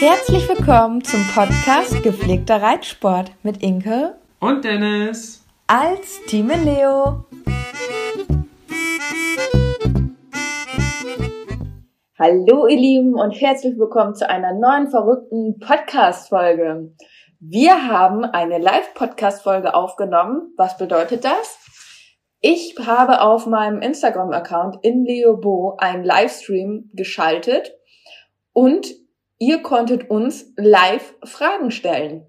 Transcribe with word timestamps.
Herzlich 0.00 0.48
willkommen 0.48 1.04
zum 1.04 1.20
Podcast 1.34 2.02
Gepflegter 2.02 2.62
Reitsport 2.62 3.32
mit 3.42 3.62
Inke 3.62 4.16
und 4.38 4.64
Dennis 4.64 5.44
als 5.66 6.24
Team 6.24 6.48
Leo. 6.48 7.26
Hallo 12.18 12.66
ihr 12.66 12.78
Lieben 12.78 13.12
und 13.12 13.32
herzlich 13.32 13.78
willkommen 13.78 14.14
zu 14.14 14.26
einer 14.26 14.54
neuen 14.54 14.88
verrückten 14.88 15.58
Podcast-Folge. 15.58 16.94
Wir 17.38 17.86
haben 17.86 18.24
eine 18.24 18.56
Live-Podcast-Folge 18.56 19.74
aufgenommen. 19.74 20.54
Was 20.56 20.78
bedeutet 20.78 21.26
das? 21.26 21.58
Ich 22.40 22.74
habe 22.78 23.20
auf 23.20 23.44
meinem 23.44 23.82
Instagram-Account 23.82 24.78
in 24.80 25.04
Leobo 25.04 25.76
einen 25.78 26.04
Livestream 26.04 26.88
geschaltet 26.94 27.74
und 28.54 28.86
ihr 29.40 29.62
konntet 29.62 30.08
uns 30.08 30.52
live 30.56 31.14
Fragen 31.24 31.72
stellen 31.72 32.26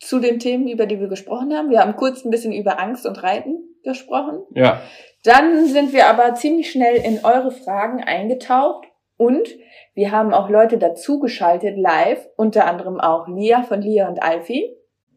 zu 0.00 0.18
den 0.18 0.40
Themen, 0.40 0.66
über 0.66 0.86
die 0.86 0.98
wir 0.98 1.08
gesprochen 1.08 1.54
haben. 1.54 1.70
Wir 1.70 1.80
haben 1.80 1.94
kurz 1.94 2.24
ein 2.24 2.30
bisschen 2.30 2.52
über 2.52 2.80
Angst 2.80 3.06
und 3.06 3.22
Reiten 3.22 3.58
gesprochen. 3.84 4.42
Ja. 4.54 4.82
Dann 5.22 5.66
sind 5.66 5.92
wir 5.92 6.08
aber 6.08 6.34
ziemlich 6.34 6.70
schnell 6.70 6.96
in 6.96 7.24
eure 7.24 7.52
Fragen 7.52 8.02
eingetaucht 8.02 8.86
und 9.16 9.48
wir 9.94 10.10
haben 10.10 10.34
auch 10.34 10.48
Leute 10.48 10.78
dazugeschaltet 10.78 11.76
live, 11.76 12.26
unter 12.36 12.66
anderem 12.66 12.98
auch 12.98 13.28
Lia 13.28 13.62
von 13.62 13.80
Lia 13.80 14.08
und 14.08 14.22
Alfie. 14.22 14.74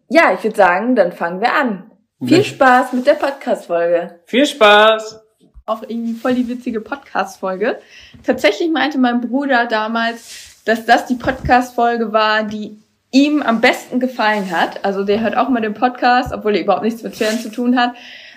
Ja, 0.09 0.33
ich 0.33 0.43
würde 0.43 0.55
sagen, 0.55 0.95
dann 0.95 1.11
fangen 1.11 1.41
wir 1.41 1.53
an. 1.53 1.91
Viel 2.23 2.43
Spaß 2.43 2.93
mit 2.93 3.07
der 3.07 3.13
Podcast-Folge. 3.13 4.21
Viel 4.25 4.45
Spaß! 4.45 5.23
Auch 5.65 5.83
irgendwie 5.83 6.13
voll 6.13 6.33
die 6.33 6.47
witzige 6.47 6.79
Podcast-Folge. 6.81 7.79
Tatsächlich 8.25 8.71
meinte 8.71 8.97
mein 8.97 9.21
Bruder 9.21 9.65
damals, 9.65 10.46
dass 10.67 10.85
das 10.85 11.05
die 11.05 11.15
Podcast-Folge 11.15 12.11
war, 12.11 12.43
die 12.43 12.77
ihm 13.11 13.41
am 13.41 13.61
besten 13.61 13.99
gefallen 13.99 14.51
hat. 14.51 14.83
Also 14.83 15.03
der 15.03 15.21
hört 15.21 15.37
auch 15.37 15.49
mal 15.49 15.61
den 15.61 15.73
Podcast, 15.73 16.33
obwohl 16.33 16.55
er 16.55 16.61
überhaupt 16.61 16.83
nichts 16.83 17.03
mit 17.03 17.15
Pferden 17.15 17.39
zu 17.39 17.49
tun 17.49 17.79
hat. 17.79 17.93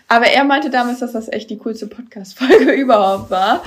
Aber 0.07 0.27
er 0.27 0.45
meinte 0.45 0.71
damals, 0.71 1.01
dass 1.01 1.13
das 1.13 1.29
echt 1.29 1.51
die 1.51 1.59
coolste 1.59 1.87
Podcast-Folge 1.87 2.73
überhaupt 2.81 3.31
war. 3.31 3.63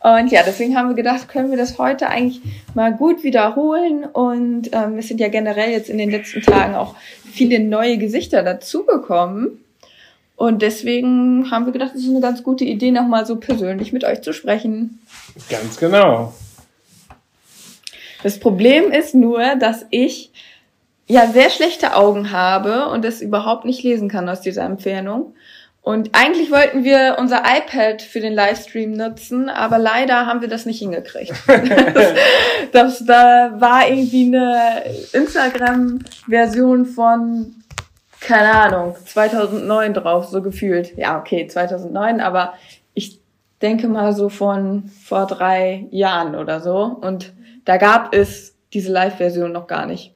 Und 0.00 0.30
ja, 0.30 0.42
deswegen 0.44 0.76
haben 0.76 0.88
wir 0.88 0.94
gedacht, 0.94 1.28
können 1.28 1.50
wir 1.50 1.58
das 1.58 1.78
heute 1.78 2.08
eigentlich 2.08 2.40
mal 2.74 2.92
gut 2.92 3.22
wiederholen. 3.22 4.04
Und 4.04 4.70
ähm, 4.72 4.98
es 4.98 5.08
sind 5.08 5.20
ja 5.20 5.28
generell 5.28 5.70
jetzt 5.70 5.90
in 5.90 5.98
den 5.98 6.10
letzten 6.10 6.42
Tagen 6.42 6.74
auch 6.74 6.96
viele 7.24 7.60
neue 7.60 7.98
Gesichter 7.98 8.42
dazugekommen. 8.42 9.64
Und 10.34 10.62
deswegen 10.62 11.50
haben 11.50 11.66
wir 11.66 11.72
gedacht, 11.72 11.92
es 11.94 12.02
ist 12.02 12.10
eine 12.10 12.20
ganz 12.20 12.44
gute 12.44 12.64
Idee, 12.64 12.92
nochmal 12.92 13.26
so 13.26 13.36
persönlich 13.36 13.92
mit 13.92 14.04
euch 14.04 14.22
zu 14.22 14.32
sprechen. 14.32 15.00
Ganz 15.50 15.78
genau. 15.78 16.32
Das 18.22 18.40
Problem 18.40 18.90
ist 18.90 19.14
nur, 19.14 19.56
dass 19.56 19.86
ich 19.90 20.32
ja 21.06 21.26
sehr 21.26 21.50
schlechte 21.50 21.94
Augen 21.94 22.32
habe 22.32 22.88
und 22.88 23.04
das 23.04 23.20
überhaupt 23.20 23.64
nicht 23.64 23.82
lesen 23.82 24.08
kann 24.08 24.28
aus 24.28 24.40
dieser 24.40 24.64
Entfernung. 24.64 25.34
Und 25.88 26.10
eigentlich 26.12 26.50
wollten 26.50 26.84
wir 26.84 27.16
unser 27.18 27.44
iPad 27.44 28.02
für 28.02 28.20
den 28.20 28.34
Livestream 28.34 28.92
nutzen, 28.92 29.48
aber 29.48 29.78
leider 29.78 30.26
haben 30.26 30.42
wir 30.42 30.48
das 30.48 30.66
nicht 30.66 30.80
hingekriegt. 30.80 31.32
das, 31.46 32.12
das, 32.72 33.06
da 33.06 33.54
war 33.58 33.88
irgendwie 33.88 34.26
eine 34.26 34.82
Instagram-Version 35.14 36.84
von, 36.84 37.54
keine 38.20 38.52
Ahnung, 38.52 38.96
2009 39.02 39.94
drauf, 39.94 40.26
so 40.26 40.42
gefühlt. 40.42 40.94
Ja, 40.98 41.18
okay, 41.18 41.46
2009, 41.46 42.20
aber 42.20 42.52
ich 42.92 43.18
denke 43.62 43.88
mal 43.88 44.12
so 44.12 44.28
von 44.28 44.90
vor 45.02 45.26
drei 45.26 45.86
Jahren 45.90 46.34
oder 46.34 46.60
so. 46.60 46.98
Und 47.00 47.32
da 47.68 47.76
gab 47.76 48.14
es 48.14 48.56
diese 48.72 48.90
Live-Version 48.90 49.52
noch 49.52 49.66
gar 49.66 49.84
nicht. 49.84 50.14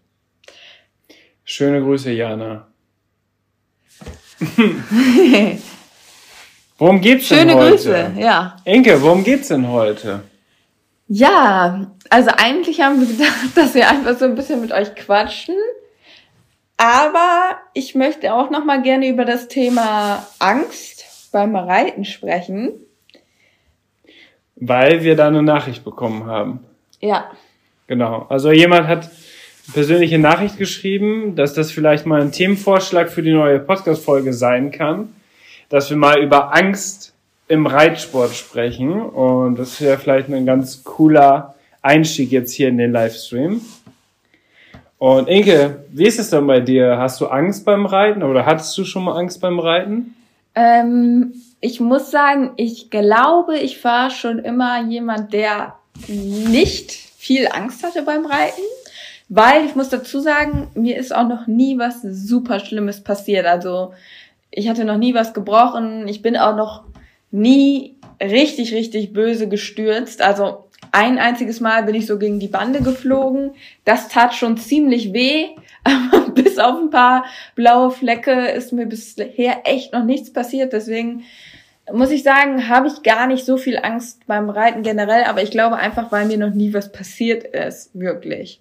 Schöne 1.45 1.83
Grüße, 1.83 2.11
Jana. 2.11 2.67
worum 6.79 7.03
geht's 7.03 7.27
Schöne 7.27 7.49
denn 7.49 7.57
heute? 7.59 7.79
Schöne 7.79 8.05
Grüße, 8.05 8.21
ja. 8.23 8.57
Enke, 8.65 9.03
worum 9.03 9.23
geht's 9.23 9.49
denn 9.49 9.69
heute? 9.69 10.23
Ja, 11.09 11.93
also 12.09 12.31
eigentlich 12.35 12.81
haben 12.81 13.01
wir 13.01 13.07
gedacht, 13.07 13.37
dass 13.55 13.75
wir 13.75 13.87
einfach 13.87 14.17
so 14.17 14.25
ein 14.25 14.35
bisschen 14.35 14.63
mit 14.63 14.73
euch 14.73 14.95
quatschen. 14.95 15.57
Aber 16.79 17.59
ich 17.75 17.95
möchte 17.95 18.33
auch 18.33 18.49
noch 18.49 18.65
mal 18.65 18.81
gerne 18.81 19.09
über 19.09 19.27
das 19.27 19.49
Thema 19.49 20.27
Angst 20.39 21.29
beim 21.33 21.55
Reiten 21.55 22.07
sprechen. 22.07 22.73
Weil 24.57 25.03
wir 25.03 25.17
da 25.17 25.27
eine 25.27 25.43
Nachricht 25.43 25.85
bekommen 25.85 26.25
haben. 26.25 26.65
Ja. 27.03 27.31
Genau. 27.89 28.27
Also 28.31 28.53
jemand 28.53 28.87
hat 28.87 29.11
persönliche 29.75 30.19
Nachricht 30.19 30.57
geschrieben, 30.57 31.37
dass 31.37 31.53
das 31.53 31.71
vielleicht 31.71 32.07
mal 32.07 32.21
ein 32.21 32.33
Themenvorschlag 32.33 33.11
für 33.11 33.23
die 33.23 33.33
neue 33.33 33.59
Podcast-Folge 33.59 34.33
sein 34.33 34.71
kann, 34.71 35.13
dass 35.69 35.91
wir 35.91 35.97
mal 35.97 36.23
über 36.23 36.55
Angst 36.55 37.13
im 37.49 37.67
Reitsport 37.67 38.31
sprechen 38.35 39.03
und 39.03 39.59
das 39.59 39.81
wäre 39.81 39.99
vielleicht 39.99 40.29
ein 40.31 40.47
ganz 40.47 40.85
cooler 40.85 41.55
Einstieg 41.83 42.31
jetzt 42.31 42.53
hier 42.53 42.69
in 42.69 42.79
den 42.79 42.93
Livestream. 42.93 43.61
Und 44.99 45.29
Inke, 45.29 45.85
wie 45.91 46.07
ist 46.07 46.21
es 46.21 46.31
denn 46.31 46.47
bei 46.47 46.61
dir? 46.61 46.97
Hast 46.97 47.21
du 47.21 47.27
Angst 47.27 47.65
beim 47.65 47.87
Reiten 47.87 48.23
oder 48.23 48.47
hattest 48.47 48.79
du 48.79 48.85
schon 48.85 49.05
mal 49.05 49.19
Angst 49.19 49.41
beim 49.41 49.59
Reiten? 49.59 50.15
Ähm, 50.55 51.35
ich 51.61 51.81
muss 51.81 52.11
sagen, 52.11 52.53
ich 52.57 52.89
glaube, 52.91 53.59
ich 53.59 53.83
war 53.85 54.11
schon 54.11 54.39
immer 54.39 54.83
jemand, 54.85 55.33
der 55.33 55.75
nicht 56.09 56.93
viel 56.93 57.49
Angst 57.49 57.85
hatte 57.85 58.03
beim 58.03 58.27
Reiten. 58.27 58.63
Weil 59.29 59.65
ich 59.65 59.75
muss 59.75 59.89
dazu 59.89 60.21
sagen, 60.21 60.69
mir 60.75 60.99
ist 60.99 61.15
auch 61.15 61.27
noch 61.27 61.47
nie 61.47 61.79
was 61.79 62.03
super 62.03 62.61
Schlimmes 62.61 63.03
passiert. 63.03 63.47
Also 63.47 63.95
ich 64.51 64.69
hatte 64.69 64.85
noch 64.85 64.99
nie 64.99 65.15
was 65.15 65.33
gebrochen. 65.33 66.07
Ich 66.07 66.21
bin 66.21 66.37
auch 66.37 66.55
noch 66.55 66.85
nie 67.31 67.97
richtig, 68.21 68.75
richtig 68.75 69.13
böse 69.15 69.49
gestürzt. 69.49 70.21
Also 70.21 70.65
ein 70.91 71.19
einziges 71.19 71.61
Mal 71.61 71.85
bin 71.85 71.95
ich 71.95 72.07
so 72.07 72.19
gegen 72.19 72.41
die 72.41 72.49
Bande 72.49 72.83
geflogen. 72.83 73.53
Das 73.85 74.09
tat 74.09 74.35
schon 74.35 74.59
ziemlich 74.59 75.15
weh. 75.15 75.47
Aber 75.85 76.29
bis 76.31 76.59
auf 76.59 76.79
ein 76.79 76.91
paar 76.91 77.25
blaue 77.55 77.91
Flecke 77.91 78.49
ist 78.49 78.73
mir 78.73 78.87
bisher 78.87 79.63
echt 79.65 79.93
noch 79.93 80.05
nichts 80.05 80.33
passiert. 80.33 80.73
Deswegen 80.73 81.23
muss 81.91 82.11
ich 82.11 82.23
sagen, 82.23 82.69
habe 82.69 82.87
ich 82.87 83.03
gar 83.03 83.27
nicht 83.27 83.45
so 83.45 83.57
viel 83.57 83.79
Angst 83.79 84.27
beim 84.27 84.51
Reiten 84.51 84.83
generell. 84.83 85.25
Aber 85.25 85.43
ich 85.43 85.51
glaube 85.51 85.77
einfach, 85.77 86.13
weil 86.13 86.27
mir 86.27 86.39
noch 86.39 86.55
nie 86.55 86.75
was 86.75 86.93
passiert 86.93 87.45
ist. 87.45 87.91
Wirklich. 87.95 88.61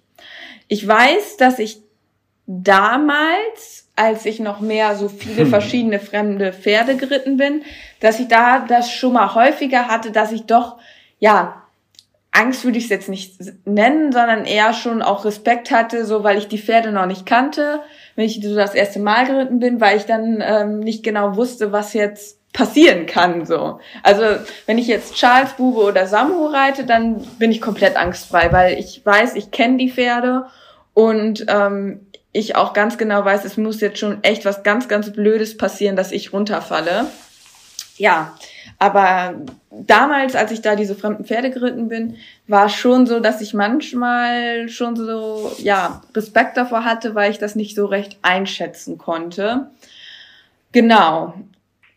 Ich 0.68 0.86
weiß, 0.86 1.36
dass 1.36 1.58
ich 1.58 1.80
damals, 2.46 3.88
als 3.94 4.26
ich 4.26 4.40
noch 4.40 4.60
mehr 4.60 4.96
so 4.96 5.08
viele 5.08 5.42
hm. 5.42 5.50
verschiedene 5.50 6.00
fremde 6.00 6.52
Pferde 6.52 6.96
geritten 6.96 7.36
bin, 7.36 7.62
dass 8.00 8.18
ich 8.18 8.28
da 8.28 8.60
das 8.60 8.90
schon 8.90 9.12
mal 9.12 9.34
häufiger 9.34 9.88
hatte, 9.88 10.10
dass 10.10 10.32
ich 10.32 10.44
doch, 10.44 10.78
ja, 11.18 11.62
Angst 12.32 12.64
würde 12.64 12.78
ich 12.78 12.84
es 12.84 12.90
jetzt 12.90 13.10
nicht 13.10 13.34
nennen, 13.66 14.10
sondern 14.10 14.46
eher 14.46 14.72
schon 14.72 15.02
auch 15.02 15.26
Respekt 15.26 15.70
hatte, 15.70 16.06
so 16.06 16.24
weil 16.24 16.38
ich 16.38 16.48
die 16.48 16.58
Pferde 16.58 16.90
noch 16.90 17.04
nicht 17.04 17.26
kannte, 17.26 17.80
wenn 18.16 18.24
ich 18.24 18.40
so 18.42 18.56
das 18.56 18.74
erste 18.74 19.00
Mal 19.00 19.26
geritten 19.26 19.58
bin, 19.58 19.80
weil 19.82 19.98
ich 19.98 20.04
dann 20.04 20.42
ähm, 20.44 20.80
nicht 20.80 21.04
genau 21.04 21.36
wusste, 21.36 21.72
was 21.72 21.92
jetzt 21.92 22.38
passieren 22.52 23.06
kann 23.06 23.46
so. 23.46 23.80
Also 24.02 24.22
wenn 24.66 24.78
ich 24.78 24.86
jetzt 24.86 25.14
Charles 25.14 25.54
Bube 25.54 25.80
oder 25.80 26.06
Samu 26.06 26.46
reite, 26.46 26.84
dann 26.84 27.20
bin 27.38 27.50
ich 27.50 27.60
komplett 27.60 27.96
angstfrei, 27.96 28.52
weil 28.52 28.78
ich 28.78 29.04
weiß, 29.04 29.34
ich 29.36 29.50
kenne 29.50 29.78
die 29.78 29.90
Pferde 29.90 30.46
und 30.94 31.46
ähm, 31.48 32.06
ich 32.32 32.56
auch 32.56 32.72
ganz 32.72 32.98
genau 32.98 33.24
weiß, 33.24 33.44
es 33.44 33.56
muss 33.56 33.80
jetzt 33.80 33.98
schon 33.98 34.22
echt 34.22 34.44
was 34.44 34.62
ganz, 34.62 34.88
ganz 34.88 35.12
Blödes 35.12 35.56
passieren, 35.56 35.96
dass 35.96 36.12
ich 36.12 36.32
runterfalle. 36.32 37.06
Ja, 37.96 38.36
aber 38.78 39.34
damals, 39.70 40.34
als 40.34 40.50
ich 40.50 40.62
da 40.62 40.74
diese 40.76 40.94
fremden 40.94 41.24
Pferde 41.24 41.50
geritten 41.50 41.88
bin, 41.88 42.16
war 42.48 42.68
schon 42.68 43.06
so, 43.06 43.20
dass 43.20 43.40
ich 43.40 43.54
manchmal 43.54 44.68
schon 44.68 44.96
so, 44.96 45.52
ja, 45.58 46.02
Respekt 46.14 46.56
davor 46.56 46.84
hatte, 46.84 47.14
weil 47.14 47.30
ich 47.30 47.38
das 47.38 47.54
nicht 47.54 47.76
so 47.76 47.86
recht 47.86 48.18
einschätzen 48.22 48.98
konnte. 48.98 49.70
Genau. 50.72 51.34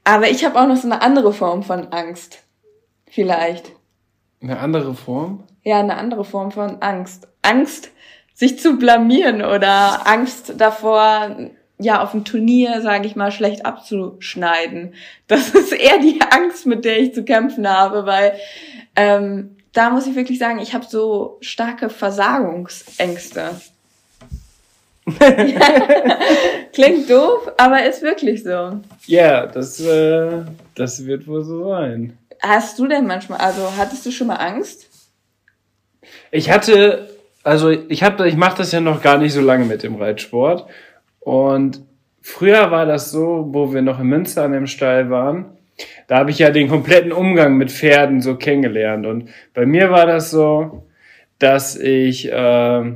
Aber 0.06 0.30
ich 0.30 0.46
habe 0.46 0.58
auch 0.58 0.68
noch 0.68 0.78
so 0.78 0.88
eine 0.88 1.02
andere 1.02 1.34
Form 1.34 1.64
von 1.64 1.92
Angst. 1.92 2.44
Vielleicht. 3.08 3.74
Eine 4.42 4.60
andere 4.60 4.94
Form? 4.94 5.44
Ja, 5.64 5.80
eine 5.80 5.98
andere 5.98 6.24
Form 6.24 6.52
von 6.52 6.82
Angst. 6.82 7.28
Angst, 7.42 7.90
sich 8.34 8.60
zu 8.60 8.78
blamieren 8.78 9.42
oder 9.42 10.08
Angst 10.08 10.54
davor, 10.58 11.36
ja, 11.80 12.04
auf 12.04 12.12
dem 12.12 12.24
Turnier, 12.24 12.82
sage 12.82 13.08
ich 13.08 13.16
mal, 13.16 13.32
schlecht 13.32 13.66
abzuschneiden. 13.66 14.94
Das 15.28 15.50
ist 15.50 15.74
eher 15.74 15.98
die 15.98 16.22
Angst, 16.22 16.66
mit 16.66 16.86
der 16.86 17.00
ich 17.00 17.14
zu 17.14 17.26
kämpfen 17.26 17.68
habe, 17.68 18.06
weil 18.06 18.34
ähm, 18.96 19.58
da 19.74 19.90
muss 19.90 20.08
ich 20.08 20.16
wirklich 20.16 20.38
sagen, 20.40 20.60
ich 20.60 20.74
habe 20.74 20.86
so 20.86 21.38
starke 21.42 21.90
Versagungsängste. 21.90 23.60
Klingt 26.74 27.10
doof, 27.10 27.52
aber 27.58 27.86
ist 27.86 28.02
wirklich 28.02 28.44
so. 28.44 28.80
Ja, 29.06 29.46
das, 29.46 29.80
äh, 29.80 30.42
das 30.74 31.06
wird 31.06 31.28
wohl 31.28 31.44
so 31.44 31.70
sein. 31.70 32.18
Hast 32.42 32.80
du 32.80 32.88
denn 32.88 33.06
manchmal, 33.06 33.40
also 33.40 33.72
hattest 33.78 34.06
du 34.06 34.12
schon 34.12 34.28
mal 34.28 34.36
Angst? 34.36 34.90
Ich 36.32 36.50
hatte, 36.50 37.10
also 37.44 37.70
ich 37.70 38.04
habe, 38.04 38.28
ich 38.28 38.36
mache 38.36 38.58
das 38.58 38.72
ja 38.72 38.82
noch 38.82 39.02
gar 39.02 39.18
nicht 39.18 39.34
so 39.34 39.42
lange 39.42 39.66
mit 39.66 39.84
dem 39.84 39.96
Reitsport 39.96 40.66
und 41.20 41.82
früher 42.22 42.72
war 42.72 42.86
das 42.86 43.12
so, 43.12 43.48
wo 43.52 43.74
wir 43.74 43.82
noch 43.82 44.00
in 44.00 44.08
Münster 44.08 44.44
an 44.44 44.54
dem 44.54 44.68
Stall 44.68 45.10
waren, 45.10 45.46
da 46.08 46.18
habe 46.18 46.32
ich 46.32 46.40
ja 46.40 46.50
den 46.50 46.68
kompletten 46.68 47.12
Umgang 47.12 47.58
mit 47.58 47.72
Pferden 47.72 48.22
so 48.22 48.36
kennengelernt 48.36 49.06
und 49.06 49.30
bei 49.54 49.66
mir 49.66 49.92
war 49.92 50.08
das 50.08 50.32
so, 50.32 50.88
dass 51.38 51.76
ich 51.76 52.32
äh, 52.32 52.92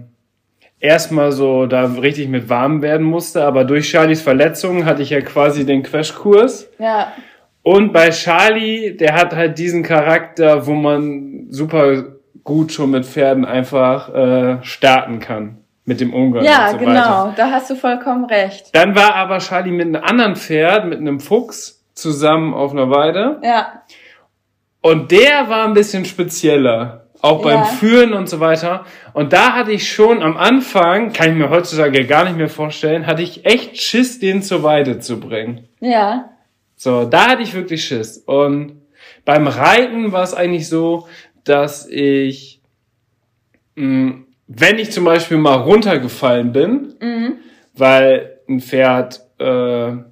erstmal 0.80 1.32
so 1.32 1.66
da 1.66 1.86
richtig 1.86 2.30
mit 2.30 2.50
warm 2.50 2.82
werden 2.82 3.06
musste, 3.06 3.44
aber 3.44 3.64
durch 3.64 3.90
Charlies 3.90 4.22
Verletzung 4.22 4.86
hatte 4.86 5.02
ich 5.02 5.10
ja 5.10 5.22
quasi 5.22 5.66
den 5.66 5.84
Crashkurs. 5.84 6.70
Ja. 6.80 7.14
Und 7.62 7.92
bei 7.94 8.10
Charlie, 8.10 8.96
der 8.96 9.14
hat 9.14 9.36
halt 9.36 9.58
diesen 9.60 9.84
Charakter, 9.84 10.66
wo 10.66 10.74
man 10.74 11.48
super 11.50 12.04
gut 12.44 12.72
schon 12.72 12.92
mit 12.92 13.06
Pferden 13.06 13.46
einfach 13.46 14.14
äh, 14.14 14.64
starten 14.64 15.20
kann. 15.20 15.58
Mit 15.86 16.02
dem 16.02 16.14
Umgang. 16.14 16.44
Ja, 16.44 16.66
und 16.66 16.72
so 16.74 16.78
genau, 16.78 16.94
weiter. 16.94 17.34
da 17.36 17.52
hast 17.52 17.70
du 17.70 17.76
vollkommen 17.76 18.26
recht. 18.26 18.70
Dann 18.74 18.96
war 18.96 19.16
aber 19.16 19.40
Charlie 19.40 19.72
mit 19.72 19.88
einem 19.88 20.04
anderen 20.04 20.36
Pferd, 20.36 20.86
mit 20.86 21.00
einem 21.00 21.20
Fuchs, 21.20 21.84
zusammen 21.96 22.54
auf 22.54 22.72
einer 22.72 22.92
Weide. 22.92 23.40
Ja. 23.44 23.84
Und 24.82 25.12
der 25.12 25.50
war 25.50 25.66
ein 25.66 25.74
bisschen 25.74 26.06
spezieller. 26.06 26.99
Auch 27.22 27.42
beim 27.42 27.60
ja. 27.60 27.66
Führen 27.66 28.14
und 28.14 28.30
so 28.30 28.40
weiter. 28.40 28.86
Und 29.14 29.34
da 29.34 29.54
hatte 29.54 29.72
ich 29.72 29.92
schon 29.92 30.24
am 30.24 30.38
Anfang, 30.38 31.12
kann 31.12 31.32
ich 31.32 31.36
mir 31.36 31.50
heutzutage 31.50 32.06
gar 32.06 32.24
nicht 32.24 32.38
mehr 32.38 32.50
vorstellen, 32.50 33.06
hatte 33.06 33.22
ich 33.22 33.46
echt 33.46 33.82
Schiss, 33.82 34.20
den 34.20 34.42
zur 34.42 34.64
Weide 34.64 35.00
zu 35.00 35.20
bringen. 35.20 35.68
Ja. 35.82 36.30
So, 36.78 37.04
da 37.04 37.28
hatte 37.30 37.42
ich 37.42 37.54
wirklich 37.54 37.84
Schiss. 37.84 38.20
Und 38.20 38.82
beim 39.26 39.48
Reiten 39.48 40.14
war 40.14 40.24
es 40.24 40.34
eigentlich 40.34 40.70
so, 40.70 41.08
dass 41.44 41.88
ich, 41.90 42.62
mh, 43.76 43.86
mm, 43.86 44.26
wenn 44.48 44.80
ich 44.80 44.92
zum 44.92 45.04
Beispiel 45.04 45.38
mal 45.38 45.56
runtergefallen 45.58 46.52
bin, 46.52 46.96
mhm. 47.00 47.34
weil 47.76 48.40
ein 48.50 48.62
Pferd 48.62 49.22
äh, 49.38 49.44
ein 49.44 50.06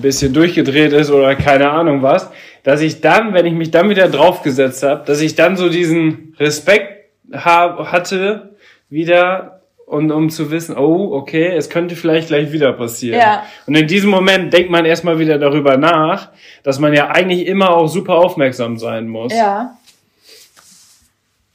bisschen 0.00 0.32
durchgedreht 0.32 0.92
ist 0.92 1.10
oder 1.10 1.36
keine 1.36 1.70
Ahnung 1.70 2.02
was, 2.02 2.30
dass 2.68 2.82
ich 2.82 3.00
dann, 3.00 3.32
wenn 3.32 3.46
ich 3.46 3.54
mich 3.54 3.70
dann 3.70 3.88
wieder 3.88 4.10
draufgesetzt 4.10 4.82
habe, 4.82 5.02
dass 5.06 5.22
ich 5.22 5.34
dann 5.34 5.56
so 5.56 5.70
diesen 5.70 6.36
Respekt 6.38 7.06
hab, 7.32 7.90
hatte, 7.90 8.56
wieder 8.90 9.62
und 9.86 10.12
um 10.12 10.28
zu 10.28 10.50
wissen, 10.50 10.76
oh, 10.76 11.14
okay, 11.14 11.46
es 11.56 11.70
könnte 11.70 11.96
vielleicht 11.96 12.28
gleich 12.28 12.52
wieder 12.52 12.74
passieren. 12.74 13.18
Ja. 13.18 13.46
Und 13.66 13.74
in 13.74 13.86
diesem 13.86 14.10
Moment 14.10 14.52
denkt 14.52 14.70
man 14.70 14.84
erstmal 14.84 15.18
wieder 15.18 15.38
darüber 15.38 15.78
nach, 15.78 16.28
dass 16.62 16.78
man 16.78 16.92
ja 16.92 17.08
eigentlich 17.08 17.46
immer 17.46 17.70
auch 17.70 17.88
super 17.88 18.16
aufmerksam 18.16 18.76
sein 18.76 19.08
muss. 19.08 19.32
Ja. 19.32 19.78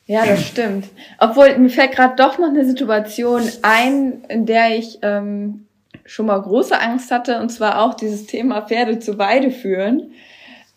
Ja, 0.08 0.26
das 0.26 0.48
stimmt. 0.48 0.86
Obwohl, 1.20 1.56
mir 1.60 1.70
fällt 1.70 1.92
gerade 1.92 2.16
doch 2.16 2.40
noch 2.40 2.50
eine 2.50 2.66
Situation 2.66 3.44
ein, 3.62 4.24
in 4.30 4.48
der 4.48 4.80
ich 4.80 4.98
ähm, 5.04 5.68
schon 6.06 6.26
mal 6.26 6.42
große 6.42 6.82
Angst 6.82 7.12
hatte, 7.12 7.40
und 7.40 7.50
zwar 7.50 7.84
auch 7.84 7.94
dieses 7.94 8.26
Thema 8.26 8.64
Pferde 8.64 8.98
zu 8.98 9.20
Weide 9.20 9.52
führen. 9.52 10.12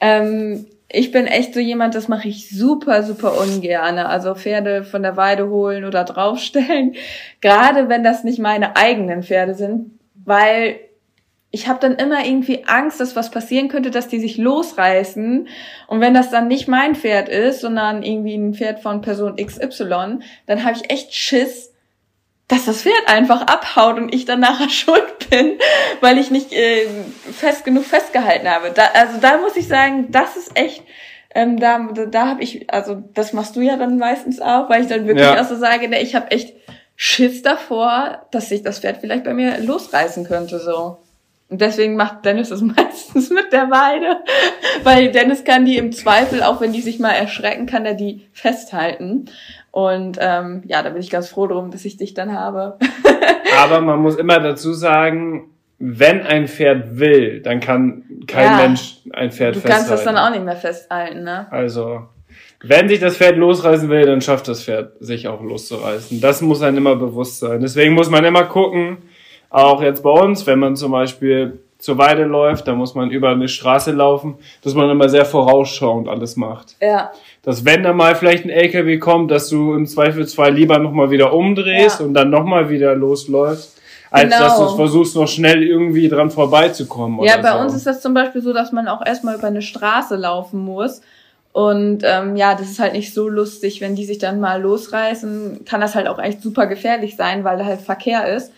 Ähm, 0.06 0.66
ich 0.88 1.10
bin 1.10 1.26
echt 1.26 1.52
so 1.52 1.60
jemand, 1.60 1.94
das 1.94 2.08
mache 2.08 2.28
ich 2.28 2.48
super, 2.48 3.02
super 3.02 3.40
ungerne. 3.40 4.08
Also 4.08 4.34
Pferde 4.34 4.84
von 4.84 5.02
der 5.02 5.16
Weide 5.16 5.48
holen 5.48 5.84
oder 5.84 6.04
draufstellen. 6.04 6.94
Gerade 7.40 7.88
wenn 7.88 8.04
das 8.04 8.24
nicht 8.24 8.38
meine 8.38 8.76
eigenen 8.76 9.22
Pferde 9.22 9.54
sind, 9.54 9.98
weil 10.24 10.78
ich 11.50 11.68
habe 11.68 11.80
dann 11.80 11.96
immer 11.96 12.24
irgendwie 12.24 12.64
Angst, 12.66 13.00
dass 13.00 13.16
was 13.16 13.30
passieren 13.30 13.68
könnte, 13.68 13.90
dass 13.90 14.08
die 14.08 14.20
sich 14.20 14.36
losreißen. 14.36 15.48
Und 15.86 16.00
wenn 16.00 16.14
das 16.14 16.30
dann 16.30 16.48
nicht 16.48 16.68
mein 16.68 16.94
Pferd 16.94 17.28
ist, 17.28 17.60
sondern 17.60 18.02
irgendwie 18.02 18.36
ein 18.36 18.54
Pferd 18.54 18.80
von 18.80 19.00
Person 19.00 19.36
XY, 19.36 20.20
dann 20.46 20.64
habe 20.64 20.76
ich 20.76 20.90
echt 20.90 21.14
Schiss, 21.14 21.72
dass 22.48 22.64
das 22.64 22.82
Pferd 22.82 23.08
einfach 23.08 23.42
abhaut 23.42 23.96
und 23.96 24.14
ich 24.14 24.24
dann 24.24 24.40
nachher 24.40 24.68
schuld 24.70 25.30
bin, 25.30 25.58
weil 26.00 26.18
ich 26.18 26.30
nicht 26.30 26.52
äh, 26.52 26.86
fest 27.32 27.64
genug 27.64 27.84
festgehalten 27.84 28.48
habe. 28.48 28.70
Da, 28.70 28.84
also 28.94 29.18
da 29.20 29.38
muss 29.38 29.56
ich 29.56 29.66
sagen, 29.66 30.06
das 30.10 30.36
ist 30.36 30.56
echt, 30.56 30.82
ähm, 31.34 31.58
da, 31.58 31.88
da, 31.92 32.06
da 32.06 32.26
habe 32.28 32.42
ich, 32.42 32.72
also 32.72 33.02
das 33.14 33.32
machst 33.32 33.56
du 33.56 33.60
ja 33.60 33.76
dann 33.76 33.98
meistens 33.98 34.40
auch, 34.40 34.68
weil 34.70 34.82
ich 34.82 34.88
dann 34.88 35.06
wirklich 35.06 35.26
ja. 35.26 35.40
auch 35.40 35.48
so 35.48 35.56
sage, 35.56 35.88
ne, 35.88 36.00
ich 36.00 36.14
habe 36.14 36.30
echt 36.30 36.54
Schiss 36.94 37.42
davor, 37.42 38.26
dass 38.30 38.48
sich 38.48 38.62
das 38.62 38.78
Pferd 38.78 38.98
vielleicht 39.00 39.24
bei 39.24 39.34
mir 39.34 39.58
losreißen 39.58 40.24
könnte 40.24 40.58
so. 40.58 40.98
Und 41.48 41.60
deswegen 41.60 41.94
macht 41.94 42.24
Dennis 42.24 42.48
das 42.48 42.60
meistens 42.62 43.30
mit 43.30 43.52
der 43.52 43.70
Weide, 43.70 44.22
weil 44.82 45.12
Dennis 45.12 45.44
kann 45.44 45.64
die 45.64 45.76
im 45.76 45.92
Zweifel, 45.92 46.42
auch 46.42 46.60
wenn 46.60 46.72
die 46.72 46.80
sich 46.80 46.98
mal 46.98 47.12
erschrecken, 47.12 47.66
kann 47.66 47.86
er 47.86 47.94
die 47.94 48.26
festhalten. 48.32 49.26
Und 49.76 50.16
ähm, 50.22 50.62
ja, 50.64 50.82
da 50.82 50.88
bin 50.88 51.02
ich 51.02 51.10
ganz 51.10 51.28
froh 51.28 51.46
drum, 51.46 51.70
dass 51.70 51.84
ich 51.84 51.98
dich 51.98 52.14
dann 52.14 52.32
habe. 52.32 52.78
Aber 53.62 53.82
man 53.82 54.00
muss 54.00 54.16
immer 54.16 54.40
dazu 54.40 54.72
sagen, 54.72 55.50
wenn 55.78 56.22
ein 56.22 56.48
Pferd 56.48 56.98
will, 56.98 57.42
dann 57.42 57.60
kann 57.60 58.04
kein 58.26 58.52
ja, 58.52 58.56
Mensch 58.56 59.00
ein 59.12 59.30
Pferd 59.30 59.54
du 59.54 59.60
festhalten. 59.60 59.64
Du 59.64 59.68
kannst 59.68 59.90
das 59.90 60.04
dann 60.04 60.16
auch 60.16 60.30
nicht 60.30 60.46
mehr 60.46 60.56
festhalten, 60.56 61.24
ne? 61.24 61.46
Also, 61.50 62.06
wenn 62.62 62.88
sich 62.88 63.00
das 63.00 63.18
Pferd 63.18 63.36
losreißen 63.36 63.90
will, 63.90 64.06
dann 64.06 64.22
schafft 64.22 64.48
das 64.48 64.64
Pferd 64.64 64.92
sich 65.00 65.28
auch 65.28 65.42
loszureißen. 65.42 66.22
Das 66.22 66.40
muss 66.40 66.62
einem 66.62 66.78
immer 66.78 66.96
bewusst 66.96 67.40
sein. 67.40 67.60
Deswegen 67.60 67.92
muss 67.92 68.08
man 68.08 68.24
immer 68.24 68.44
gucken, 68.44 68.96
auch 69.50 69.82
jetzt 69.82 70.02
bei 70.02 70.08
uns, 70.08 70.46
wenn 70.46 70.58
man 70.58 70.76
zum 70.76 70.92
Beispiel 70.92 71.60
zur 71.78 71.98
Weide 71.98 72.24
läuft, 72.24 72.66
da 72.66 72.74
muss 72.74 72.94
man 72.94 73.10
über 73.10 73.28
eine 73.28 73.48
Straße 73.48 73.92
laufen, 73.92 74.38
dass 74.62 74.74
man 74.74 74.88
immer 74.88 75.08
sehr 75.08 75.26
vorausschauend 75.26 76.08
alles 76.08 76.36
macht. 76.36 76.76
Ja. 76.80 77.12
Dass 77.46 77.64
wenn 77.64 77.84
da 77.84 77.92
mal 77.92 78.16
vielleicht 78.16 78.44
ein 78.44 78.50
LKW 78.50 78.98
kommt, 78.98 79.30
dass 79.30 79.48
du 79.48 79.72
im 79.74 79.86
Zweifelsfall 79.86 80.52
lieber 80.52 80.80
nochmal 80.80 81.12
wieder 81.12 81.32
umdrehst 81.32 82.00
ja. 82.00 82.04
und 82.06 82.12
dann 82.12 82.28
nochmal 82.28 82.70
wieder 82.70 82.96
losläufst, 82.96 83.80
als 84.10 84.24
genau. 84.24 84.38
dass 84.40 84.58
du 84.58 84.74
versuchst, 84.74 85.14
noch 85.14 85.28
schnell 85.28 85.62
irgendwie 85.62 86.08
dran 86.08 86.32
vorbeizukommen. 86.32 87.24
Ja, 87.24 87.36
bei 87.36 87.52
so. 87.52 87.58
uns 87.58 87.74
ist 87.74 87.86
das 87.86 88.02
zum 88.02 88.14
Beispiel 88.14 88.42
so, 88.42 88.52
dass 88.52 88.72
man 88.72 88.88
auch 88.88 89.06
erstmal 89.06 89.36
über 89.36 89.46
eine 89.46 89.62
Straße 89.62 90.16
laufen 90.16 90.58
muss. 90.58 91.02
Und 91.52 92.00
ähm, 92.02 92.34
ja, 92.34 92.56
das 92.56 92.68
ist 92.68 92.80
halt 92.80 92.94
nicht 92.94 93.14
so 93.14 93.28
lustig, 93.28 93.80
wenn 93.80 93.94
die 93.94 94.06
sich 94.06 94.18
dann 94.18 94.40
mal 94.40 94.60
losreißen, 94.60 95.64
kann 95.64 95.80
das 95.80 95.94
halt 95.94 96.08
auch 96.08 96.18
echt 96.18 96.42
super 96.42 96.66
gefährlich 96.66 97.14
sein, 97.14 97.44
weil 97.44 97.58
da 97.58 97.64
halt 97.64 97.80
Verkehr 97.80 98.26
ist. 98.26 98.50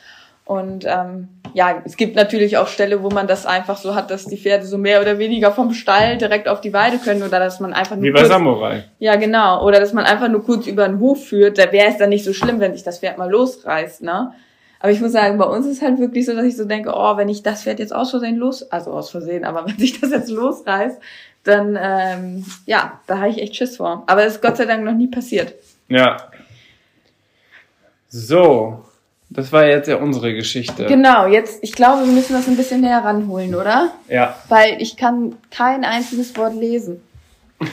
Und 0.48 0.86
ähm, 0.86 1.28
ja, 1.52 1.82
es 1.84 1.98
gibt 1.98 2.16
natürlich 2.16 2.56
auch 2.56 2.68
Stelle, 2.68 3.02
wo 3.02 3.10
man 3.10 3.26
das 3.26 3.44
einfach 3.44 3.76
so 3.76 3.94
hat, 3.94 4.10
dass 4.10 4.24
die 4.24 4.38
Pferde 4.38 4.64
so 4.64 4.78
mehr 4.78 5.02
oder 5.02 5.18
weniger 5.18 5.52
vom 5.52 5.74
Stall 5.74 6.16
direkt 6.16 6.48
auf 6.48 6.62
die 6.62 6.72
Weide 6.72 6.96
können 6.96 7.22
oder 7.22 7.38
dass 7.38 7.60
man 7.60 7.74
einfach 7.74 7.96
nur 7.96 8.04
wie 8.04 8.12
bei 8.12 8.20
kurz, 8.20 8.30
Samurai. 8.30 8.84
Ja, 8.98 9.16
genau, 9.16 9.62
oder 9.62 9.78
dass 9.78 9.92
man 9.92 10.06
einfach 10.06 10.30
nur 10.30 10.42
kurz 10.42 10.66
über 10.66 10.88
den 10.88 11.00
Hof 11.00 11.22
führt. 11.22 11.58
Da 11.58 11.70
wäre 11.70 11.88
es 11.90 11.98
dann 11.98 12.08
nicht 12.08 12.24
so 12.24 12.32
schlimm, 12.32 12.60
wenn 12.60 12.72
sich 12.72 12.82
das 12.82 13.00
Pferd 13.00 13.18
mal 13.18 13.30
losreißt, 13.30 14.02
ne? 14.02 14.32
Aber 14.80 14.90
ich 14.90 15.02
muss 15.02 15.12
sagen, 15.12 15.36
bei 15.36 15.44
uns 15.44 15.66
ist 15.66 15.82
halt 15.82 15.98
wirklich 15.98 16.24
so, 16.24 16.34
dass 16.34 16.46
ich 16.46 16.56
so 16.56 16.64
denke, 16.64 16.94
oh, 16.94 17.18
wenn 17.18 17.28
ich 17.28 17.42
das 17.42 17.64
Pferd 17.64 17.78
jetzt 17.78 17.94
aus 17.94 18.08
Versehen 18.08 18.36
los, 18.36 18.62
also 18.72 18.92
aus 18.92 19.10
Versehen, 19.10 19.44
aber 19.44 19.66
wenn 19.66 19.76
sich 19.76 20.00
das 20.00 20.12
jetzt 20.12 20.30
losreißt, 20.30 20.98
dann 21.44 21.78
ähm, 21.78 22.46
ja, 22.64 23.02
da 23.06 23.18
habe 23.18 23.28
ich 23.28 23.42
echt 23.42 23.54
Schiss 23.54 23.76
vor. 23.76 24.02
Aber 24.06 24.24
das 24.24 24.36
ist 24.36 24.42
Gott 24.42 24.56
sei 24.56 24.64
Dank 24.64 24.82
noch 24.82 24.94
nie 24.94 25.08
passiert. 25.08 25.52
Ja. 25.88 26.16
So, 28.08 28.82
das 29.30 29.52
war 29.52 29.66
jetzt 29.66 29.88
ja 29.88 29.96
unsere 29.96 30.32
Geschichte. 30.34 30.86
Genau, 30.86 31.26
jetzt, 31.26 31.58
ich 31.62 31.72
glaube, 31.72 32.06
wir 32.06 32.12
müssen 32.12 32.32
das 32.32 32.48
ein 32.48 32.56
bisschen 32.56 32.80
näher 32.80 33.04
ranholen, 33.04 33.54
oder? 33.54 33.92
Ja. 34.08 34.36
Weil 34.48 34.80
ich 34.80 34.96
kann 34.96 35.36
kein 35.50 35.84
einziges 35.84 36.34
Wort 36.36 36.54
lesen. 36.54 37.02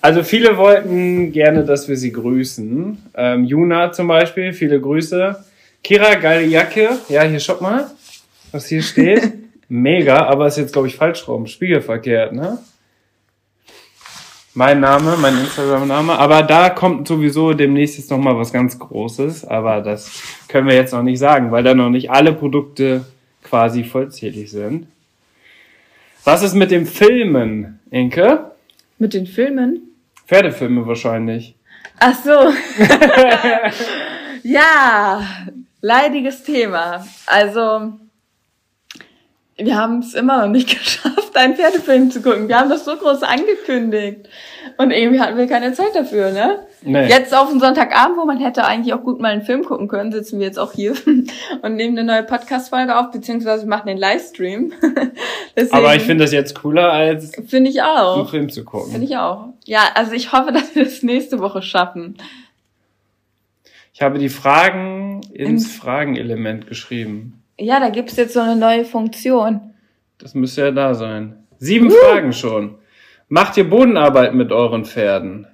also 0.00 0.24
viele 0.24 0.56
wollten 0.56 1.30
gerne, 1.32 1.64
dass 1.64 1.88
wir 1.88 1.96
sie 1.96 2.10
grüßen. 2.10 2.98
Ähm, 3.14 3.44
Juna 3.44 3.92
zum 3.92 4.08
Beispiel, 4.08 4.52
viele 4.52 4.80
Grüße. 4.80 5.36
Kira, 5.84 6.14
geile 6.14 6.46
Jacke. 6.46 6.98
Ja, 7.08 7.22
hier 7.22 7.38
schaut 7.38 7.60
mal, 7.60 7.86
was 8.50 8.66
hier 8.66 8.82
steht. 8.82 9.32
Mega, 9.68 10.26
aber 10.26 10.46
ist 10.48 10.58
jetzt, 10.58 10.72
glaube 10.72 10.88
ich, 10.88 10.96
falsch 10.96 11.26
rum. 11.28 11.46
Spiegelverkehrt, 11.46 12.32
ne? 12.32 12.58
Mein 14.56 14.80
Name, 14.80 15.16
mein 15.18 15.38
Instagram-Name. 15.38 16.18
Aber 16.18 16.42
da 16.42 16.70
kommt 16.70 17.06
sowieso 17.06 17.52
demnächst 17.52 17.98
jetzt 17.98 18.10
nochmal 18.10 18.36
was 18.36 18.52
ganz 18.52 18.78
Großes. 18.78 19.44
Aber 19.44 19.82
das 19.82 20.22
können 20.48 20.66
wir 20.66 20.74
jetzt 20.74 20.92
noch 20.92 21.02
nicht 21.02 21.18
sagen, 21.18 21.52
weil 21.52 21.62
da 21.62 21.74
noch 21.74 21.90
nicht 21.90 22.10
alle 22.10 22.32
Produkte 22.32 23.04
quasi 23.42 23.84
vollzählig 23.84 24.50
sind. 24.50 24.86
Was 26.24 26.42
ist 26.42 26.54
mit 26.54 26.70
dem 26.70 26.86
Filmen, 26.86 27.78
Inke? 27.90 28.50
Mit 28.98 29.14
den 29.14 29.26
Filmen? 29.26 29.82
Pferdefilme 30.26 30.86
wahrscheinlich. 30.86 31.54
Ach 32.00 32.14
so. 32.14 32.30
ja, 34.42 35.22
leidiges 35.82 36.42
Thema. 36.42 37.06
Also, 37.26 37.92
wir 39.56 39.76
haben 39.76 40.00
es 40.00 40.14
immer 40.14 40.46
noch 40.46 40.52
nicht 40.52 40.68
geschafft, 40.78 41.15
einen 41.36 41.54
Pferdefilm 41.54 42.10
zu 42.10 42.22
gucken. 42.22 42.48
Wir 42.48 42.58
haben 42.58 42.70
das 42.70 42.84
so 42.84 42.96
groß 42.96 43.22
angekündigt. 43.22 44.28
Und 44.78 44.90
irgendwie 44.90 45.20
hatten 45.20 45.36
wir 45.36 45.46
keine 45.46 45.72
Zeit 45.72 45.94
dafür, 45.94 46.32
ne? 46.32 46.66
Nee. 46.82 47.08
Jetzt 47.08 47.34
auf 47.34 47.50
einen 47.50 47.60
Sonntagabend, 47.60 48.18
wo 48.18 48.24
man 48.24 48.38
hätte 48.38 48.64
eigentlich 48.64 48.94
auch 48.94 49.02
gut 49.02 49.20
mal 49.20 49.32
einen 49.32 49.42
Film 49.42 49.64
gucken 49.64 49.88
können, 49.88 50.12
sitzen 50.12 50.38
wir 50.38 50.46
jetzt 50.46 50.58
auch 50.58 50.72
hier 50.72 50.94
und 51.62 51.76
nehmen 51.76 51.98
eine 51.98 52.06
neue 52.06 52.22
Podcast-Folge 52.22 52.96
auf, 52.96 53.10
beziehungsweise 53.10 53.66
machen 53.66 53.88
den 53.88 53.98
Livestream. 53.98 54.72
Aber 55.70 55.96
ich 55.96 56.02
finde 56.02 56.24
das 56.24 56.32
jetzt 56.32 56.54
cooler, 56.54 56.92
als 56.92 57.32
finde 57.46 57.70
ich 57.70 57.82
auch. 57.82 58.18
einen 58.18 58.28
Film 58.28 58.50
zu 58.50 58.64
gucken. 58.64 58.92
Finde 58.92 59.06
ich 59.06 59.16
auch. 59.16 59.48
Ja, 59.64 59.80
also 59.94 60.12
ich 60.12 60.32
hoffe, 60.32 60.52
dass 60.54 60.74
wir 60.74 60.84
das 60.84 61.02
nächste 61.02 61.40
Woche 61.40 61.62
schaffen. 61.62 62.16
Ich 63.92 64.02
habe 64.02 64.18
die 64.18 64.28
Fragen 64.28 65.22
ins 65.32 65.64
In 65.64 65.70
Fragenelement 65.70 66.66
geschrieben. 66.66 67.42
Ja, 67.58 67.80
da 67.80 67.88
gibt's 67.88 68.16
jetzt 68.16 68.34
so 68.34 68.40
eine 68.40 68.54
neue 68.54 68.84
Funktion. 68.84 69.72
Das 70.18 70.34
müsste 70.34 70.62
ja 70.62 70.70
da 70.70 70.94
sein. 70.94 71.46
Sieben 71.58 71.90
uh. 71.90 71.94
Fragen 71.94 72.32
schon. 72.32 72.78
Macht 73.28 73.56
ihr 73.56 73.68
Bodenarbeit 73.68 74.34
mit 74.34 74.52
euren 74.52 74.84
Pferden? 74.84 75.46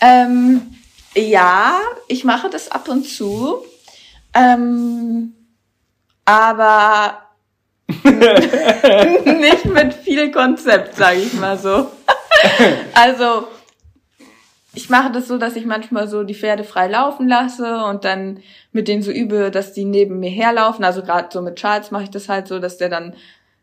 Ähm, 0.00 0.62
ja, 1.14 1.78
ich 2.08 2.24
mache 2.24 2.50
das 2.50 2.70
ab 2.70 2.88
und 2.88 3.04
zu. 3.06 3.64
Ähm, 4.34 5.34
aber 6.24 7.18
nicht 8.04 9.64
mit 9.66 9.94
viel 9.94 10.30
Konzept, 10.32 10.96
sage 10.96 11.18
ich 11.18 11.32
mal 11.34 11.58
so. 11.58 11.90
also 12.94 13.48
ich 14.74 14.88
mache 14.88 15.12
das 15.12 15.28
so, 15.28 15.36
dass 15.36 15.56
ich 15.56 15.66
manchmal 15.66 16.08
so 16.08 16.24
die 16.24 16.34
Pferde 16.34 16.64
frei 16.64 16.88
laufen 16.88 17.28
lasse 17.28 17.84
und 17.84 18.04
dann 18.04 18.42
mit 18.72 18.88
denen 18.88 19.02
so 19.02 19.10
übe, 19.10 19.50
dass 19.50 19.72
die 19.72 19.84
neben 19.84 20.18
mir 20.18 20.30
herlaufen. 20.30 20.84
Also 20.84 21.02
gerade 21.02 21.28
so 21.30 21.42
mit 21.42 21.56
Charles 21.56 21.90
mache 21.90 22.04
ich 22.04 22.10
das 22.10 22.28
halt 22.28 22.48
so, 22.48 22.58
dass 22.58 22.78
der 22.78 22.88
dann, 22.88 23.14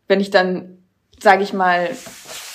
wenn 0.07 0.19
ich 0.19 0.29
dann, 0.29 0.77
sage 1.19 1.41
ich 1.41 1.51
mal, 1.51 1.89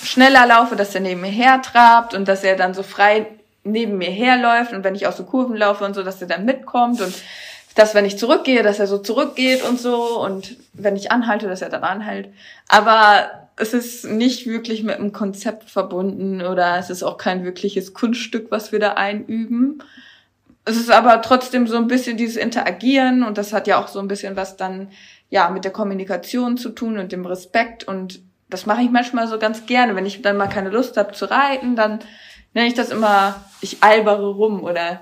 schneller 0.05 0.47
laufe, 0.47 0.77
dass 0.77 0.95
er 0.95 1.01
neben 1.01 1.21
mir 1.21 1.27
hertrabt 1.29 2.15
und 2.15 2.29
dass 2.29 2.45
er 2.45 2.55
dann 2.57 2.75
so 2.75 2.85
frei 2.85 3.27
neben 3.65 3.99
mir 3.99 4.11
herläuft 4.11 4.73
und 4.73 4.85
wenn 4.85 4.95
ich 4.95 5.07
aus 5.07 5.17
so 5.17 5.25
Kurven 5.25 5.57
laufe 5.57 5.85
und 5.85 5.95
so, 5.95 6.03
dass 6.03 6.21
er 6.21 6.29
dann 6.29 6.45
mitkommt 6.45 7.01
und 7.01 7.15
dass 7.75 7.95
wenn 7.95 8.05
ich 8.05 8.19
zurückgehe, 8.19 8.63
dass 8.63 8.79
er 8.79 8.87
so 8.87 8.99
zurückgeht 8.99 9.65
und 9.65 9.81
so 9.81 10.21
und 10.21 10.57
wenn 10.75 10.95
ich 10.95 11.11
anhalte, 11.11 11.49
dass 11.49 11.63
er 11.63 11.71
dann 11.71 11.83
anhält. 11.83 12.29
Aber 12.69 13.44
es 13.57 13.73
ist 13.73 14.05
nicht 14.05 14.47
wirklich 14.47 14.83
mit 14.83 14.97
einem 14.97 15.13
Konzept 15.13 15.71
verbunden 15.71 16.43
oder 16.43 16.79
es 16.79 16.91
ist 16.91 17.03
auch 17.03 17.19
kein 17.19 17.45
wirkliches 17.45 17.95
Kunststück, 17.95 18.51
was 18.51 18.73
wir 18.73 18.81
da 18.81 18.95
einüben. 18.95 19.83
Es 20.65 20.77
ist 20.77 20.91
aber 20.91 21.23
trotzdem 21.23 21.67
so 21.67 21.77
ein 21.77 21.89
bisschen 21.89 22.17
dieses 22.17 22.37
Interagieren 22.37 23.23
und 23.23 23.39
das 23.39 23.53
hat 23.53 23.67
ja 23.67 23.83
auch 23.83 23.89
so 23.89 24.01
ein 24.01 24.09
bisschen 24.09 24.35
was 24.35 24.57
dann 24.57 24.89
ja 25.31 25.51
mit 25.51 25.65
der 25.65 25.73
Kommunikation 25.73 26.57
zu 26.57 26.71
tun 26.71 26.99
und 26.99 27.13
dem 27.13 27.27
Respekt 27.27 27.85
und 27.85 28.21
das 28.51 28.67
mache 28.67 28.83
ich 28.83 28.91
manchmal 28.91 29.29
so 29.29 29.39
ganz 29.39 29.67
gerne. 29.67 29.95
Wenn 29.97 30.07
ich 30.07 30.23
dann 30.23 30.37
mal 30.37 30.49
keine 30.49 30.71
Lust 30.71 30.97
habe 30.97 31.13
zu 31.13 31.31
reiten, 31.31 31.77
dann 31.77 32.01
nenne 32.55 32.69
ich 32.69 32.75
das 32.75 32.91
immer, 32.91 33.45
ich 33.61 33.83
albere 33.83 34.31
rum 34.31 34.63
oder 34.63 35.01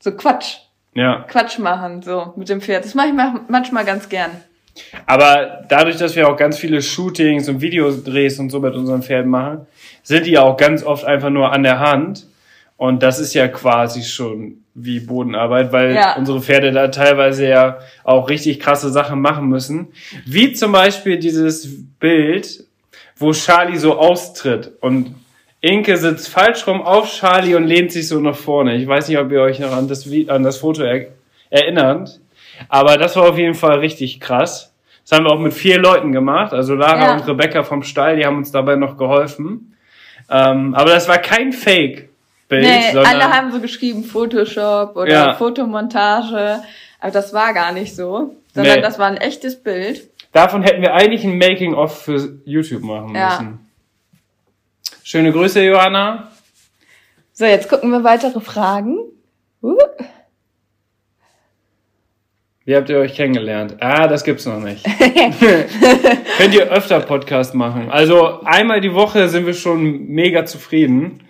so 0.00 0.12
Quatsch. 0.12 0.58
Ja. 0.94 1.24
Quatsch 1.28 1.58
machen, 1.58 2.02
so 2.02 2.32
mit 2.36 2.48
dem 2.48 2.60
Pferd. 2.60 2.84
Das 2.84 2.94
mache 2.94 3.08
ich 3.08 3.14
manchmal 3.48 3.84
ganz 3.84 4.08
gern. 4.08 4.30
Aber 5.06 5.64
dadurch, 5.68 5.96
dass 5.96 6.16
wir 6.16 6.28
auch 6.28 6.36
ganz 6.36 6.58
viele 6.58 6.82
Shootings 6.82 7.48
und 7.48 7.60
Videodrehs 7.60 8.38
und 8.38 8.50
so 8.50 8.60
mit 8.60 8.74
unseren 8.74 9.02
Pferden 9.02 9.30
machen, 9.30 9.66
sind 10.02 10.26
die 10.26 10.38
auch 10.38 10.56
ganz 10.56 10.84
oft 10.84 11.04
einfach 11.04 11.30
nur 11.30 11.52
an 11.52 11.62
der 11.62 11.80
Hand. 11.80 12.26
Und 12.76 13.02
das 13.02 13.18
ist 13.18 13.34
ja 13.34 13.48
quasi 13.48 14.02
schon 14.02 14.62
wie 14.74 15.00
Bodenarbeit, 15.00 15.72
weil 15.72 15.94
ja. 15.94 16.16
unsere 16.16 16.40
Pferde 16.40 16.70
da 16.70 16.88
teilweise 16.88 17.48
ja 17.48 17.78
auch 18.04 18.28
richtig 18.28 18.60
krasse 18.60 18.90
Sachen 18.90 19.20
machen 19.20 19.48
müssen. 19.48 19.88
Wie 20.24 20.52
zum 20.52 20.72
Beispiel 20.72 21.18
dieses 21.18 21.68
Bild, 21.98 22.64
wo 23.16 23.32
Charlie 23.32 23.78
so 23.78 23.98
austritt 23.98 24.72
und 24.80 25.14
Inke 25.60 25.96
sitzt 25.96 26.28
falsch 26.28 26.66
rum 26.68 26.80
auf 26.82 27.10
Charlie 27.10 27.56
und 27.56 27.64
lehnt 27.64 27.90
sich 27.90 28.06
so 28.06 28.20
nach 28.20 28.36
vorne. 28.36 28.76
Ich 28.76 28.86
weiß 28.86 29.08
nicht, 29.08 29.18
ob 29.18 29.32
ihr 29.32 29.40
euch 29.40 29.58
noch 29.58 29.72
an 29.72 29.88
das, 29.88 30.08
an 30.28 30.44
das 30.44 30.58
Foto 30.58 30.82
er 30.82 31.06
erinnert. 31.50 32.20
Aber 32.68 32.96
das 32.96 33.16
war 33.16 33.28
auf 33.28 33.38
jeden 33.38 33.54
Fall 33.54 33.80
richtig 33.80 34.20
krass. 34.20 34.67
Das 35.08 35.16
haben 35.16 35.24
wir 35.24 35.32
auch 35.32 35.38
mit 35.38 35.54
vier 35.54 35.78
Leuten 35.78 36.12
gemacht. 36.12 36.52
Also 36.52 36.74
Lara 36.74 37.06
ja. 37.06 37.14
und 37.14 37.26
Rebecca 37.26 37.62
vom 37.62 37.82
Stall, 37.82 38.16
die 38.16 38.26
haben 38.26 38.36
uns 38.36 38.52
dabei 38.52 38.76
noch 38.76 38.98
geholfen. 38.98 39.74
Ähm, 40.28 40.74
aber 40.74 40.90
das 40.90 41.08
war 41.08 41.16
kein 41.16 41.54
Fake-Bild. 41.54 42.62
Nee, 42.62 42.98
alle 42.98 43.32
haben 43.32 43.50
so 43.50 43.58
geschrieben 43.58 44.04
Photoshop 44.04 44.96
oder 44.96 45.10
ja. 45.10 45.32
Fotomontage. 45.32 46.60
Aber 47.00 47.10
das 47.10 47.32
war 47.32 47.54
gar 47.54 47.72
nicht 47.72 47.96
so. 47.96 48.36
Sondern 48.54 48.76
nee. 48.76 48.82
das 48.82 48.98
war 48.98 49.06
ein 49.06 49.16
echtes 49.16 49.62
Bild. 49.62 50.10
Davon 50.32 50.62
hätten 50.62 50.82
wir 50.82 50.92
eigentlich 50.92 51.24
ein 51.24 51.38
Making-of 51.38 52.02
für 52.02 52.40
YouTube 52.44 52.82
machen 52.82 53.14
ja. 53.14 53.30
müssen. 53.30 53.70
Schöne 55.04 55.32
Grüße, 55.32 55.62
Johanna. 55.64 56.30
So, 57.32 57.46
jetzt 57.46 57.70
gucken 57.70 57.90
wir 57.92 58.04
weitere 58.04 58.40
Fragen. 58.40 58.98
Uh. 59.62 59.78
Wie 62.68 62.76
habt 62.76 62.90
ihr 62.90 62.98
euch 62.98 63.14
kennengelernt? 63.14 63.76
Ah, 63.80 64.08
das 64.08 64.24
gibt's 64.24 64.44
noch 64.44 64.60
nicht. 64.60 64.84
Könnt 66.36 66.54
ihr 66.54 66.70
öfter 66.70 67.00
Podcast 67.00 67.54
machen. 67.54 67.88
Also 67.88 68.42
einmal 68.42 68.82
die 68.82 68.92
Woche 68.92 69.30
sind 69.30 69.46
wir 69.46 69.54
schon 69.54 70.08
mega 70.08 70.44
zufrieden. 70.44 71.26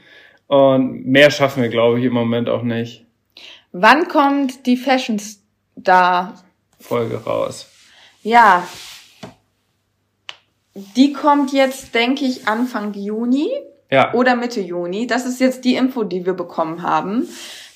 Und 0.49 1.07
mehr 1.07 1.31
schaffen 1.31 1.63
wir, 1.63 1.69
glaube 1.69 2.01
ich, 2.01 2.07
im 2.07 2.13
Moment 2.13 2.49
auch 2.49 2.65
nicht. 2.65 3.07
Wann 3.71 4.09
kommt 4.09 4.67
die 4.67 4.77
Fashion 4.77 5.21
Star 5.21 6.43
Folge 6.81 7.23
raus? 7.23 7.71
Ja, 8.25 8.67
die 10.75 11.13
kommt 11.13 11.53
jetzt, 11.53 11.95
denke 11.95 12.25
ich, 12.25 12.49
Anfang 12.49 12.95
Juni 12.95 13.49
ja. 13.93 14.13
oder 14.13 14.35
Mitte 14.35 14.61
Juni. 14.61 15.07
Das 15.07 15.25
ist 15.25 15.41
jetzt 15.41 15.65
die 15.65 15.77
Info, 15.77 16.03
die 16.03 16.27
wir 16.27 16.35
bekommen 16.35 16.83
haben. 16.83 17.29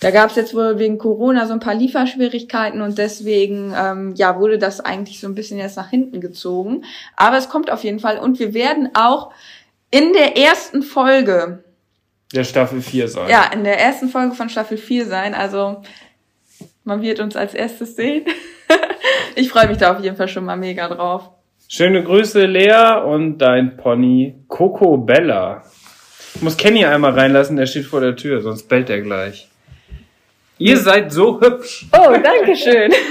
Da 0.03 0.11
gab 0.11 0.31
es 0.31 0.37
jetzt 0.37 0.53
wohl 0.53 0.81
wegen 0.81 0.99
Corona 0.99 1.47
so 1.47 1.53
ein 1.53 1.61
paar 1.61 1.77
Lieferschwierigkeiten 1.77 2.83
und 2.83 2.99
deswegen 2.99 3.73
ähm, 3.79 4.15
ja 4.17 4.37
wurde 4.37 4.59
das 4.59 4.81
eigentlich 4.81 5.21
so 5.21 5.29
ein 5.29 5.37
bisschen 5.37 5.59
jetzt 5.59 5.77
nach 5.77 5.91
hinten 5.91 6.21
gezogen. 6.21 6.85
Aber 7.17 7.39
es 7.39 7.49
kommt 7.49 7.71
auf 7.71 7.85
jeden 7.85 8.01
Fall 8.01 8.19
und 8.19 8.41
wir 8.41 8.53
werden 8.53 8.91
auch 8.95 9.31
in 9.93 10.13
der 10.13 10.37
ersten 10.37 10.83
Folge 10.83 11.63
der 12.35 12.43
Staffel 12.43 12.81
4 12.81 13.07
sein. 13.07 13.29
Ja, 13.29 13.49
in 13.53 13.63
der 13.63 13.79
ersten 13.79 14.09
Folge 14.09 14.35
von 14.35 14.49
Staffel 14.49 14.77
4 14.77 15.07
sein. 15.07 15.35
Also 15.35 15.83
man 16.83 17.01
wird 17.01 17.21
uns 17.21 17.37
als 17.37 17.55
erstes 17.55 17.95
sehen. 17.95 18.25
ich 19.37 19.51
freue 19.51 19.69
mich 19.69 19.79
da 19.79 19.93
auf 19.95 20.03
jeden 20.03 20.17
Fall 20.17 20.29
schon 20.29 20.45
mal 20.45 20.57
mega 20.57 20.89
drauf. 20.89 21.31
Schöne 21.69 22.03
Grüße, 22.03 22.45
Lea, 22.47 23.03
und 23.05 23.39
dein 23.39 23.77
Pony 23.77 24.35
Coco 24.49 24.97
Bella. 24.97 25.63
Ich 26.35 26.43
muss 26.43 26.57
Kenny 26.57 26.85
einmal 26.85 27.13
reinlassen, 27.13 27.57
der 27.57 27.67
steht 27.67 27.85
vor 27.85 28.01
der 28.01 28.17
Tür, 28.17 28.41
sonst 28.41 28.69
bellt 28.69 28.91
er 28.91 29.01
gleich. 29.01 29.49
Ihr 30.63 30.77
seid 30.79 31.13
so 31.13 31.41
hübsch. 31.41 31.87
Oh, 31.93 32.13
danke 32.23 32.57
schön. 32.57 32.93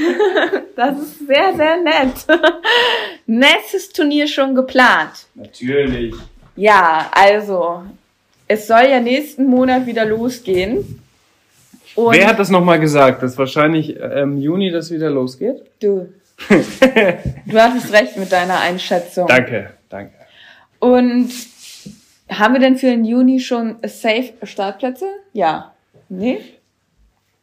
Das 0.74 0.98
ist 0.98 1.28
sehr, 1.28 1.54
sehr 1.56 1.78
nett. 1.82 2.26
Nächstes 3.28 3.90
Turnier 3.90 4.26
schon 4.26 4.56
geplant. 4.56 5.28
Natürlich. 5.36 6.16
Ja, 6.56 7.12
also, 7.12 7.84
es 8.48 8.66
soll 8.66 8.86
ja 8.90 9.00
nächsten 9.00 9.46
Monat 9.46 9.86
wieder 9.86 10.06
losgehen. 10.06 11.04
Und 11.94 12.16
Wer 12.16 12.26
hat 12.26 12.40
das 12.40 12.50
nochmal 12.50 12.80
gesagt, 12.80 13.22
dass 13.22 13.38
wahrscheinlich 13.38 13.96
im 13.96 14.12
ähm, 14.12 14.38
Juni 14.38 14.72
das 14.72 14.90
wieder 14.90 15.12
losgeht? 15.12 15.62
Du 15.80 16.08
du 16.50 17.62
hattest 17.62 17.92
recht 17.92 18.18
mit 18.18 18.32
deiner 18.32 18.60
Einschätzung. 18.60 19.28
Danke, 19.28 19.72
danke. 19.90 20.14
Und 20.80 21.30
haben 22.30 22.54
wir 22.54 22.60
denn 22.60 22.78
für 22.78 22.88
den 22.88 23.06
Juni 23.06 23.40
schon 23.40 23.76
safe 23.84 24.34
Startplätze? 24.44 25.06
Ja. 25.34 25.74
Nee? 26.10 26.40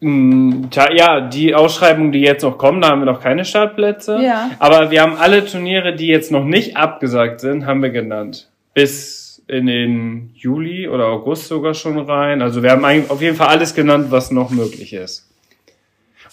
Mm, 0.00 0.66
ja, 0.94 1.20
die 1.20 1.54
Ausschreibungen, 1.54 2.12
die 2.12 2.20
jetzt 2.20 2.42
noch 2.42 2.56
kommen, 2.56 2.80
da 2.80 2.90
haben 2.90 3.00
wir 3.00 3.06
noch 3.06 3.20
keine 3.20 3.44
Startplätze. 3.44 4.20
Ja. 4.22 4.50
Aber 4.58 4.90
wir 4.90 5.02
haben 5.02 5.16
alle 5.16 5.44
Turniere, 5.44 5.94
die 5.94 6.06
jetzt 6.06 6.30
noch 6.30 6.44
nicht 6.44 6.76
abgesagt 6.76 7.40
sind, 7.40 7.66
haben 7.66 7.82
wir 7.82 7.90
genannt. 7.90 8.48
Bis 8.74 9.42
in 9.48 9.66
den 9.66 10.30
Juli 10.34 10.88
oder 10.88 11.06
August 11.06 11.48
sogar 11.48 11.74
schon 11.74 11.98
rein. 11.98 12.42
Also 12.42 12.62
wir 12.62 12.70
haben 12.70 12.84
auf 13.08 13.22
jeden 13.22 13.36
Fall 13.36 13.48
alles 13.48 13.74
genannt, 13.74 14.08
was 14.10 14.30
noch 14.30 14.50
möglich 14.50 14.92
ist. 14.92 15.28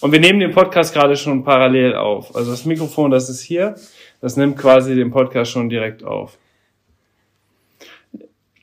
Und 0.02 0.12
wir 0.12 0.20
nehmen 0.20 0.42
den 0.42 0.52
Podcast 0.52 0.94
gerade 0.94 1.16
schon 1.16 1.44
parallel 1.44 1.96
auf. 1.96 2.36
Also 2.36 2.52
das 2.52 2.66
Mikrofon, 2.66 3.12
das 3.12 3.30
ist 3.30 3.42
hier, 3.42 3.76
das 4.22 4.36
nimmt 4.36 4.58
quasi 4.58 4.94
den 4.94 5.10
Podcast 5.10 5.52
schon 5.52 5.70
direkt 5.70 6.04
auf. 6.04 6.38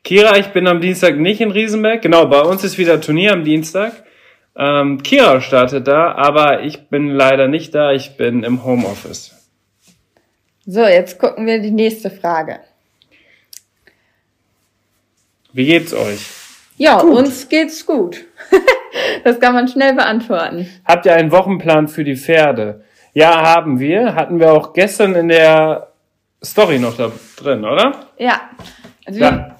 Kira, 0.04 0.36
ich 0.36 0.48
bin 0.48 0.66
am 0.66 0.80
Dienstag 0.80 1.16
nicht 1.16 1.40
in 1.40 1.50
Riesenberg. 1.50 2.02
Genau, 2.02 2.26
bei 2.26 2.42
uns 2.42 2.62
ist 2.64 2.76
wieder 2.76 3.00
Turnier 3.00 3.32
am 3.32 3.44
Dienstag. 3.44 4.04
Ähm, 4.56 5.02
Kira 5.02 5.40
startet 5.40 5.88
da, 5.88 6.12
aber 6.12 6.62
ich 6.62 6.88
bin 6.88 7.08
leider 7.08 7.48
nicht 7.48 7.74
da. 7.74 7.92
Ich 7.92 8.16
bin 8.16 8.42
im 8.42 8.64
Homeoffice. 8.64 9.34
So, 10.66 10.82
jetzt 10.82 11.18
gucken 11.18 11.46
wir 11.46 11.60
die 11.60 11.70
nächste 11.70 12.10
Frage. 12.10 12.60
Wie 15.52 15.66
geht's 15.66 15.92
euch? 15.92 16.26
Ja, 16.76 17.00
gut. 17.00 17.16
uns 17.16 17.48
geht's 17.48 17.84
gut. 17.84 18.24
das 19.24 19.40
kann 19.40 19.54
man 19.54 19.68
schnell 19.68 19.94
beantworten. 19.94 20.68
Habt 20.84 21.06
ihr 21.06 21.14
einen 21.14 21.30
Wochenplan 21.30 21.88
für 21.88 22.04
die 22.04 22.16
Pferde? 22.16 22.84
Ja, 23.12 23.42
haben 23.42 23.78
wir. 23.78 24.14
Hatten 24.14 24.38
wir 24.38 24.52
auch 24.52 24.72
gestern 24.72 25.14
in 25.14 25.28
der 25.28 25.92
Story 26.42 26.78
noch 26.78 26.96
da 26.96 27.12
drin, 27.36 27.64
oder? 27.64 28.06
Ja. 28.18 28.50
Also 29.04 29.20
ja. 29.20 29.56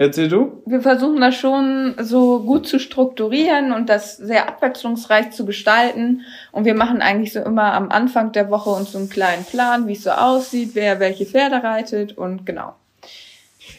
Erzähl 0.00 0.28
du? 0.28 0.62
Wir 0.64 0.80
versuchen 0.80 1.20
das 1.20 1.34
schon 1.34 1.94
so 2.00 2.40
gut 2.40 2.66
zu 2.66 2.78
strukturieren 2.78 3.70
und 3.72 3.90
das 3.90 4.16
sehr 4.16 4.48
abwechslungsreich 4.48 5.32
zu 5.32 5.44
gestalten. 5.44 6.22
Und 6.52 6.64
wir 6.64 6.74
machen 6.74 7.02
eigentlich 7.02 7.34
so 7.34 7.40
immer 7.40 7.74
am 7.74 7.90
Anfang 7.90 8.32
der 8.32 8.48
Woche 8.48 8.70
uns 8.70 8.92
so 8.92 8.98
einen 8.98 9.10
kleinen 9.10 9.44
Plan, 9.44 9.86
wie 9.86 9.92
es 9.92 10.04
so 10.04 10.10
aussieht, 10.12 10.70
wer 10.72 11.00
welche 11.00 11.26
Pferde 11.26 11.62
reitet 11.62 12.16
und 12.16 12.46
genau. 12.46 12.76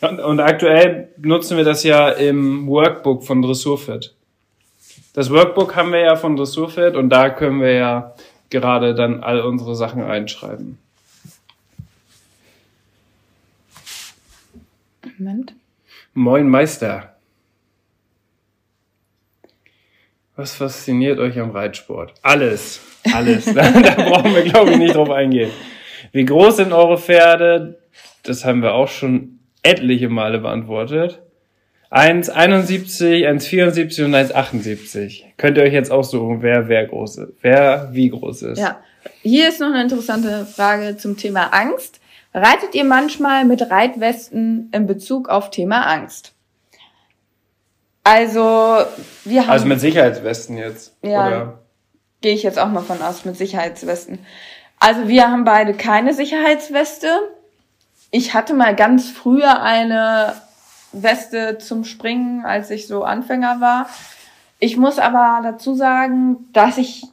Und, 0.02 0.20
und 0.20 0.40
aktuell 0.40 1.10
nutzen 1.18 1.58
wir 1.58 1.64
das 1.64 1.84
ja 1.84 2.10
im 2.10 2.68
Workbook 2.68 3.24
von 3.24 3.42
Dressurfit. 3.42 4.14
Das 5.16 5.32
Workbook 5.32 5.76
haben 5.76 5.92
wir 5.92 6.02
ja 6.02 6.16
von 6.16 6.36
Dressurfit 6.36 6.96
und 6.96 7.10
da 7.10 7.32
können 7.32 7.62
wir 7.62 7.74
ja 7.74 8.14
gerade 8.52 8.94
dann 8.94 9.24
all 9.24 9.42
unsere 9.42 9.76
Sachen 9.76 10.04
einschreiben. 10.04 10.78
Moment. 15.18 15.56
Moin 16.14 16.50
Meister. 16.50 17.16
Was 20.36 20.56
fasziniert 20.56 21.20
euch 21.20 21.40
am 21.40 21.52
Reitsport? 21.52 22.14
Alles. 22.22 22.82
Alles. 23.14 23.46
da, 23.46 23.72
da 23.72 23.96
brauchen 23.96 24.36
wir, 24.36 24.44
glaube 24.44 24.72
ich, 24.72 24.78
nicht 24.78 24.96
drauf 24.96 25.10
eingehen. 25.10 25.52
Wie 26.12 26.26
groß 26.26 26.58
sind 26.58 26.74
eure 26.74 26.98
Pferde? 26.98 27.80
Das 28.24 28.44
haben 28.44 28.62
wir 28.62 28.74
auch 28.74 28.90
schon 28.90 29.40
etliche 29.64 30.10
Male 30.10 30.40
beantwortet. 30.40 31.22
1,71, 31.92 33.26
1,74 33.30 34.06
und 34.06 34.16
1,78. 34.16 35.24
Könnt 35.38 35.58
ihr 35.58 35.64
euch 35.64 35.74
jetzt 35.74 35.92
aussuchen, 35.92 36.42
wer 36.42 36.68
wer 36.68 36.88
groß 36.88 37.18
ist, 37.20 37.34
wer 37.42 37.90
wie 37.94 38.10
groß 38.10 38.42
ist. 38.44 38.60
Ja. 38.60 38.82
Hier 39.22 39.48
ist 39.48 39.62
noch 39.62 39.68
eine 39.68 39.84
interessante 39.84 40.46
Frage 40.46 40.98
zum 40.98 41.16
Thema 41.16 41.48
Angst. 41.54 42.01
Reitet 42.34 42.76
ihr 42.76 42.86
manchmal 42.86 43.46
mit 43.46 43.70
Reitwesten 43.70 44.70
in 44.72 44.88
Bezug 44.88 45.28
auf 45.28 45.50
Thema 45.50 45.86
Angst? 45.86 46.34
Also, 48.04 48.86
wir 49.26 49.42
haben. 49.44 49.52
Also 49.52 49.66
mit 49.66 49.80
Sicherheitswesten 49.80 50.58
jetzt. 50.58 50.96
Ja. 51.02 51.60
Gehe 52.22 52.34
ich 52.34 52.44
jetzt 52.44 52.60
auch 52.60 52.70
mal 52.70 52.82
von 52.82 53.02
aus, 53.02 53.26
mit 53.26 53.38
Sicherheitswesten. 53.38 54.20
Also, 54.80 55.08
wir 55.08 55.30
haben 55.30 55.44
beide 55.44 55.74
keine 55.74 56.14
Sicherheitsweste. 56.14 57.08
Ich 58.10 58.34
hatte 58.34 58.54
mal 58.54 58.76
ganz 58.76 59.10
früher 59.10 59.62
eine 59.62 60.34
Weste 60.94 61.58
zum 61.58 61.84
Springen, 61.84 62.46
als 62.46 62.70
ich 62.70 62.88
so 62.88 63.04
Anfänger 63.04 63.62
war. 63.62 63.88
Ich 64.60 64.78
muss 64.78 65.00
aber 65.00 65.42
dazu 65.44 65.76
sagen, 65.76 66.50
dass 66.54 66.78
ich 66.78 67.04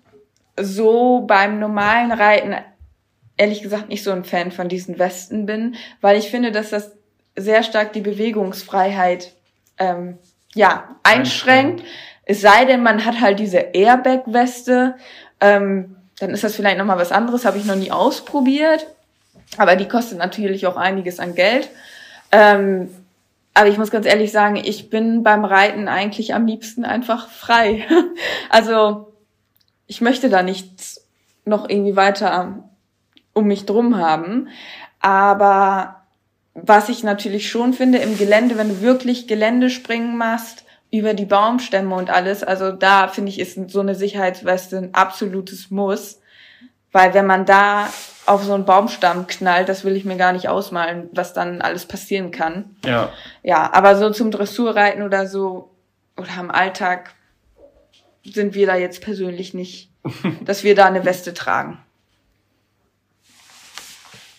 so 0.60 1.20
beim 1.20 1.58
normalen 1.58 2.12
Reiten 2.12 2.54
ehrlich 3.38 3.62
gesagt 3.62 3.88
nicht 3.88 4.04
so 4.04 4.10
ein 4.10 4.24
Fan 4.24 4.52
von 4.52 4.68
diesen 4.68 4.98
Westen 4.98 5.46
bin, 5.46 5.76
weil 6.00 6.18
ich 6.18 6.30
finde, 6.30 6.52
dass 6.52 6.70
das 6.70 6.92
sehr 7.36 7.62
stark 7.62 7.92
die 7.92 8.00
Bewegungsfreiheit 8.00 9.32
ähm, 9.78 10.18
ja 10.54 10.96
einschränkt. 11.02 11.84
Es 12.24 12.42
sei 12.42 12.66
denn, 12.66 12.82
man 12.82 13.04
hat 13.06 13.20
halt 13.20 13.38
diese 13.38 13.58
Airbag-Weste, 13.58 14.96
ähm, 15.40 15.96
dann 16.18 16.30
ist 16.30 16.44
das 16.44 16.56
vielleicht 16.56 16.78
noch 16.78 16.84
mal 16.84 16.98
was 16.98 17.12
anderes. 17.12 17.44
Habe 17.44 17.58
ich 17.58 17.64
noch 17.64 17.76
nie 17.76 17.92
ausprobiert, 17.92 18.86
aber 19.56 19.76
die 19.76 19.88
kostet 19.88 20.18
natürlich 20.18 20.66
auch 20.66 20.76
einiges 20.76 21.20
an 21.20 21.34
Geld. 21.34 21.70
Ähm, 22.32 22.90
aber 23.54 23.68
ich 23.68 23.78
muss 23.78 23.90
ganz 23.90 24.06
ehrlich 24.06 24.30
sagen, 24.30 24.56
ich 24.56 24.90
bin 24.90 25.22
beim 25.22 25.44
Reiten 25.44 25.88
eigentlich 25.88 26.34
am 26.34 26.46
liebsten 26.46 26.84
einfach 26.84 27.28
frei. 27.30 27.86
also 28.50 29.12
ich 29.86 30.00
möchte 30.00 30.28
da 30.28 30.42
nichts 30.42 31.06
noch 31.44 31.68
irgendwie 31.68 31.96
weiter 31.96 32.30
um 33.38 33.46
mich 33.46 33.66
drum 33.66 33.96
haben. 33.96 34.48
Aber 35.00 36.02
was 36.54 36.88
ich 36.88 37.04
natürlich 37.04 37.48
schon 37.48 37.72
finde 37.72 37.98
im 37.98 38.18
Gelände, 38.18 38.58
wenn 38.58 38.68
du 38.68 38.80
wirklich 38.80 39.28
Geländespringen 39.28 40.16
machst, 40.18 40.64
über 40.90 41.14
die 41.14 41.26
Baumstämme 41.26 41.94
und 41.94 42.10
alles, 42.10 42.42
also 42.42 42.72
da 42.72 43.08
finde 43.08 43.30
ich, 43.30 43.38
ist 43.38 43.70
so 43.70 43.80
eine 43.80 43.94
Sicherheitsweste 43.94 44.78
ein 44.78 44.94
absolutes 44.94 45.70
Muss. 45.70 46.20
Weil 46.90 47.12
wenn 47.12 47.26
man 47.26 47.44
da 47.44 47.88
auf 48.24 48.42
so 48.42 48.54
einen 48.54 48.64
Baumstamm 48.64 49.26
knallt, 49.26 49.68
das 49.68 49.84
will 49.84 49.94
ich 49.94 50.04
mir 50.04 50.16
gar 50.16 50.32
nicht 50.32 50.48
ausmalen, 50.48 51.08
was 51.12 51.34
dann 51.34 51.60
alles 51.60 51.86
passieren 51.86 52.30
kann. 52.30 52.76
Ja. 52.84 53.12
Ja, 53.42 53.70
aber 53.72 53.96
so 53.96 54.10
zum 54.10 54.30
Dressurreiten 54.30 55.02
oder 55.02 55.26
so, 55.26 55.70
oder 56.16 56.40
im 56.40 56.50
Alltag 56.50 57.14
sind 58.24 58.54
wir 58.54 58.66
da 58.66 58.74
jetzt 58.74 59.02
persönlich 59.02 59.54
nicht, 59.54 59.90
dass 60.44 60.64
wir 60.64 60.74
da 60.74 60.86
eine 60.86 61.04
Weste 61.04 61.34
tragen. 61.34 61.78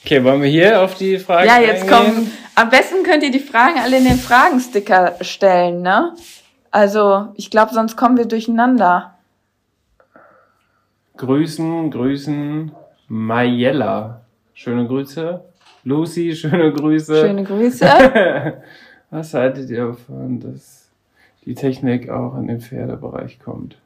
Okay, 0.03 0.23
wollen 0.23 0.41
wir 0.41 0.49
hier 0.49 0.81
auf 0.81 0.95
die 0.95 1.17
Fragen 1.19 1.47
Ja, 1.47 1.59
jetzt 1.59 1.83
eingehen? 1.83 1.97
kommen. 2.15 2.31
Am 2.55 2.69
besten 2.69 3.03
könnt 3.03 3.23
ihr 3.23 3.31
die 3.31 3.39
Fragen 3.39 3.79
alle 3.79 3.97
in 3.97 4.05
den 4.05 4.17
Fragensticker 4.19 5.15
stellen, 5.21 5.81
ne? 5.81 6.13
Also, 6.71 7.29
ich 7.35 7.49
glaube, 7.49 7.73
sonst 7.73 7.95
kommen 7.95 8.17
wir 8.17 8.25
durcheinander. 8.25 9.15
Grüßen, 11.17 11.91
grüßen, 11.91 12.71
Mayella. 13.07 14.21
Schöne 14.53 14.87
Grüße. 14.87 15.41
Lucy, 15.83 16.35
schöne 16.35 16.71
Grüße. 16.73 17.21
Schöne 17.21 17.43
Grüße. 17.43 17.87
Was 19.09 19.33
haltet 19.33 19.69
ihr 19.69 19.87
davon, 19.87 20.39
dass 20.39 20.89
die 21.45 21.55
Technik 21.55 22.09
auch 22.09 22.37
in 22.37 22.47
den 22.47 22.61
Pferdebereich 22.61 23.39
kommt? 23.39 23.77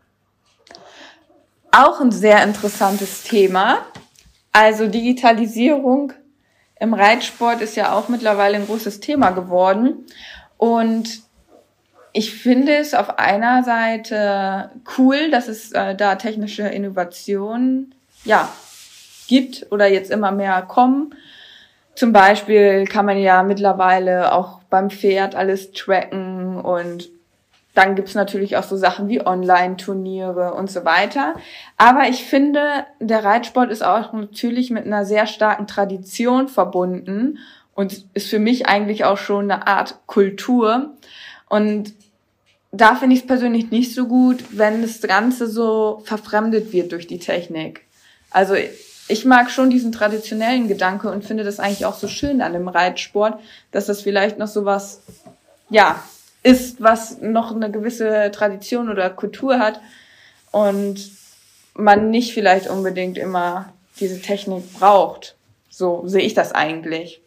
Auch 1.72 2.02
ein 2.02 2.12
sehr 2.12 2.44
interessantes 2.44 3.24
Thema. 3.24 3.80
Also 4.54 4.88
Digitalisierung 4.88 6.14
im 6.80 6.94
Reitsport 6.94 7.62
ist 7.62 7.76
ja 7.76 7.94
auch 7.94 8.08
mittlerweile 8.08 8.58
ein 8.58 8.68
großes 8.68 9.00
Thema 9.00 9.32
geworden. 9.32 10.06
Und 10.58 11.24
ich 12.14 12.36
finde 12.36 12.76
es 12.76 12.94
auf 12.94 13.18
einer 13.18 13.64
Seite 13.64 14.70
cool, 14.98 15.32
dass 15.32 15.48
es 15.48 15.72
äh, 15.72 15.96
da 15.96 16.16
technische 16.16 16.64
Innovationen 16.68 17.96
ja, 18.24 18.48
gibt 19.28 19.66
oder 19.72 19.88
jetzt 19.88 20.12
immer 20.12 20.32
mehr 20.32 20.62
kommen. 20.62 21.16
Zum 21.96 22.14
Beispiel 22.14 22.86
kann 22.86 23.06
man 23.06 23.18
ja 23.18 23.44
mittlerweile 23.44 24.34
auch 24.34 24.60
beim 24.70 24.90
Pferd 24.90 25.36
alles 25.36 25.72
tracken 25.72 26.62
und 26.62 27.10
dann 27.74 27.96
gibt's 27.96 28.14
natürlich 28.14 28.56
auch 28.58 28.64
so 28.64 28.78
Sachen 28.78 29.10
wie 29.10 29.26
Online-Turniere 29.26 30.54
und 30.54 30.70
so 30.70 30.86
weiter. 30.86 31.34
Aber 31.78 32.08
ich 32.08 32.24
finde, 32.24 32.86
der 33.00 33.24
Reitsport 33.24 33.72
ist 33.72 33.84
auch 33.84 34.14
natürlich 34.14 34.70
mit 34.70 34.86
einer 34.86 35.06
sehr 35.06 35.26
starken 35.26 35.66
Tradition 35.66 36.48
verbunden 36.48 37.40
und 37.74 38.06
ist 38.14 38.30
für 38.30 38.40
mich 38.40 38.68
eigentlich 38.68 39.06
auch 39.06 39.18
schon 39.18 39.50
eine 39.50 39.66
Art 39.66 39.98
Kultur. 40.06 40.92
Und 41.50 41.94
da 42.72 42.96
finde 42.96 43.16
ich 43.16 43.22
es 43.22 43.28
persönlich 43.28 43.72
nicht 43.72 43.94
so 43.94 44.08
gut, 44.08 44.44
wenn 44.52 44.82
das 44.84 45.02
Ganze 45.02 45.48
so 45.48 46.02
verfremdet 46.06 46.74
wird 46.74 46.92
durch 46.92 47.08
die 47.08 47.20
Technik. 47.20 47.86
Also 48.30 48.56
ich 49.08 49.26
mag 49.26 49.50
schon 49.50 49.72
diesen 49.72 49.92
traditionellen 49.92 50.68
Gedanke 50.68 51.10
und 51.12 51.26
finde 51.26 51.44
das 51.44 51.60
eigentlich 51.60 51.86
auch 51.86 51.96
so 51.96 52.08
schön 52.08 52.42
an 52.42 52.54
dem 52.54 52.68
Reitsport, 52.68 53.40
dass 53.72 53.88
das 53.88 54.02
vielleicht 54.02 54.38
noch 54.38 54.48
so 54.48 54.66
was, 54.66 55.02
ja, 55.70 56.02
ist, 56.44 56.82
was 56.82 57.22
noch 57.22 57.56
eine 57.56 57.72
gewisse 57.72 58.30
Tradition 58.32 58.90
oder 58.90 59.10
Kultur 59.10 59.60
hat 59.60 59.80
und 60.52 61.12
man 61.74 62.12
nicht 62.12 62.34
vielleicht 62.34 62.70
unbedingt 62.70 63.18
immer 63.18 63.74
diese 64.00 64.22
Technik 64.22 64.74
braucht. 64.74 65.36
So 65.70 66.04
sehe 66.06 66.22
ich 66.22 66.34
das 66.34 66.52
eigentlich. 66.52 67.22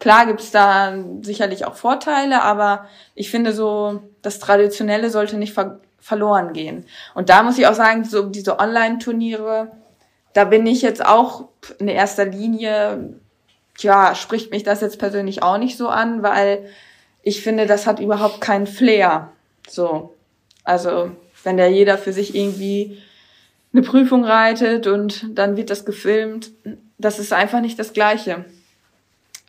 Klar 0.00 0.26
gibt's 0.26 0.50
da 0.50 0.94
sicherlich 1.20 1.64
auch 1.64 1.76
Vorteile, 1.76 2.42
aber 2.42 2.88
ich 3.14 3.30
finde 3.30 3.52
so, 3.52 4.02
das 4.22 4.40
Traditionelle 4.40 5.10
sollte 5.10 5.36
nicht 5.36 5.52
ver 5.52 5.78
verloren 6.00 6.52
gehen. 6.52 6.84
Und 7.14 7.28
da 7.28 7.44
muss 7.44 7.58
ich 7.58 7.68
auch 7.68 7.74
sagen, 7.74 8.02
so 8.02 8.24
diese 8.24 8.58
Online-Turniere, 8.58 9.70
da 10.32 10.44
bin 10.44 10.66
ich 10.66 10.82
jetzt 10.82 11.06
auch 11.06 11.44
in 11.78 11.86
erster 11.86 12.24
Linie, 12.24 13.14
ja, 13.78 14.16
spricht 14.16 14.50
mich 14.50 14.64
das 14.64 14.80
jetzt 14.80 14.98
persönlich 14.98 15.44
auch 15.44 15.58
nicht 15.58 15.76
so 15.76 15.88
an, 15.88 16.24
weil 16.24 16.68
ich 17.22 17.42
finde, 17.42 17.66
das 17.66 17.86
hat 17.86 18.00
überhaupt 18.00 18.40
keinen 18.40 18.66
Flair. 18.66 19.32
So. 19.68 20.14
Also, 20.64 21.12
wenn 21.44 21.56
da 21.56 21.66
jeder 21.66 21.98
für 21.98 22.12
sich 22.12 22.34
irgendwie 22.34 22.98
eine 23.72 23.82
Prüfung 23.82 24.24
reitet 24.24 24.86
und 24.86 25.26
dann 25.38 25.56
wird 25.56 25.70
das 25.70 25.84
gefilmt, 25.84 26.50
das 26.98 27.18
ist 27.18 27.32
einfach 27.32 27.60
nicht 27.60 27.78
das 27.78 27.92
Gleiche. 27.92 28.44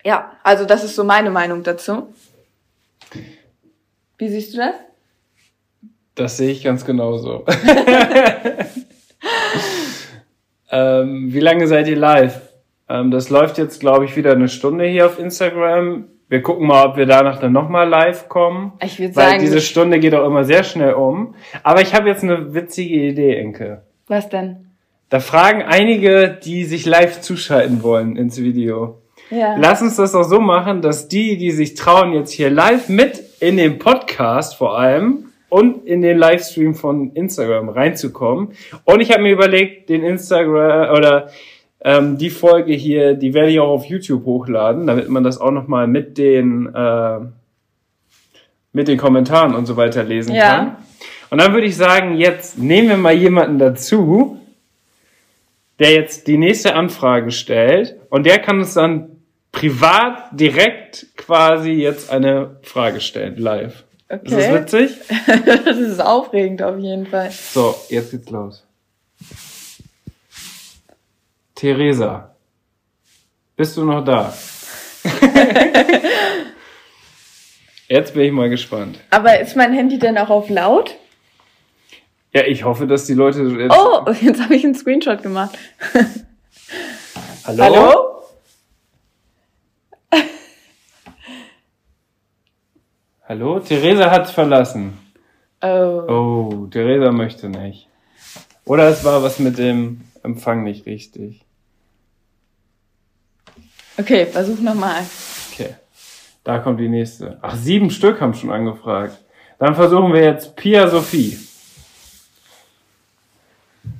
Ja, 0.03 0.33
also 0.43 0.65
das 0.65 0.83
ist 0.83 0.95
so 0.95 1.03
meine 1.03 1.29
Meinung 1.29 1.63
dazu. 1.63 2.13
Wie 4.17 4.29
siehst 4.29 4.53
du 4.53 4.57
das? 4.57 4.75
Das 6.15 6.37
sehe 6.37 6.51
ich 6.51 6.63
ganz 6.63 6.85
genauso. 6.85 7.45
ähm, 10.71 11.33
wie 11.33 11.39
lange 11.39 11.67
seid 11.67 11.87
ihr 11.87 11.95
live? 11.95 12.41
Ähm, 12.89 13.11
das 13.11 13.29
läuft 13.29 13.57
jetzt, 13.57 13.79
glaube 13.79 14.05
ich, 14.05 14.15
wieder 14.15 14.33
eine 14.33 14.49
Stunde 14.49 14.85
hier 14.85 15.05
auf 15.07 15.19
Instagram 15.19 16.07
Wir 16.29 16.41
gucken 16.41 16.67
mal, 16.67 16.85
ob 16.87 16.97
wir 16.97 17.05
danach 17.05 17.39
dann 17.39 17.51
nochmal 17.51 17.87
live 17.87 18.27
kommen. 18.29 18.73
Ich 18.83 18.99
würde 18.99 19.15
Weil 19.15 19.29
sagen, 19.29 19.41
diese 19.41 19.61
Stunde 19.61 19.99
geht 19.99 20.15
auch 20.15 20.25
immer 20.25 20.43
sehr 20.43 20.63
schnell 20.63 20.93
um. 20.93 21.35
Aber 21.61 21.81
ich 21.81 21.93
habe 21.93 22.09
jetzt 22.09 22.23
eine 22.23 22.53
witzige 22.53 22.95
Idee, 22.95 23.35
Enke. 23.35 23.83
was 24.07 24.29
denn? 24.29 24.67
Da 25.09 25.19
fragen 25.19 25.61
einige, 25.61 26.39
die 26.43 26.63
sich 26.65 26.85
live 26.87 27.21
zuschalten 27.21 27.83
wollen 27.83 28.15
ins 28.15 28.41
Video. 28.41 29.01
Ja. 29.29 29.55
Lass 29.57 29.81
uns 29.81 29.95
das 29.95 30.13
doch 30.13 30.23
so 30.23 30.39
machen, 30.39 30.81
dass 30.81 31.07
die, 31.07 31.37
die 31.37 31.51
sich 31.51 31.75
trauen, 31.75 32.13
jetzt 32.13 32.31
hier 32.31 32.49
live 32.49 32.89
mit 32.89 33.23
in 33.39 33.57
den 33.57 33.77
Podcast 33.77 34.55
vor 34.55 34.77
allem 34.77 35.25
und 35.49 35.85
in 35.85 36.01
den 36.01 36.17
Livestream 36.17 36.73
von 36.73 37.11
Instagram 37.11 37.69
reinzukommen. 37.69 38.53
Und 38.85 39.01
ich 39.01 39.11
habe 39.11 39.21
mir 39.21 39.33
überlegt, 39.33 39.89
den 39.89 40.03
Instagram 40.03 40.97
oder 40.97 41.29
ähm, 41.83 42.17
die 42.17 42.29
Folge 42.29 42.73
hier, 42.73 43.13
die 43.15 43.33
werde 43.33 43.51
ich 43.51 43.59
auch 43.59 43.69
auf 43.69 43.85
YouTube 43.85 44.25
hochladen, 44.25 44.87
damit 44.87 45.09
man 45.09 45.23
das 45.23 45.39
auch 45.39 45.51
nochmal 45.51 45.87
mit 45.87 46.17
den 46.17 46.73
äh, 46.73 47.19
mit 48.71 48.87
den 48.87 48.97
Kommentaren 48.97 49.53
und 49.53 49.65
so 49.65 49.77
weiter 49.77 50.03
lesen 50.03 50.33
Ja. 50.33 50.47
kann. 50.55 50.75
Und 51.29 51.39
dann 51.39 51.53
würde 51.53 51.67
ich 51.67 51.75
sagen, 51.75 52.17
jetzt 52.17 52.57
nehmen 52.57 52.89
wir 52.89 52.97
mal 52.97 53.13
jemanden 53.13 53.59
dazu, 53.59 54.39
der 55.79 55.91
jetzt 55.91 56.27
die 56.27 56.37
nächste 56.37 56.75
Anfrage 56.75 57.31
stellt 57.31 57.95
und 58.09 58.25
der 58.25 58.39
kann 58.39 58.59
uns 58.59 58.73
dann 58.75 59.09
privat 59.51 60.29
direkt 60.31 61.07
quasi 61.17 61.71
jetzt 61.71 62.09
eine 62.11 62.57
Frage 62.63 62.99
stellen, 63.01 63.37
live. 63.37 63.83
Ist 64.09 64.33
das 64.33 64.45
Okay. 64.45 64.53
witzig? 64.61 64.91
das 65.65 65.77
ist 65.77 65.99
aufregend 66.03 66.61
auf 66.61 66.77
jeden 66.79 67.07
Fall. 67.07 67.29
So, 67.31 67.75
jetzt 67.89 68.11
geht's 68.11 68.29
los. 68.29 68.63
Theresa, 71.55 72.35
bist 73.55 73.77
du 73.77 73.85
noch 73.85 74.03
da? 74.03 74.33
jetzt 77.87 78.13
bin 78.13 78.23
ich 78.23 78.31
mal 78.31 78.49
gespannt. 78.49 78.99
Aber 79.11 79.39
ist 79.39 79.55
mein 79.55 79.73
Handy 79.73 79.99
denn 79.99 80.17
auch 80.17 80.29
auf 80.29 80.49
laut? 80.49 80.95
Ja, 82.33 82.43
ich 82.45 82.63
hoffe, 82.63 82.87
dass 82.87 83.05
die 83.05 83.13
Leute 83.13 83.43
jetzt... 83.43 83.75
Oh, 83.77 84.03
jetzt 84.21 84.41
habe 84.41 84.55
ich 84.55 84.63
einen 84.63 84.73
Screenshot 84.73 85.21
gemacht. 85.21 85.55
Hallo? 87.45 87.63
Hallo? 87.63 88.23
Hallo? 93.27 93.59
Theresa 93.59 94.09
hat's 94.09 94.31
verlassen. 94.31 94.97
Oh. 95.61 95.67
Oh, 96.07 96.67
Theresa 96.71 97.11
möchte 97.11 97.49
nicht. 97.49 97.87
Oder 98.65 98.87
es 98.89 99.03
war 99.03 99.21
was 99.21 99.37
mit 99.37 99.59
dem 99.59 100.01
Empfang 100.23 100.63
nicht 100.63 100.85
richtig. 100.85 101.45
Okay, 103.97 104.25
versuch 104.25 104.59
nochmal. 104.59 105.05
Okay. 105.51 105.75
Da 106.43 106.59
kommt 106.59 106.79
die 106.79 106.87
nächste. 106.89 107.37
Ach, 107.41 107.55
sieben 107.55 107.89
Stück 107.91 108.19
haben 108.21 108.33
schon 108.33 108.51
angefragt. 108.51 109.17
Dann 109.59 109.75
versuchen 109.75 110.13
wir 110.13 110.23
jetzt 110.23 110.55
Pia 110.55 110.87
Sophie. 110.87 111.37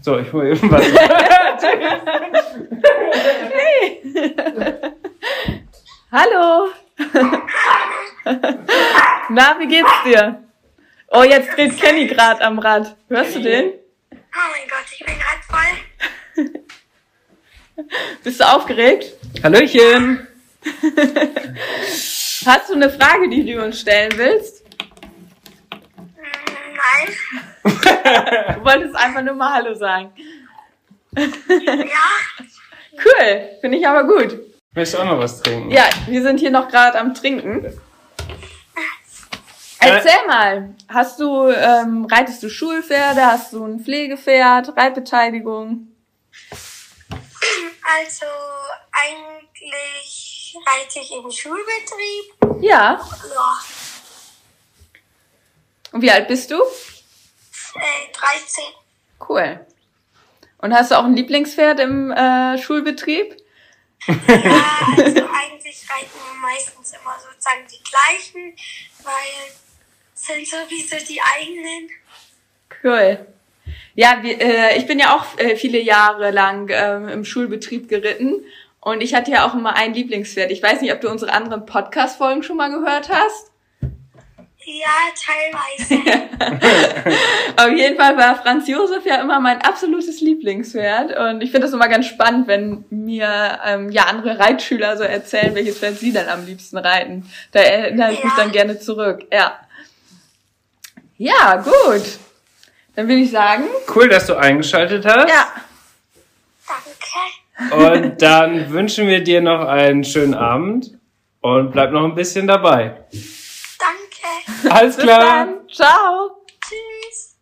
So, 0.02 0.18
ich 0.18 0.32
hole 0.34 0.52
eben 0.52 0.72
was. 0.72 0.86
Hallo. 6.12 6.70
Na, 9.30 9.56
wie 9.60 9.68
geht's 9.68 9.92
dir? 10.06 10.44
Oh, 11.10 11.24
jetzt 11.24 11.56
dreht 11.56 11.80
Kenny 11.80 12.08
gerade 12.08 12.42
am 12.42 12.58
Rad. 12.60 12.96
Hörst 13.10 13.36
du 13.36 13.42
den? 13.42 13.74
Oh 14.12 14.50
mein 14.52 14.68
Gott, 14.68 14.86
ich 14.92 15.00
bin 15.06 15.16
gerade 15.16 15.44
voll. 15.48 15.78
Bist 18.24 18.40
du 18.40 18.44
aufgeregt? 18.44 19.14
Hallöchen! 19.44 20.28
Hast 22.46 22.70
du 22.70 22.74
eine 22.74 22.90
Frage, 22.90 23.30
die 23.30 23.46
du 23.46 23.64
uns 23.64 23.80
stellen 23.80 24.12
willst? 24.16 24.64
Nein. 26.96 27.16
Du 27.64 28.64
wolltest 28.64 28.96
einfach 28.96 29.22
nur 29.22 29.36
mal 29.36 29.54
Hallo 29.54 29.74
sagen. 29.76 30.12
Ja. 31.16 31.28
Cool, 32.96 33.50
finde 33.60 33.80
ich 33.80 33.88
aber 33.88 34.04
gut. 34.04 34.40
Möchtest 34.76 34.94
du 34.94 35.00
auch 35.02 35.06
noch 35.06 35.18
was 35.18 35.42
trinken? 35.42 35.72
Ja, 35.72 35.90
wir 36.06 36.22
sind 36.22 36.40
hier 36.40 36.52
noch 36.52 36.68
gerade 36.68 37.00
am 37.00 37.16
Trinken. 37.16 37.66
Erzähl 39.80 40.28
mal, 40.28 40.76
hast 40.88 41.20
du, 41.20 41.48
ähm, 41.50 42.06
reitest 42.06 42.44
du 42.44 42.50
Schulpferde, 42.50 43.26
hast 43.26 43.52
du 43.54 43.66
ein 43.66 43.80
Pflegepferd, 43.80 44.78
Reitbeteiligung? 44.78 45.88
Also 47.98 48.26
eigentlich 48.92 50.56
reite 50.66 51.00
ich 51.00 51.12
im 51.12 51.32
Schulbetrieb. 51.32 52.62
Ja. 52.62 53.00
Ja. 53.34 53.60
Und 55.92 56.02
wie 56.02 56.12
alt 56.12 56.28
bist 56.28 56.50
du? 56.50 56.56
Äh, 56.56 58.12
13. 58.14 58.64
Cool. 59.28 59.66
Und 60.58 60.74
hast 60.74 60.92
du 60.92 60.98
auch 60.98 61.04
ein 61.04 61.16
Lieblingspferd 61.16 61.80
im 61.82 62.12
äh, 62.12 62.58
Schulbetrieb? 62.58 63.38
Ja, 64.08 64.14
also 64.18 65.28
eigentlich 65.28 65.90
reiten 65.90 66.20
wir 66.26 66.34
meistens 66.42 66.94
immer 66.94 67.18
sozusagen 67.20 67.68
die 67.72 67.84
gleichen, 67.84 68.56
weil 69.04 69.54
es 70.16 70.26
sind 70.26 70.48
sowieso 70.48 70.98
die 71.06 71.22
eigenen. 71.22 71.90
Cool. 72.84 73.28
Ja, 73.96 74.18
wir, 74.22 74.42
äh, 74.42 74.78
ich 74.78 74.88
bin 74.88 74.98
ja 75.00 75.16
auch 75.16 75.26
äh, 75.38 75.56
viele 75.56 75.80
Jahre 75.80 76.32
lang 76.32 76.70
ähm, 76.72 77.08
im 77.10 77.26
Schulbetrieb 77.26 77.88
geritten 77.90 78.44
und 78.80 79.02
ich 79.02 79.14
hatte 79.14 79.32
ja 79.32 79.46
auch 79.48 79.54
immer 79.54 79.76
ein 79.76 79.94
Lieblingspferd. 79.94 80.52
Ich 80.52 80.64
weiß 80.64 80.82
nicht, 80.82 80.92
ob 80.94 81.02
du 81.02 81.10
unsere 81.10 81.32
anderen 81.32 81.66
Podcast-Folgen 81.66 82.44
schon 82.44 82.58
mal 82.58 82.70
gehört 82.72 83.10
hast. 83.10 83.52
Ja, 84.66 84.88
teilweise. 85.20 86.22
Auf 87.58 87.70
jeden 87.78 87.98
Fall 87.98 88.16
war 88.18 88.42
Franz 88.42 88.68
Josef 88.68 89.06
ja 89.06 89.22
immer 89.22 89.42
mein 89.42 89.62
absolutes 89.62 90.22
Lieblingspferd 90.22 91.18
und 91.18 91.42
ich 91.42 91.52
finde 91.52 91.68
das 91.68 91.74
immer 91.74 91.90
ganz 91.90 92.06
spannend, 92.08 92.48
wenn 92.48 92.86
mir 92.90 93.60
ähm, 93.66 93.90
ja 93.92 94.04
andere 94.06 94.40
Reitschüler 94.40 94.96
so 94.96 95.04
erzählen, 95.04 95.54
welches 95.54 95.80
Pferd 95.80 95.98
sie 96.00 96.14
dann 96.14 96.30
am 96.30 96.46
liebsten 96.46 96.78
reiten. 96.78 97.30
Da 97.52 97.60
erinnere 97.60 98.14
ich 98.14 98.24
mich 98.24 98.34
Ja. 98.38 98.44
dann 98.44 98.52
gerne 98.54 98.80
zurück. 98.80 99.26
Ja. 99.32 99.60
Ja, 101.18 101.58
gut. 101.58 102.04
Dann 102.96 103.08
würde 103.08 103.22
ich 103.22 103.32
sagen, 103.32 103.66
Cool, 103.94 104.08
dass 104.10 104.28
du 104.28 104.36
eingeschaltet 104.36 105.06
hast. 105.06 105.30
ja, 105.30 105.48
Danke. 106.68 108.02
Und 108.02 108.22
dann 108.22 108.72
wünschen 108.72 109.08
wir 109.08 109.24
dir 109.24 109.42
noch 109.42 109.68
einen 109.68 110.04
schönen 110.04 110.34
Abend 110.34 110.92
und 111.42 111.72
bleib 111.72 111.92
noch 111.92 112.04
ein 112.04 112.16
bisschen 112.16 112.48
dabei. 112.48 113.06
Danke. 113.80 114.74
Alles 114.74 114.96
bis 114.96 115.06
klar. 115.06 115.20
dann. 115.20 115.70
Ciao. 115.72 116.46
Tschüss. 116.62 117.36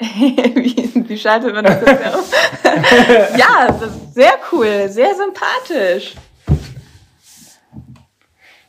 wie, 0.00 1.08
wie 1.08 1.18
schaltet 1.18 1.54
man 1.54 1.64
das 1.64 1.80
jetzt 1.80 2.14
auf? 2.14 2.30
ja, 3.36 3.66
das 3.66 3.82
ist 3.82 4.14
sehr 4.14 4.34
cool, 4.52 4.88
sehr 4.88 5.14
sympathisch. 5.14 6.14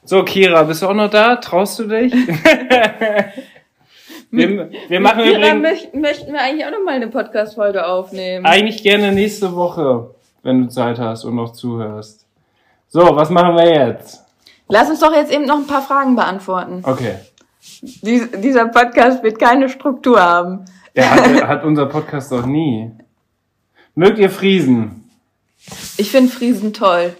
So, 0.09 0.23
Kira, 0.23 0.63
bist 0.63 0.81
du 0.81 0.87
auch 0.87 0.95
noch 0.95 1.11
da? 1.11 1.35
Traust 1.35 1.77
du 1.77 1.83
dich? 1.83 2.11
wir, 4.31 4.71
wir 4.87 4.99
machen 4.99 5.21
Kira 5.21 5.37
übrigens 5.37 5.61
möcht, 5.61 5.93
möchten 5.93 6.33
wir 6.33 6.41
eigentlich 6.41 6.65
auch 6.65 6.71
noch 6.71 6.83
mal 6.83 6.95
eine 6.95 7.09
Podcast-Folge 7.09 7.85
aufnehmen. 7.85 8.43
eigentlich 8.43 8.81
gerne 8.81 9.11
nächste 9.11 9.55
Woche, 9.55 10.09
wenn 10.41 10.63
du 10.63 10.69
Zeit 10.69 10.97
hast 10.97 11.25
und 11.25 11.35
noch 11.35 11.53
zuhörst. 11.53 12.25
So, 12.87 13.15
was 13.15 13.29
machen 13.29 13.55
wir 13.55 13.71
jetzt? 13.71 14.25
Lass 14.67 14.89
uns 14.89 14.99
doch 14.99 15.13
jetzt 15.13 15.31
eben 15.31 15.45
noch 15.45 15.57
ein 15.57 15.67
paar 15.67 15.83
Fragen 15.83 16.15
beantworten. 16.15 16.81
Okay. 16.81 17.17
Dies, 17.83 18.31
dieser 18.31 18.65
Podcast 18.65 19.21
wird 19.21 19.37
keine 19.37 19.69
Struktur 19.69 20.19
haben. 20.19 20.65
Ja, 20.95 21.03
hat, 21.11 21.47
hat 21.47 21.63
unser 21.63 21.85
Podcast 21.85 22.31
doch 22.31 22.47
nie. 22.47 22.89
Mögt 23.93 24.17
ihr 24.17 24.31
Friesen? 24.31 25.07
Ich 25.97 26.09
finde 26.09 26.31
Friesen 26.31 26.73
toll. 26.73 27.13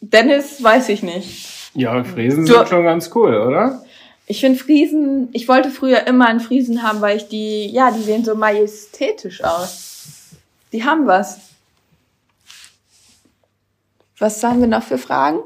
Dennis 0.00 0.62
weiß 0.62 0.88
ich 0.90 1.02
nicht. 1.02 1.70
Ja, 1.74 2.02
Friesen 2.04 2.46
Du- 2.46 2.54
sind 2.54 2.68
schon 2.68 2.84
ganz 2.84 3.10
cool, 3.14 3.36
oder? 3.36 3.82
Ich 4.26 4.40
finde 4.40 4.58
Friesen, 4.58 5.28
ich 5.32 5.48
wollte 5.48 5.70
früher 5.70 6.06
immer 6.06 6.26
einen 6.28 6.40
Friesen 6.40 6.82
haben, 6.82 7.00
weil 7.00 7.16
ich 7.16 7.28
die, 7.28 7.66
ja, 7.70 7.90
die 7.90 8.02
sehen 8.02 8.24
so 8.24 8.34
majestätisch 8.34 9.42
aus. 9.42 10.30
Die 10.72 10.84
haben 10.84 11.06
was. 11.06 11.40
Was 14.18 14.42
haben 14.42 14.60
wir 14.60 14.66
noch 14.68 14.82
für 14.82 14.98
Fragen? 14.98 15.38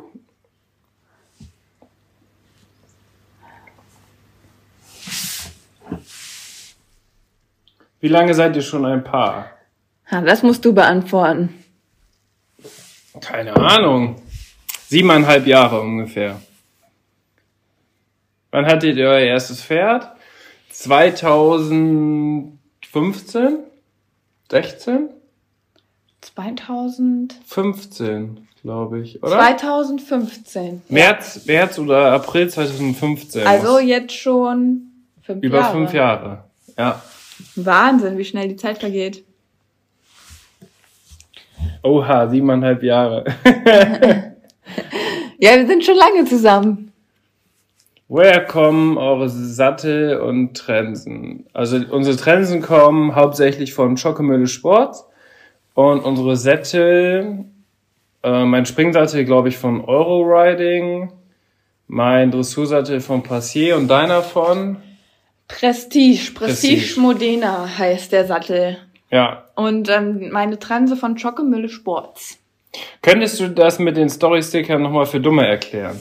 Wie 8.01 8.09
lange 8.09 8.35
seid 8.35 8.57
ihr 8.57 8.63
schon 8.63 8.85
ein 8.85 9.05
Paar? 9.05 9.51
Ja, 10.11 10.21
das 10.21 10.43
musst 10.43 10.65
du 10.65 10.73
beantworten. 10.75 11.65
Keine 13.21 13.55
Ahnung. 13.57 14.21
Siebeneinhalb 14.93 15.47
Jahre 15.47 15.81
ungefähr. 15.81 16.43
Wann 18.51 18.67
hattet 18.67 18.99
ihr 18.99 19.09
euer 19.09 19.21
erstes 19.21 19.63
Pferd? 19.63 20.07
2015? 20.69 23.59
16? 24.51 25.09
2000, 26.21 27.35
15, 27.47 28.47
glaube 28.61 29.01
ich, 29.01 29.23
oder? 29.23 29.39
2015. 29.39 30.83
März, 30.91 31.47
März 31.47 31.79
oder 31.79 32.13
April 32.13 32.51
2015. 32.51 33.47
Also 33.47 33.79
jetzt 33.79 34.13
schon 34.13 34.89
fünf 35.23 35.43
über 35.43 35.61
Jahre. 35.61 35.73
fünf 35.73 35.95
Jahre. 35.95 36.45
Ja. 36.77 37.03
Wahnsinn, 37.57 38.19
wie 38.19 38.27
schnell 38.27 38.49
die 38.49 38.57
Zeit 38.57 38.77
vergeht. 38.77 39.25
Oha, 41.83 42.29
siebeneinhalb 42.29 42.83
Jahre. 42.83 43.25
Ja, 45.43 45.57
wir 45.57 45.67
sind 45.67 45.85
schon 45.85 45.97
lange 45.97 46.25
zusammen. 46.25 46.93
Woher 48.07 48.45
kommen 48.45 48.97
eure 48.97 49.29
Sattel 49.29 50.21
und 50.21 50.57
Trensen? 50.57 51.47
Also 51.53 51.79
unsere 51.91 52.17
Trensen 52.17 52.63
kommen 52.63 53.17
hauptsächlich 53.17 53.75
von 53.75 53.97
Schokemühle 53.97 54.47
Sport 54.47 54.99
und 55.75 55.99
unsere 55.99 56.37
Sättel, 56.37 57.47
äh, 58.23 58.45
mein 58.45 58.67
Springsattel 58.67 59.25
glaube 59.25 59.49
ich 59.49 59.59
von 59.59 59.85
Euroriding, 59.85 61.13
mein 61.89 62.31
Dressursattel 62.31 63.01
von 63.01 63.25
Passier 63.25 63.77
und 63.77 63.89
deiner 63.89 64.23
von? 64.23 64.77
Prestige, 65.49 66.31
Prestige, 66.35 66.77
Prestige. 66.83 67.01
Modena 67.01 67.79
heißt 67.79 68.13
der 68.13 68.27
Sattel. 68.27 68.79
Ja. 69.11 69.49
Und 69.57 69.89
ähm, 69.89 70.31
meine 70.31 70.61
Transe 70.61 70.95
von 70.95 71.19
Schockemülle 71.19 71.69
Sports. 71.69 72.39
Könntest 73.03 73.41
du 73.41 73.49
das 73.49 73.79
mit 73.79 73.97
den 73.97 74.09
Story-Stickern 74.09 74.83
nochmal 74.83 75.07
für 75.07 75.21
Dumme 75.21 75.47
erklären? 75.47 76.01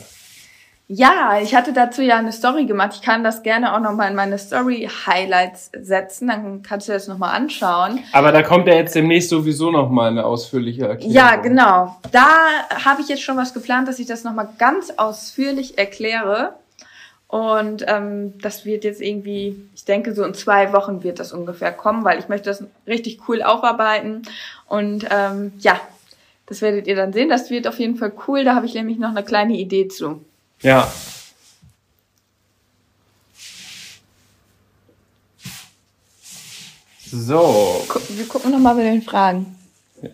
Ja, 0.94 1.40
ich 1.42 1.56
hatte 1.56 1.72
dazu 1.72 2.02
ja 2.02 2.18
eine 2.18 2.34
Story 2.34 2.66
gemacht. 2.66 2.92
Ich 2.96 3.02
kann 3.02 3.24
das 3.24 3.44
gerne 3.44 3.74
auch 3.74 3.80
nochmal 3.80 4.10
in 4.10 4.16
meine 4.16 4.38
Story-Highlights 4.38 5.72
setzen. 5.80 6.28
Dann 6.28 6.64
kannst 6.64 6.90
du 6.90 6.92
das 6.92 7.08
nochmal 7.08 7.34
anschauen. 7.34 8.00
Aber 8.12 8.34
da 8.34 8.44
kommt 8.44 8.68
ja 8.68 8.74
jetzt 8.74 8.94
demnächst 8.94 9.30
sowieso 9.30 9.72
nochmal 9.72 10.10
eine 10.10 10.26
ausführliche 10.26 10.88
Erklärung. 10.88 11.14
Ja, 11.14 11.38
genau. 11.38 11.96
Da 12.12 12.28
habe 12.84 13.02
ich 13.02 13.08
jetzt 13.08 13.22
schon 13.22 13.38
was 13.38 13.54
geplant, 13.54 13.88
dass 13.88 14.00
ich 14.00 14.06
das 14.06 14.26
nochmal 14.26 14.50
ganz 14.58 14.92
ausführlich 14.98 15.78
erkläre. 15.78 16.56
Und 17.30 17.86
ähm, 17.88 18.34
das 18.42 18.66
wird 18.66 18.84
jetzt 18.84 19.00
irgendwie, 19.00 19.70
ich 19.74 19.86
denke, 19.86 20.14
so 20.14 20.26
in 20.26 20.34
zwei 20.34 20.74
Wochen 20.74 21.04
wird 21.04 21.20
das 21.20 21.32
ungefähr 21.32 21.72
kommen, 21.72 22.04
weil 22.04 22.20
ich 22.20 22.28
möchte 22.28 22.50
das 22.50 22.66
richtig 22.86 23.22
cool 23.30 23.42
aufarbeiten. 23.42 24.24
Und 24.68 25.08
ähm, 25.10 25.54
ja, 25.60 25.80
das 26.46 26.62
werdet 26.62 26.88
ihr 26.88 26.96
dann 26.96 27.14
sehen. 27.14 27.30
Das 27.30 27.50
wird 27.50 27.68
auf 27.68 27.80
jeden 27.80 27.96
Fall 27.96 28.14
cool. 28.28 28.44
Da 28.44 28.56
habe 28.56 28.66
ich 28.66 28.74
nämlich 28.74 28.98
noch 28.98 29.10
eine 29.10 29.24
kleine 29.24 29.58
Idee 29.58 29.88
zu. 29.88 30.26
Ja. 30.62 30.92
So, 37.14 37.84
wir 38.16 38.26
gucken 38.26 38.52
nochmal 38.52 38.76
bei 38.76 38.84
den 38.84 39.02
Fragen. 39.02 39.58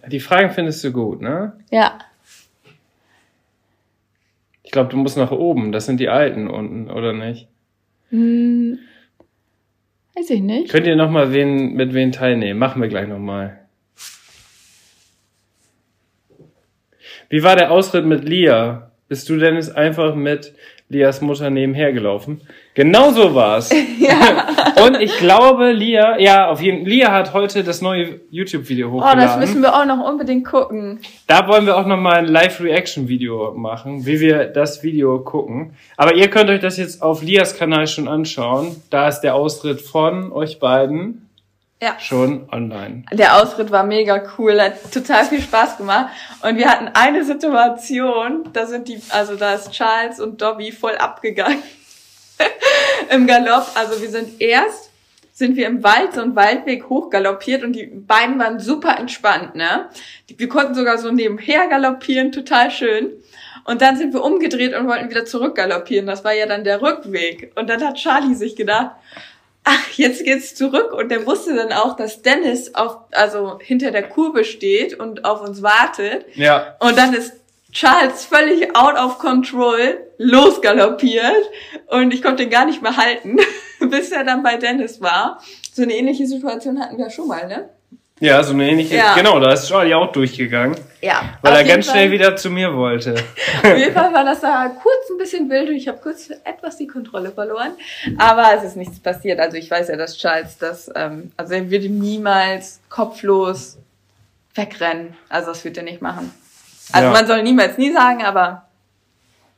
die 0.07 0.19
Fragen 0.19 0.49
findest 0.49 0.83
du 0.83 0.91
gut, 0.91 1.21
ne? 1.21 1.53
Ja. 1.69 1.99
Ich 4.63 4.71
glaube, 4.71 4.89
du 4.89 4.97
musst 4.97 5.15
nach 5.15 5.31
oben. 5.31 5.71
Das 5.71 5.85
sind 5.85 5.99
die 5.99 6.09
alten 6.09 6.47
unten, 6.47 6.89
oder 6.89 7.13
nicht? 7.13 7.47
Hm, 8.09 8.79
weiß 10.15 10.29
ich 10.31 10.41
nicht. 10.41 10.71
Könnt 10.71 10.87
ihr 10.87 10.95
noch 10.95 11.11
mal 11.11 11.33
wen, 11.33 11.73
mit 11.73 11.93
wen 11.93 12.11
teilnehmen? 12.11 12.59
Machen 12.59 12.81
wir 12.81 12.89
gleich 12.89 13.07
noch 13.07 13.19
Wie 17.29 17.43
war 17.43 17.55
der 17.55 17.71
Ausritt 17.71 18.05
mit 18.05 18.23
Lia? 18.27 18.91
Bist 19.09 19.29
du 19.29 19.37
denn 19.37 19.55
jetzt 19.55 19.75
einfach 19.75 20.15
mit 20.15 20.53
Lias 20.89 21.21
Mutter 21.21 21.49
nebenher 21.49 21.91
gelaufen? 21.93 22.41
Genau 22.73 23.11
so 23.11 23.33
war's. 23.35 23.69
Und 24.85 25.01
ich 25.01 25.17
glaube, 25.17 25.71
Lia, 25.71 26.19
ja, 26.19 26.49
auf 26.49 26.61
jeden 26.61 26.85
Lia 26.85 27.11
hat 27.11 27.33
heute 27.33 27.63
das 27.63 27.81
neue 27.81 28.21
YouTube-Video 28.31 28.87
Oh, 28.89 28.91
hochgeladen. 28.93 29.19
das 29.19 29.37
müssen 29.37 29.61
wir 29.61 29.75
auch 29.75 29.85
noch 29.85 30.05
unbedingt 30.07 30.45
gucken. 30.45 30.99
Da 31.25 31.47
wollen 31.47 31.65
wir 31.65 31.77
auch 31.77 31.85
noch 31.85 31.97
mal 31.97 32.15
ein 32.15 32.27
Live-Reaction-Video 32.27 33.53
machen, 33.55 34.05
wie 34.05 34.19
wir 34.19 34.45
das 34.45 34.83
Video 34.83 35.19
gucken. 35.19 35.71
Aber 35.97 36.15
ihr 36.15 36.29
könnt 36.29 36.49
euch 36.49 36.59
das 36.61 36.77
jetzt 36.77 37.01
auf 37.01 37.21
Lias 37.23 37.57
Kanal 37.57 37.87
schon 37.87 38.07
anschauen. 38.07 38.75
Da 38.89 39.07
ist 39.07 39.21
der 39.21 39.35
Austritt 39.35 39.81
von 39.81 40.31
euch 40.31 40.59
beiden 40.59 41.26
Ja. 41.81 41.99
schon 41.99 42.49
online. 42.51 43.03
Der 43.11 43.37
Ausritt 43.37 43.69
war 43.69 43.83
mega 43.83 44.23
cool, 44.37 44.59
hat 44.59 44.91
total 44.91 45.25
viel 45.25 45.41
Spaß 45.41 45.77
gemacht. 45.77 46.07
Und 46.41 46.57
wir 46.57 46.67
hatten 46.69 46.89
eine 46.93 47.23
Situation, 47.23 48.49
da 48.51 48.65
sind 48.65 48.87
die, 48.87 48.99
also 49.09 49.35
da 49.35 49.53
ist 49.53 49.71
Charles 49.71 50.19
und 50.19 50.41
Dobby 50.41 50.71
voll 50.71 50.95
abgegangen 50.95 51.61
im 53.11 53.27
Galopp. 53.27 53.67
Also 53.75 54.01
wir 54.01 54.09
sind 54.09 54.41
erst, 54.41 54.89
sind 55.33 55.55
wir 55.55 55.67
im 55.67 55.83
Wald, 55.83 56.15
so 56.15 56.21
einen 56.21 56.35
Waldweg 56.35 56.89
hochgaloppiert 56.89 57.63
und 57.63 57.73
die 57.73 57.85
beiden 57.85 58.39
waren 58.39 58.59
super 58.59 58.97
entspannt, 58.97 59.53
ne? 59.53 59.87
Wir 60.35 60.49
konnten 60.49 60.73
sogar 60.73 60.97
so 60.97 61.11
nebenher 61.11 61.67
galoppieren, 61.67 62.31
total 62.31 62.71
schön. 62.71 63.11
Und 63.65 63.83
dann 63.83 63.97
sind 63.97 64.13
wir 64.13 64.23
umgedreht 64.23 64.73
und 64.73 64.87
wollten 64.87 65.09
wieder 65.11 65.25
zurück 65.25 65.55
galoppieren. 65.55 66.07
Das 66.07 66.23
war 66.23 66.33
ja 66.33 66.47
dann 66.47 66.63
der 66.63 66.81
Rückweg. 66.81 67.51
Und 67.55 67.69
dann 67.69 67.85
hat 67.85 67.97
Charlie 67.97 68.33
sich 68.33 68.55
gedacht, 68.55 68.91
ach, 69.67 69.89
jetzt 69.95 70.23
geht's 70.23 70.55
zurück. 70.55 70.93
Und 70.93 71.09
der 71.09 71.25
wusste 71.25 71.55
dann 71.55 71.73
auch, 71.73 71.95
dass 71.95 72.21
Dennis 72.21 72.73
auf, 72.73 72.97
also 73.11 73.59
hinter 73.59 73.91
der 73.91 74.03
Kurve 74.03 74.45
steht 74.45 74.97
und 74.99 75.25
auf 75.25 75.41
uns 75.41 75.61
wartet. 75.61 76.25
Ja. 76.35 76.75
Und 76.79 76.97
dann 76.97 77.13
ist 77.13 77.33
Charles 77.71 78.25
völlig 78.25 78.75
out 78.75 78.95
of 78.95 79.19
control 79.19 79.99
losgaloppiert 80.17 81.51
und 81.87 82.13
ich 82.13 82.23
konnte 82.23 82.43
ihn 82.43 82.49
gar 82.49 82.65
nicht 82.65 82.81
mehr 82.81 82.97
halten, 82.97 83.37
bis 83.79 84.11
er 84.11 84.23
dann 84.23 84.41
bei 84.41 84.55
Dennis 84.55 85.01
war. 85.01 85.43
So 85.73 85.83
eine 85.83 85.95
ähnliche 85.95 86.25
Situation 86.25 86.79
hatten 86.79 86.97
wir 86.97 87.09
schon 87.09 87.27
mal, 87.27 87.47
ne? 87.47 87.69
Ja, 88.19 88.41
so 88.43 88.53
eine 88.53 88.67
ähnliche. 88.69 88.95
Ja. 88.95 89.13
Genau, 89.15 89.39
da 89.39 89.53
ist 89.53 89.67
Charlie 89.67 89.93
auch 89.93 90.11
durchgegangen, 90.11 90.75
Ja. 91.01 91.21
weil 91.43 91.53
er 91.53 91.63
ganz 91.63 91.85
Fall- 91.85 91.93
schnell 91.95 92.11
wieder 92.11 92.35
zu 92.35 92.49
mir 92.49 92.73
wollte. 92.75 93.13
Auf 93.63 93.77
jeden 93.77 93.93
Fall 93.93 94.11
war 94.11 94.23
das 94.23 94.41
da 94.41 94.69
kurz 94.69 95.09
ein 95.11 95.17
bisschen 95.19 95.49
wild 95.51 95.69
und 95.69 95.75
ich 95.75 95.87
habe 95.87 95.99
kurz 96.01 96.29
etwas 96.43 96.77
die 96.77 96.87
Kontrolle 96.87 97.31
verloren. 97.31 97.73
Aber 98.17 98.47
es 98.57 98.63
ist 98.63 98.75
nichts 98.75 98.99
passiert. 98.99 99.39
Also 99.39 99.57
ich 99.57 99.69
weiß 99.69 99.89
ja, 99.89 99.97
dass 99.97 100.17
Charles 100.17 100.57
das, 100.57 100.89
ähm, 100.95 101.31
also 101.37 101.53
er 101.53 101.69
würde 101.69 101.89
niemals 101.89 102.79
kopflos 102.89 103.77
wegrennen. 104.55 105.15
Also 105.29 105.49
das 105.49 105.63
wird 105.63 105.77
er 105.77 105.83
nicht 105.83 106.01
machen. 106.01 106.33
Also 106.91 107.07
Ja. 107.07 107.13
man 107.13 107.27
soll 107.27 107.43
niemals 107.43 107.77
nie 107.77 107.91
sagen, 107.91 108.23
aber 108.23 108.63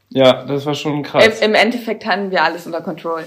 Ja, 0.10 0.44
das 0.44 0.66
war 0.66 0.76
schon 0.76 1.04
krass. 1.04 1.40
im 1.40 1.54
Endeffekt 1.56 2.06
hatten 2.06 2.30
wir 2.32 2.44
alles 2.44 2.66
unter 2.66 2.82
Kontrolle. 2.82 3.26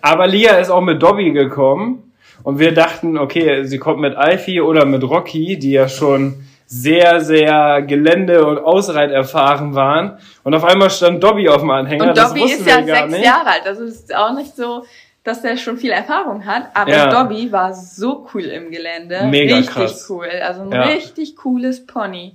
Aber 0.00 0.26
Lia 0.26 0.56
ist 0.56 0.70
auch 0.70 0.80
mit 0.80 1.00
Dobby 1.00 1.30
gekommen 1.30 2.02
und 2.42 2.58
wir 2.58 2.72
dachten, 2.74 3.18
okay, 3.18 3.64
sie 3.64 3.78
kommt 3.78 4.00
mit 4.00 4.16
Alfie 4.16 4.60
oder 4.60 4.84
mit 4.84 5.02
Rocky, 5.02 5.58
die 5.58 5.72
ja 5.72 5.88
schon 5.88 6.44
sehr, 6.66 7.20
sehr 7.20 7.82
Gelände- 7.82 8.44
und 8.44 8.58
Ausreit 8.58 9.10
erfahren 9.10 9.74
waren. 9.74 10.18
Und 10.42 10.54
auf 10.54 10.64
einmal 10.64 10.90
stand 10.90 11.22
Dobby 11.22 11.48
auf 11.48 11.60
dem 11.60 11.70
Anhänger. 11.70 12.08
Und 12.08 12.18
Dobby 12.18 12.44
ist 12.44 12.66
ja 12.66 12.82
sechs 12.82 13.12
nicht. 13.12 13.24
Jahre 13.24 13.46
alt. 13.50 13.66
Also 13.66 13.84
es 13.84 13.94
ist 14.00 14.14
auch 14.14 14.34
nicht 14.34 14.56
so, 14.56 14.84
dass 15.22 15.44
er 15.44 15.56
schon 15.56 15.76
viel 15.76 15.90
Erfahrung 15.92 16.44
hat. 16.44 16.64
Aber 16.74 16.90
Ja. 16.90 17.06
Dobby 17.08 17.50
war 17.52 17.72
so 17.72 18.26
cool 18.34 18.42
im 18.46 18.70
Gelände. 18.72 19.26
Mega 19.26 19.56
richtig 19.58 19.74
krass. 19.74 20.06
cool. 20.10 20.28
Also 20.44 20.62
ein 20.62 20.72
Ja. 20.72 20.82
richtig 20.82 21.36
cooles 21.36 21.86
Pony. 21.86 22.34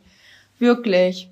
Wirklich. 0.60 1.30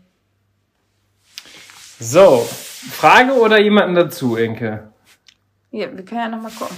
So, 1.99 2.45
Frage 2.91 3.33
oder 3.33 3.59
jemanden 3.61 3.95
dazu, 3.95 4.35
Inke? 4.35 4.89
Ja, 5.71 5.87
wir 5.95 6.03
können 6.05 6.19
ja 6.21 6.29
nochmal 6.29 6.51
gucken. 6.51 6.75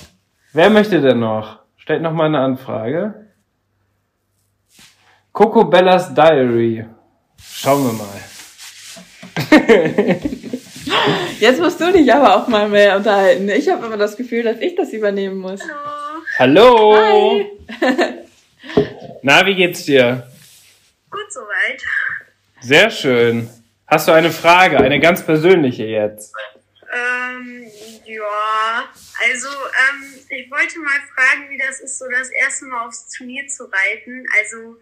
Wer 0.54 0.69
möchte 0.69 0.99
denn 1.01 1.19
noch? 1.19 1.61
Stellt 1.82 2.04
noch 2.04 2.13
mal 2.13 2.26
eine 2.26 2.39
Anfrage. 2.39 3.28
Coco 5.32 5.65
Bellas 5.65 6.13
Diary. 6.13 6.86
Schauen 7.41 7.86
wir 7.86 7.94
mal. 7.94 8.22
Jetzt 11.39 11.60
musst 11.60 11.82
du 11.82 11.91
dich 11.91 12.13
aber 12.13 12.36
auch 12.36 12.48
mal 12.48 12.70
mehr 12.70 12.98
unterhalten. 12.98 13.50
Ich 13.50 13.67
habe 13.67 13.88
immer 13.88 13.98
das 13.98 14.15
Gefühl, 14.15 14.44
dass 14.44 14.60
ich 14.60 14.76
das 14.76 14.94
übernehmen 14.94 15.39
muss. 15.39 15.62
Hallo. 16.38 16.96
Hallo! 16.96 17.41
Hi. 17.82 18.15
Na, 19.24 19.44
wie 19.48 19.56
geht's 19.56 19.84
dir? 19.86 20.28
Gut 21.10 21.32
soweit. 21.32 21.82
Sehr 22.60 22.91
schön. 22.91 23.50
Hast 23.88 24.08
du 24.08 24.12
eine 24.12 24.30
Frage, 24.30 24.78
eine 24.78 25.00
ganz 25.00 25.26
persönliche 25.26 25.86
jetzt? 25.86 26.36
Ähm, 26.94 27.65
ja, 28.06 28.84
also 29.24 29.48
ähm, 29.48 30.14
ich 30.30 30.50
wollte 30.50 30.80
mal 30.80 31.00
fragen, 31.16 31.50
wie 31.50 31.58
das 31.58 31.80
ist, 31.80 32.00
so 32.00 32.06
das 32.10 32.30
erste 32.30 32.66
Mal 32.66 32.88
aufs 32.88 33.10
Turnier 33.10 33.48
zu 33.48 33.66
reiten. 33.66 34.26
Also 34.40 34.78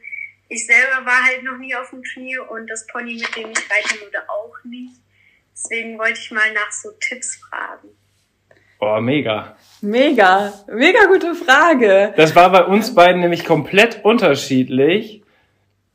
ich 0.48 0.66
selber 0.66 1.06
war 1.06 1.24
halt 1.26 1.44
noch 1.44 1.58
nie 1.58 1.76
auf 1.76 1.90
dem 1.90 2.04
Turnier 2.04 2.50
und 2.50 2.68
das 2.70 2.88
Pony, 2.88 3.16
mit 3.16 3.36
dem 3.36 3.52
ich 3.52 3.70
reiten 3.70 4.02
würde, 4.02 4.30
auch 4.30 4.56
nicht. 4.64 4.96
Deswegen 5.54 6.00
wollte 6.00 6.20
ich 6.20 6.32
mal 6.32 6.52
nach 6.54 6.72
so 6.72 6.90
Tipps 7.00 7.36
fragen. 7.36 7.90
Oh, 8.80 9.00
mega. 9.02 9.58
Mega, 9.82 10.54
mega 10.68 11.06
gute 11.06 11.36
Frage. 11.36 12.14
Das 12.16 12.36
war 12.36 12.50
bei 12.50 12.64
uns 12.64 12.96
beiden 12.96 13.22
nämlich 13.22 13.44
komplett 13.46 14.04
unterschiedlich. 14.06 15.22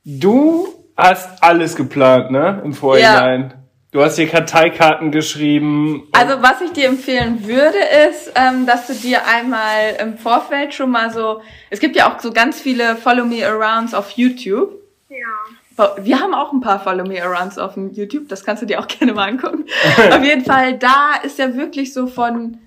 Du 0.03 0.85
hast 0.95 1.43
alles 1.43 1.75
geplant, 1.75 2.29
ne? 2.31 2.61
Im 2.63 2.73
Vorhinein. 2.73 3.64
Du 3.95 4.03
hast 4.03 4.17
dir 4.17 4.27
Karteikarten 4.27 5.09
geschrieben. 5.09 6.09
Also 6.11 6.41
was 6.41 6.59
ich 6.59 6.73
dir 6.73 6.87
empfehlen 6.87 7.47
würde, 7.47 7.77
ist, 8.09 8.29
ähm, 8.35 8.65
dass 8.65 8.87
du 8.87 8.93
dir 8.93 9.25
einmal 9.25 9.95
im 10.01 10.17
Vorfeld 10.17 10.73
schon 10.73 10.91
mal 10.91 11.13
so, 11.13 11.41
es 11.69 11.79
gibt 11.79 11.95
ja 11.95 12.11
auch 12.11 12.19
so 12.19 12.33
ganz 12.33 12.59
viele 12.59 12.97
Follow 12.97 13.23
Me 13.23 13.47
Arounds 13.47 13.93
auf 13.93 14.11
YouTube. 14.11 14.73
Ja. 15.07 15.95
Wir 16.03 16.19
haben 16.19 16.33
auch 16.33 16.51
ein 16.51 16.59
paar 16.59 16.81
Follow 16.81 17.05
Me 17.05 17.23
Arounds 17.23 17.57
auf 17.57 17.75
dem 17.75 17.93
YouTube, 17.93 18.27
das 18.27 18.43
kannst 18.43 18.61
du 18.61 18.65
dir 18.65 18.81
auch 18.81 18.87
gerne 18.99 19.13
mal 19.13 19.29
angucken. 19.29 19.63
auf 20.11 20.23
jeden 20.25 20.43
Fall, 20.43 20.77
da 20.77 21.13
ist 21.23 21.39
ja 21.39 21.55
wirklich 21.55 21.93
so 21.93 22.07
von, 22.07 22.57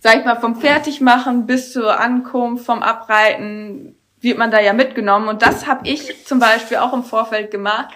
sag 0.00 0.20
ich 0.20 0.24
mal, 0.24 0.40
vom 0.40 0.56
Fertigmachen 0.56 1.44
bis 1.44 1.70
zur 1.70 2.00
Ankunft, 2.00 2.64
vom 2.64 2.82
Abreiten, 2.82 3.94
wird 4.22 4.38
man 4.38 4.50
da 4.50 4.58
ja 4.58 4.72
mitgenommen. 4.72 5.28
Und 5.28 5.42
das 5.42 5.66
habe 5.66 5.86
ich 5.86 6.24
zum 6.24 6.38
Beispiel 6.38 6.78
auch 6.78 6.94
im 6.94 7.04
Vorfeld 7.04 7.50
gemacht, 7.50 7.88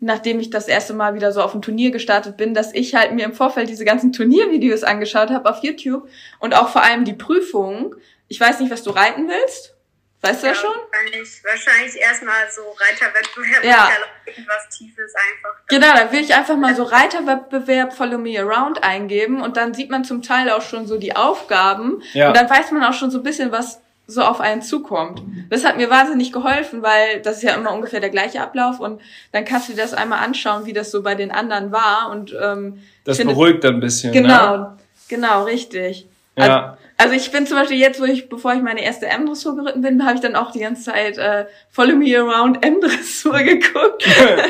nachdem 0.00 0.38
ich 0.40 0.50
das 0.50 0.68
erste 0.68 0.94
Mal 0.94 1.14
wieder 1.14 1.32
so 1.32 1.42
auf 1.42 1.54
ein 1.54 1.62
Turnier 1.62 1.90
gestartet 1.90 2.36
bin, 2.36 2.54
dass 2.54 2.72
ich 2.72 2.94
halt 2.94 3.12
mir 3.12 3.24
im 3.24 3.34
Vorfeld 3.34 3.68
diese 3.68 3.84
ganzen 3.84 4.12
Turniervideos 4.12 4.84
angeschaut 4.84 5.30
habe 5.30 5.48
auf 5.50 5.62
YouTube 5.62 6.08
und 6.38 6.54
auch 6.54 6.68
vor 6.68 6.82
allem 6.82 7.04
die 7.04 7.14
Prüfungen. 7.14 7.94
Ich 8.28 8.40
weiß 8.40 8.60
nicht, 8.60 8.70
was 8.70 8.82
du 8.82 8.90
reiten 8.90 9.28
willst. 9.28 9.74
Weißt 10.20 10.42
du 10.42 10.46
ja, 10.48 10.52
das 10.52 10.60
schon? 10.60 10.70
Wahrscheinlich, 10.90 11.44
wahrscheinlich 11.44 11.96
erstmal 11.96 12.50
so 12.50 12.62
Reiterwettbewerb, 12.62 13.62
Ja. 13.64 13.88
irgendwas 14.26 14.68
Tiefes 14.76 15.14
einfach. 15.14 15.60
Genau, 15.68 15.92
dann 15.94 16.10
will 16.10 16.20
ich 16.20 16.34
einfach 16.34 16.56
mal 16.56 16.74
so 16.74 16.82
Reiterwettbewerb 16.82 17.92
Follow 17.92 18.18
Me 18.18 18.36
Around 18.40 18.82
eingeben 18.82 19.40
und 19.40 19.56
dann 19.56 19.74
sieht 19.74 19.90
man 19.90 20.04
zum 20.04 20.22
Teil 20.22 20.50
auch 20.50 20.62
schon 20.62 20.86
so 20.88 20.98
die 20.98 21.14
Aufgaben 21.14 22.02
Ja. 22.14 22.28
und 22.28 22.36
dann 22.36 22.50
weiß 22.50 22.72
man 22.72 22.82
auch 22.84 22.94
schon 22.94 23.12
so 23.12 23.18
ein 23.18 23.22
bisschen, 23.22 23.52
was 23.52 23.80
so 24.10 24.22
auf 24.22 24.40
einen 24.40 24.62
zukommt. 24.62 25.22
Das 25.50 25.64
hat 25.66 25.76
mir 25.76 25.90
wahnsinnig 25.90 26.32
geholfen, 26.32 26.82
weil 26.82 27.20
das 27.20 27.36
ist 27.36 27.42
ja 27.42 27.54
immer 27.54 27.72
ungefähr 27.74 28.00
der 28.00 28.08
gleiche 28.08 28.40
Ablauf 28.40 28.80
und 28.80 29.00
dann 29.32 29.44
kannst 29.44 29.68
du 29.68 29.74
dir 29.74 29.82
das 29.82 29.92
einmal 29.92 30.20
anschauen, 30.24 30.64
wie 30.64 30.72
das 30.72 30.90
so 30.90 31.02
bei 31.02 31.14
den 31.14 31.30
anderen 31.30 31.70
war 31.72 32.10
und 32.10 32.34
ähm, 32.42 32.80
Das 33.04 33.18
finde- 33.18 33.34
beruhigt 33.34 33.62
dann 33.64 33.74
ein 33.74 33.80
bisschen. 33.80 34.12
Genau, 34.12 34.56
Ne? 34.56 34.76
genau, 35.08 35.44
richtig. 35.44 36.06
Ja. 36.36 36.78
Also 36.96 37.14
ich 37.14 37.30
bin 37.30 37.46
zum 37.46 37.56
Beispiel 37.58 37.76
jetzt, 37.78 38.00
wo 38.00 38.04
ich, 38.06 38.28
bevor 38.28 38.54
ich 38.54 38.62
meine 38.62 38.82
erste 38.82 39.06
M-Dressur 39.06 39.54
geritten 39.56 39.82
bin, 39.82 40.04
habe 40.04 40.14
ich 40.14 40.20
dann 40.20 40.34
auch 40.36 40.50
die 40.52 40.58
ganze 40.60 40.84
Zeit 40.84 41.16
äh, 41.18 41.44
Follow 41.70 41.94
Me 41.94 42.16
Around 42.18 42.64
M-Dressur 42.64 43.38
geguckt. 43.42 44.04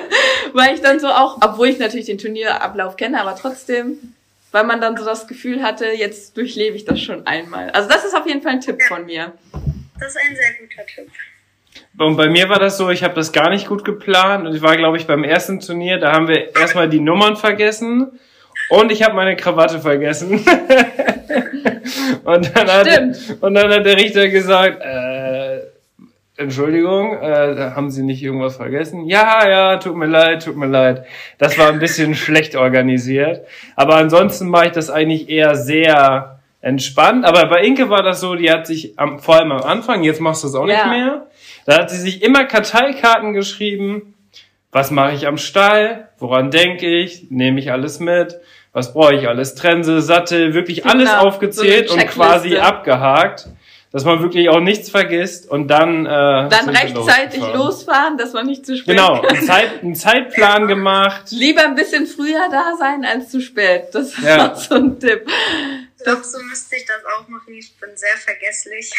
weil 0.55 0.75
ich 0.75 0.81
dann 0.81 1.01
so 1.01 1.09
auch, 1.09 1.39
obwohl 1.43 1.69
ich 1.69 1.79
natürlich 1.79 2.07
den 2.07 2.19
Turnierablauf 2.19 2.97
kenne, 2.97 3.21
aber 3.21 3.35
trotzdem, 3.37 4.15
weil 4.53 4.65
man 4.65 4.81
dann 4.81 4.97
so 4.97 5.05
das 5.05 5.27
Gefühl 5.27 5.63
hatte, 5.63 5.87
jetzt 5.87 6.37
durchlebe 6.37 6.77
ich 6.77 6.85
das 6.85 7.01
schon 7.01 7.27
einmal. 7.27 7.71
Also 7.71 7.89
das 7.89 8.05
ist 8.05 8.17
auf 8.17 8.27
jeden 8.27 8.43
Fall 8.43 8.53
ein 8.53 8.61
Tipp 8.61 8.83
von 8.83 9.05
mir. 9.05 9.33
Das 10.01 10.09
ist 10.11 10.19
ein 10.19 10.37
sehr 10.37 10.55
guter 10.61 10.87
Tipp. 10.87 11.11
Und 11.99 12.17
bei 12.17 12.29
mir 12.29 12.49
war 12.49 12.59
das 12.59 12.77
so, 12.77 12.91
ich 12.91 13.03
habe 13.03 13.15
das 13.15 13.33
gar 13.33 13.51
nicht 13.51 13.67
gut 13.67 13.85
geplant 13.85 14.47
und 14.47 14.55
ich 14.55 14.63
war, 14.63 14.77
glaube 14.77 14.97
ich, 14.97 15.07
beim 15.07 15.25
ersten 15.25 15.61
Turnier, 15.61 15.99
da 15.99 16.13
haben 16.13 16.29
wir 16.29 16.55
erstmal 16.57 16.89
die 16.89 17.01
Nummern 17.01 17.37
vergessen 17.37 18.19
und 18.71 18.93
ich 18.93 19.03
habe 19.03 19.15
meine 19.15 19.37
Krawatte 19.37 19.81
vergessen. 19.81 20.33
und, 22.25 22.57
dann 22.57 22.69
hat, 22.69 22.87
Stimmt. 22.87 23.39
und 23.41 23.55
dann 23.55 23.73
hat 23.73 23.85
der 23.85 23.97
Richter 23.97 24.29
gesagt, 24.29 24.81
äh, 24.83 25.48
Entschuldigung, 26.39 27.15
äh, 27.21 27.73
haben 27.75 27.91
Sie 27.91 28.05
nicht 28.05 28.23
irgendwas 28.23 28.57
vergessen? 28.57 29.07
Ja, 29.07 29.49
ja, 29.49 29.77
tut 29.79 29.97
mir 29.97 30.07
leid, 30.07 30.45
tut 30.45 30.57
mir 30.57 30.67
leid. 30.69 31.05
Das 31.37 31.59
war 31.59 31.69
ein 31.69 31.81
bisschen 31.81 32.15
schlecht 32.15 32.55
organisiert. 32.55 33.45
Aber 33.75 33.97
ansonsten 33.97 34.49
mache 34.49 34.67
ich 34.67 34.73
das 34.73 34.89
eigentlich 34.89 35.29
eher 35.29 35.57
sehr 35.57 36.39
entspannt. 36.61 37.25
Aber 37.25 37.47
bei 37.47 37.63
Inke 37.65 37.91
war 37.91 38.05
das 38.05 38.21
so, 38.21 38.37
die 38.37 38.51
hat 38.53 38.69
sich 38.69 38.97
am, 39.01 39.19
vor 39.19 39.35
allem 39.37 39.51
am 39.51 39.63
Anfang, 39.63 40.05
jetzt 40.05 40.21
machst 40.21 40.45
du 40.45 40.49
es 40.49 40.55
auch 40.55 40.67
Ja. 40.69 40.87
nicht 40.87 40.97
mehr, 40.97 41.27
da 41.67 41.79
hat 41.79 41.91
sie 41.91 41.99
sich 41.99 42.23
immer 42.23 42.45
Karteikarten 42.45 43.33
geschrieben. 43.33 44.15
Was 44.71 44.93
mache 44.93 45.15
ich 45.15 45.27
am 45.27 45.39
Stall? 45.39 46.09
Woran 46.19 46.51
denke 46.53 46.87
ich? 46.87 47.31
Nehme 47.31 47.59
ich 47.59 47.73
alles 47.73 47.99
mit? 47.99 48.39
Was 48.73 48.93
brauche 48.93 49.15
ich 49.17 49.27
alles? 49.27 49.57
Trense, 49.57 50.01
Sattel, 50.03 50.55
wirklich 50.55 50.87
alles 50.87 51.09
Genau, 51.11 51.23
aufgezählt 51.27 51.89
so 51.89 51.95
und 51.97 52.07
quasi 52.07 52.59
abgehakt, 52.59 53.49
dass 53.99 54.05
man 54.05 54.23
wirklich 54.23 54.49
auch 54.49 54.61
nichts 54.61 54.91
vergisst 54.91 55.51
und 55.51 55.67
dann 55.67 56.07
äh, 56.07 56.09
Dann 56.09 56.69
rechtzeitig 56.69 57.41
losfahren, 57.53 58.17
dass 58.17 58.33
man 58.33 58.47
nicht 58.47 58.65
zu 58.65 58.77
spät 58.77 58.95
Genau, 58.97 59.17
kommt. 59.19 59.33
einen, 59.33 59.43
Zeit, 59.43 59.83
einen 59.83 59.95
Zeitplan 59.97 60.69
gemacht. 60.69 61.23
Lieber 61.31 61.65
ein 61.65 61.75
bisschen 61.75 62.07
früher 62.07 62.49
da 62.49 62.77
sein 62.79 63.05
als 63.05 63.29
zu 63.31 63.41
spät. 63.41 63.89
Das 63.93 64.13
ist 64.15 64.23
Ja. 64.23 64.55
so 64.55 64.77
ein 64.77 65.01
Tipp. 65.01 65.27
Ich 65.99 66.05
glaube, 66.05 66.23
so 66.23 66.39
müsste 66.49 66.77
ich 66.77 66.85
das 66.87 66.99
auch 67.05 67.27
machen. 67.29 67.53
Ich 67.59 67.77
bin 67.81 67.91
sehr 67.97 68.17
vergesslich. 68.17 68.93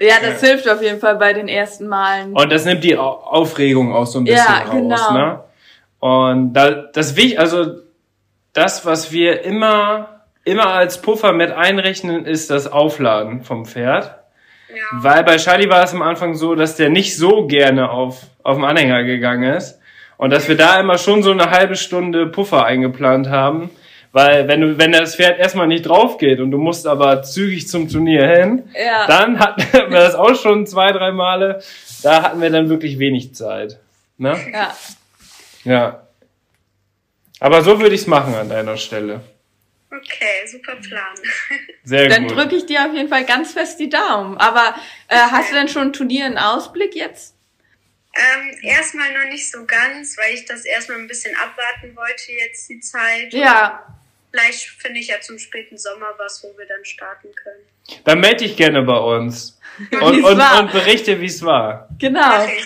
Ja, 0.00 0.16
das 0.22 0.40
hilft 0.42 0.68
auf 0.68 0.82
jeden 0.82 1.00
Fall 1.00 1.16
bei 1.16 1.32
den 1.32 1.48
ersten 1.48 1.88
Malen. 1.88 2.34
Und 2.34 2.52
das 2.52 2.66
nimmt 2.66 2.84
die 2.84 2.98
Au- 2.98 3.22
Aufregung 3.24 3.94
auch 3.94 4.04
so 4.06 4.18
ein 4.18 4.24
bisschen 4.24 4.38
Ja, 4.46 4.58
raus. 4.64 4.70
genau. 4.70 5.12
Ne? 5.14 5.44
Und 5.98 6.52
da, 6.52 6.70
das 6.92 7.16
wichtig, 7.16 7.38
also 7.40 7.76
das, 8.52 8.84
was 8.84 9.12
wir 9.12 9.42
immer, 9.44 10.26
immer 10.44 10.66
als 10.74 11.00
Puffer 11.00 11.32
mit 11.32 11.52
einrechnen, 11.52 12.26
ist 12.26 12.50
das 12.50 12.70
Aufladen 12.70 13.44
vom 13.44 13.64
Pferd. 13.64 14.18
Ja. 14.74 14.82
Weil 15.02 15.24
bei 15.24 15.36
Charlie 15.36 15.68
war 15.68 15.82
es 15.84 15.92
am 15.92 16.02
Anfang 16.02 16.34
so, 16.34 16.54
dass 16.54 16.76
der 16.76 16.88
nicht 16.90 17.16
so 17.16 17.46
gerne 17.46 17.90
auf, 17.90 18.22
auf 18.42 18.56
den 18.56 18.64
Anhänger 18.64 19.04
gegangen 19.04 19.54
ist. 19.54 19.78
Und 20.16 20.30
dass 20.30 20.48
wir 20.48 20.56
da 20.56 20.78
immer 20.80 20.98
schon 20.98 21.22
so 21.22 21.32
eine 21.32 21.50
halbe 21.50 21.74
Stunde 21.76 22.26
Puffer 22.26 22.64
eingeplant 22.64 23.28
haben. 23.28 23.70
Weil 24.12 24.46
wenn 24.46 24.60
du, 24.60 24.78
wenn 24.78 24.92
das 24.92 25.16
Pferd 25.16 25.38
erstmal 25.38 25.66
nicht 25.66 25.82
drauf 25.86 26.18
geht 26.18 26.38
und 26.38 26.50
du 26.50 26.58
musst 26.58 26.86
aber 26.86 27.22
zügig 27.22 27.66
zum 27.66 27.88
Turnier 27.88 28.26
hin, 28.28 28.64
Ja. 28.74 29.06
dann 29.06 29.38
hatten 29.38 29.62
wir 29.90 29.98
das 29.98 30.14
auch 30.14 30.34
schon 30.34 30.66
zwei, 30.66 30.92
drei 30.92 31.12
Male. 31.12 31.60
Da 32.02 32.22
hatten 32.22 32.40
wir 32.40 32.50
dann 32.50 32.68
wirklich 32.68 32.98
wenig 32.98 33.34
Zeit. 33.34 33.78
Ne? 34.18 34.36
Ja. 34.52 34.74
Ja. 35.64 36.02
Aber 37.40 37.62
so 37.62 37.80
würde 37.80 37.94
ich 37.94 38.02
es 38.02 38.06
machen 38.06 38.34
an 38.34 38.48
deiner 38.48 38.76
Stelle. 38.76 39.20
Okay, 39.94 40.46
super 40.46 40.76
Plan. 40.76 41.14
Sehr 41.84 42.08
Dann 42.08 42.26
gut. 42.26 42.36
drücke 42.36 42.56
ich 42.56 42.64
dir 42.64 42.86
auf 42.86 42.94
jeden 42.94 43.10
Fall 43.10 43.26
ganz 43.26 43.52
fest 43.52 43.78
die 43.78 43.90
Daumen. 43.90 44.38
Aber 44.38 44.74
äh, 45.08 45.16
hast 45.16 45.50
du 45.50 45.54
denn 45.54 45.68
schon 45.68 45.88
ein 45.88 45.92
Turnier 45.92 46.26
in 46.26 46.38
Ausblick 46.38 46.94
jetzt? 46.94 47.34
Ähm, 48.14 48.58
erstmal 48.62 49.12
noch 49.12 49.30
nicht 49.30 49.50
so 49.50 49.64
ganz, 49.66 50.16
weil 50.16 50.34
ich 50.34 50.46
das 50.46 50.64
erstmal 50.64 50.98
ein 50.98 51.08
bisschen 51.08 51.34
abwarten 51.36 51.94
wollte 51.94 52.32
jetzt 52.32 52.68
die 52.70 52.80
Zeit. 52.80 53.34
Ja. 53.34 53.86
Vielleicht 54.30 54.64
finde 54.66 55.00
ich 55.00 55.08
ja 55.08 55.20
zum 55.20 55.38
späten 55.38 55.76
Sommer 55.76 56.14
was, 56.16 56.42
wo 56.42 56.56
wir 56.56 56.66
dann 56.66 56.84
starten 56.84 57.28
können. 57.34 58.02
Dann 58.04 58.20
melde 58.20 58.44
dich 58.44 58.56
gerne 58.56 58.82
bei 58.82 58.96
uns. 58.96 59.58
Und, 59.90 60.22
und, 60.22 60.38
und 60.38 60.72
berichte, 60.72 61.18
wie 61.18 61.26
es 61.26 61.42
war. 61.42 61.88
Genau. 61.98 62.42
Okay. 62.42 62.62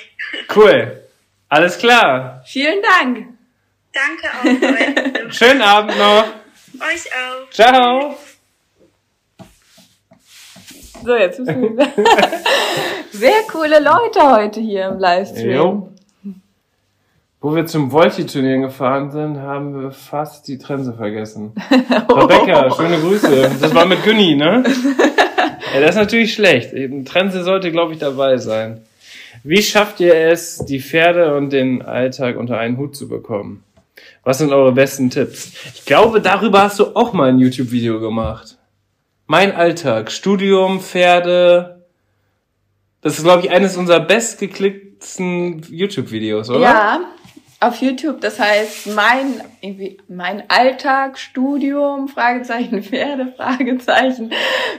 Cool. 0.52 1.08
Alles 1.48 1.78
klar. 1.78 2.42
Vielen 2.44 2.82
Dank. 2.82 3.28
Danke 3.92 4.28
auch. 4.28 5.30
Schönen 5.32 5.62
Abend 5.62 5.96
noch. 5.96 6.45
Euch 6.80 7.06
auch. 7.12 7.50
Ciao. 7.50 8.16
So, 11.04 11.14
jetzt 11.14 11.38
müssen 11.38 11.76
wir. 11.76 11.86
Sehr 13.12 13.42
coole 13.50 13.78
Leute 13.80 14.30
heute 14.30 14.60
hier 14.60 14.88
im 14.88 14.98
Livestream. 14.98 15.50
Jo. 15.50 15.92
Wo 17.40 17.54
wir 17.54 17.66
zum 17.66 17.92
Volti-Turnier 17.92 18.58
gefahren 18.58 19.10
sind, 19.10 19.38
haben 19.38 19.80
wir 19.80 19.92
fast 19.92 20.48
die 20.48 20.58
Trense 20.58 20.94
vergessen. 20.94 21.52
Rebecca, 21.70 22.70
schöne 22.74 22.98
Grüße. 22.98 23.50
Das 23.60 23.74
war 23.74 23.86
mit 23.86 24.02
Günni, 24.04 24.36
ne? 24.36 24.64
Ja, 25.74 25.80
das 25.80 25.90
ist 25.90 25.96
natürlich 25.96 26.32
schlecht. 26.32 26.72
Eine 26.72 27.04
Trense 27.04 27.42
sollte, 27.44 27.70
glaube 27.70 27.92
ich, 27.92 27.98
dabei 27.98 28.38
sein. 28.38 28.80
Wie 29.42 29.62
schafft 29.62 30.00
ihr 30.00 30.14
es, 30.14 30.64
die 30.64 30.80
Pferde 30.80 31.36
und 31.36 31.52
den 31.52 31.82
Alltag 31.82 32.36
unter 32.36 32.56
einen 32.58 32.78
Hut 32.78 32.96
zu 32.96 33.08
bekommen? 33.08 33.62
Was 34.26 34.38
sind 34.38 34.52
eure 34.52 34.72
besten 34.72 35.08
Tipps? 35.08 35.52
Ich 35.76 35.84
glaube, 35.84 36.20
darüber 36.20 36.62
hast 36.62 36.80
du 36.80 36.96
auch 36.96 37.12
mal 37.12 37.28
ein 37.28 37.38
YouTube-Video 37.38 38.00
gemacht. 38.00 38.58
Mein 39.28 39.54
Alltag, 39.54 40.10
Studium, 40.10 40.80
Pferde. 40.80 41.86
Das 43.02 43.18
ist, 43.18 43.22
glaube 43.22 43.44
ich, 43.44 43.52
eines 43.52 43.76
unserer 43.76 44.00
bestgeklicktsten 44.00 45.62
YouTube-Videos, 45.70 46.50
oder? 46.50 46.58
Ja, 46.58 47.00
auf 47.60 47.80
YouTube. 47.80 48.20
Das 48.20 48.40
heißt, 48.40 48.88
mein, 48.96 49.44
irgendwie, 49.60 49.98
mein 50.08 50.50
Alltag, 50.50 51.20
Studium, 51.20 52.08
Fragezeichen, 52.08 52.82
Pferde, 52.82 53.32
Fragezeichen. 53.36 54.32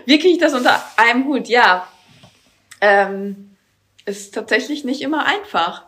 Wie 0.05 0.19
kriege 0.19 0.33
ich 0.33 0.39
das 0.39 0.53
unter 0.53 0.77
einem 0.97 1.23
Hut? 1.23 1.47
Ja, 1.47 1.87
ähm, 2.81 3.55
ist 4.05 4.33
tatsächlich 4.33 4.83
nicht 4.83 5.01
immer 5.01 5.25
einfach. 5.25 5.86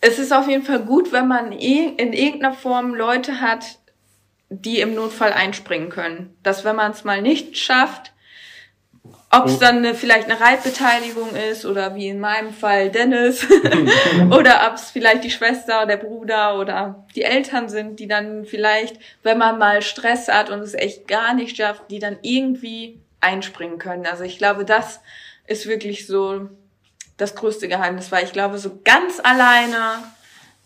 Es 0.00 0.18
ist 0.18 0.32
auf 0.32 0.48
jeden 0.48 0.62
Fall 0.64 0.80
gut, 0.80 1.12
wenn 1.12 1.26
man 1.28 1.52
i- 1.52 1.92
in 1.96 2.12
irgendeiner 2.12 2.54
Form 2.54 2.94
Leute 2.94 3.40
hat, 3.40 3.64
die 4.50 4.80
im 4.80 4.94
Notfall 4.94 5.32
einspringen 5.32 5.90
können. 5.90 6.36
Dass 6.42 6.64
wenn 6.64 6.76
man 6.76 6.92
es 6.92 7.04
mal 7.04 7.20
nicht 7.20 7.56
schafft, 7.58 8.12
ob 9.30 9.46
es 9.46 9.56
Oh. 9.56 9.58
dann 9.60 9.78
eine, 9.78 9.94
vielleicht 9.94 10.30
eine 10.30 10.40
Reitbeteiligung 10.40 11.34
ist 11.50 11.66
oder 11.66 11.94
wie 11.94 12.08
in 12.08 12.18
meinem 12.18 12.54
Fall 12.54 12.90
Dennis 12.90 13.46
oder 14.30 14.66
ob 14.68 14.74
es 14.76 14.90
vielleicht 14.90 15.22
die 15.24 15.30
Schwester, 15.30 15.84
der 15.84 15.98
Bruder 15.98 16.58
oder 16.58 17.04
die 17.14 17.22
Eltern 17.24 17.68
sind, 17.68 18.00
die 18.00 18.08
dann 18.08 18.46
vielleicht, 18.46 18.96
wenn 19.22 19.36
man 19.36 19.58
mal 19.58 19.82
Stress 19.82 20.28
hat 20.28 20.48
und 20.48 20.60
es 20.60 20.72
echt 20.74 21.06
gar 21.08 21.34
nicht 21.34 21.56
schafft, 21.58 21.90
die 21.90 21.98
dann 21.98 22.16
irgendwie 22.22 23.00
einspringen 23.20 23.78
können. 23.78 24.06
Also 24.06 24.24
ich 24.24 24.38
glaube, 24.38 24.64
das 24.64 25.00
ist 25.46 25.66
wirklich 25.66 26.06
so 26.06 26.48
das 27.18 27.34
größte 27.34 27.68
Geheimnis, 27.68 28.10
weil 28.10 28.24
ich 28.24 28.32
glaube, 28.32 28.58
so 28.58 28.80
ganz 28.82 29.20
alleine 29.22 30.02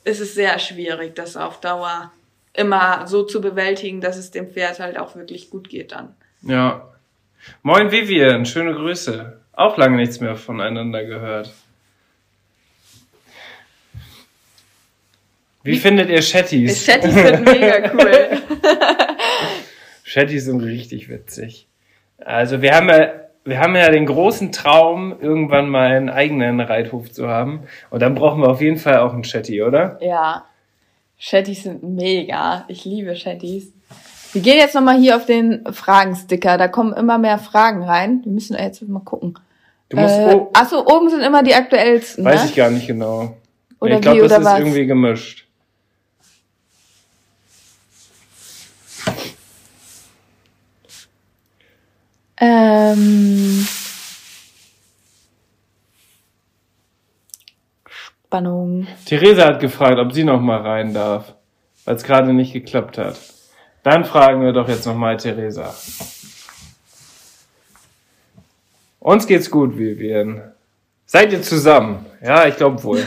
ist 0.05 0.20
es 0.20 0.34
sehr 0.34 0.59
schwierig, 0.59 1.16
das 1.16 1.36
auf 1.36 1.61
Dauer 1.61 2.12
immer 2.55 3.07
so 3.07 3.24
zu 3.24 3.40
bewältigen, 3.40 4.00
dass 4.00 4.16
es 4.16 4.30
dem 4.30 4.50
Pferd 4.50 4.78
halt 4.78 4.98
auch 4.98 5.16
wirklich 5.16 5.50
gut 5.50 5.68
geht 5.68 5.92
dann. 5.92 6.14
Ja. 6.42 6.88
Moin 7.62 7.90
Vivian, 7.90 8.46
schöne 8.46 8.74
Grüße. 8.74 9.40
Auch 9.53 9.76
lange 9.76 9.96
nichts 9.96 10.20
mehr 10.20 10.36
voneinander 10.36 11.05
gehört. 11.05 11.53
Wie, 15.64 15.76
findet 15.76 16.11
ihr 16.11 16.22
Shetties? 16.22 16.84
Shetties 16.84 17.14
sind 17.14 17.44
mega 17.44 17.92
cool. 17.92 18.42
Shetties 20.05 20.44
sind 20.46 20.61
richtig 20.61 21.09
witzig. 21.09 21.68
Also 22.18 22.62
wir 22.62 22.74
haben 22.74 22.88
ja, 22.88 23.22
wir 23.45 23.59
haben 23.59 23.74
ja 23.74 23.90
den 23.90 24.07
großen 24.07 24.53
Traum, 24.53 25.14
irgendwann 25.20 25.68
mal 25.68 25.88
einen 25.88 26.11
eigenen 26.11 26.61
Reithof 26.61 27.11
zu 27.11 27.28
haben. 27.28 27.61
Und 27.90 28.01
dann 28.01 28.14
brauchen 28.14 28.40
wir 28.40 28.49
auf 28.49 28.61
jeden 28.61 28.78
Fall 28.78 28.99
auch 28.99 29.12
einen 29.12 29.24
Shetty, 29.24 29.62
oder? 29.62 29.99
Ja. 30.01 30.45
Shetties 31.18 31.64
sind 31.64 31.82
mega. 31.82 32.64
Ich 32.68 32.84
liebe 32.84 33.14
Shetties. 33.16 33.72
Wir 34.32 34.43
gehen 34.43 34.59
jetzt 34.59 34.74
nochmal 34.74 34.99
hier 34.99 35.16
auf 35.16 35.26
den 35.26 35.64
Fragensticker. 35.72 36.57
Da 36.57 36.68
kommen 36.68 36.93
immer 36.95 37.18
mehr 37.18 37.38
Fragen 37.38 37.82
rein. 37.82 38.22
Wir 38.24 38.32
müssen 38.32 38.57
jetzt 38.57 38.82
mal 38.88 39.01
gucken. 39.01 39.34
Du 39.88 39.99
musst 39.99 40.14
Äh, 40.14 40.34
oh, 40.34 40.51
achso, 40.55 40.86
oben 40.86 41.11
sind 41.11 41.20
immer 41.20 41.43
die 41.43 41.55
aktuellsten. 41.55 42.24
weiß 42.24 42.45
ne? 42.45 42.49
ich 42.49 42.57
gar 42.57 42.70
nicht 42.70 42.86
genau. 42.86 43.36
Oder 43.78 43.97
ich 43.97 44.01
glaube, 44.01 44.20
das 44.20 44.32
oder 44.32 44.38
ist 44.38 44.45
was? 44.47 44.59
irgendwie 44.61 44.86
gemischt. 44.86 45.47
Ähm, 52.45 53.64
Spannung. 57.86 58.88
Theresa 59.07 59.47
hat 59.47 59.61
gefragt, 59.61 60.01
ob 60.01 60.12
sie 60.12 60.24
noch 60.24 60.40
mal 60.40 60.61
rein 60.61 60.93
darf, 60.93 61.36
weil 61.84 61.95
es 61.95 62.03
gerade 62.03 62.32
nicht 62.32 62.53
geklappt 62.53 62.99
hat. 62.99 63.16
Dann 63.84 64.05
fragen 64.05 64.43
wir 64.43 64.53
doch 64.53 64.68
jetzt 64.68 64.86
noch 64.86 64.97
mal 64.97 65.16
Theresa. 65.18 65.72
Uns 68.99 69.24
geht's 69.28 69.49
gut, 69.49 69.78
Vivian. 69.78 70.43
Seid 71.07 71.32
ihr 71.32 71.43
zusammen? 71.43 72.07
Ja, 72.20 72.49
ich 72.49 72.57
glaube 72.57 72.82
wohl. 72.82 73.07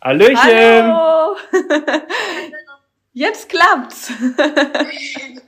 Hallöchen! 0.00 0.38
Hallo! 0.38 1.36
Jetzt 3.12 3.48
klappt's. 3.50 4.10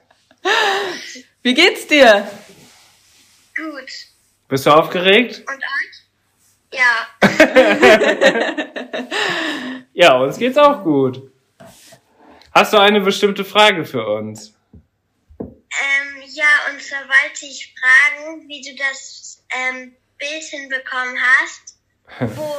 Wie 1.42 1.54
geht's 1.54 1.86
dir? 1.86 2.28
Gut. 3.56 3.90
Bist 4.48 4.66
du 4.66 4.70
aufgeregt? 4.70 5.44
Und 5.46 5.62
euch? 5.62 6.02
Ja. 6.72 7.08
Ja, 9.98 10.18
uns 10.18 10.36
geht's 10.36 10.58
auch 10.58 10.84
gut. 10.84 11.32
Hast 12.52 12.74
du 12.74 12.76
eine 12.76 13.00
bestimmte 13.00 13.46
Frage 13.46 13.86
für 13.86 14.06
uns? 14.06 14.52
Ähm, 15.40 16.22
ja, 16.26 16.44
und 16.70 16.82
zwar 16.82 17.00
wollte 17.00 17.46
ich 17.46 17.74
fragen, 17.80 18.46
wie 18.46 18.60
du 18.60 18.76
das 18.76 19.42
ähm, 19.48 19.96
Bild 20.18 20.42
hinbekommen 20.42 21.16
hast, 21.18 21.78
wo 22.36 22.54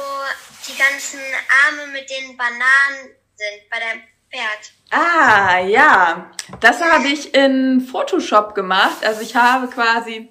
die 0.66 0.76
ganzen 0.76 1.20
Arme 1.64 1.86
mit 1.92 2.10
den 2.10 2.36
Bananen 2.36 3.14
sind 3.36 3.70
bei 3.70 3.78
deinem 3.78 4.02
Pferd. 4.30 4.72
Ah, 4.90 5.60
ja. 5.60 6.30
Das 6.60 6.82
habe 6.82 7.08
ich 7.08 7.34
in 7.34 7.80
Photoshop 7.80 8.54
gemacht. 8.54 9.04
Also 9.04 9.20
ich 9.22 9.36
habe 9.36 9.68
quasi. 9.68 10.30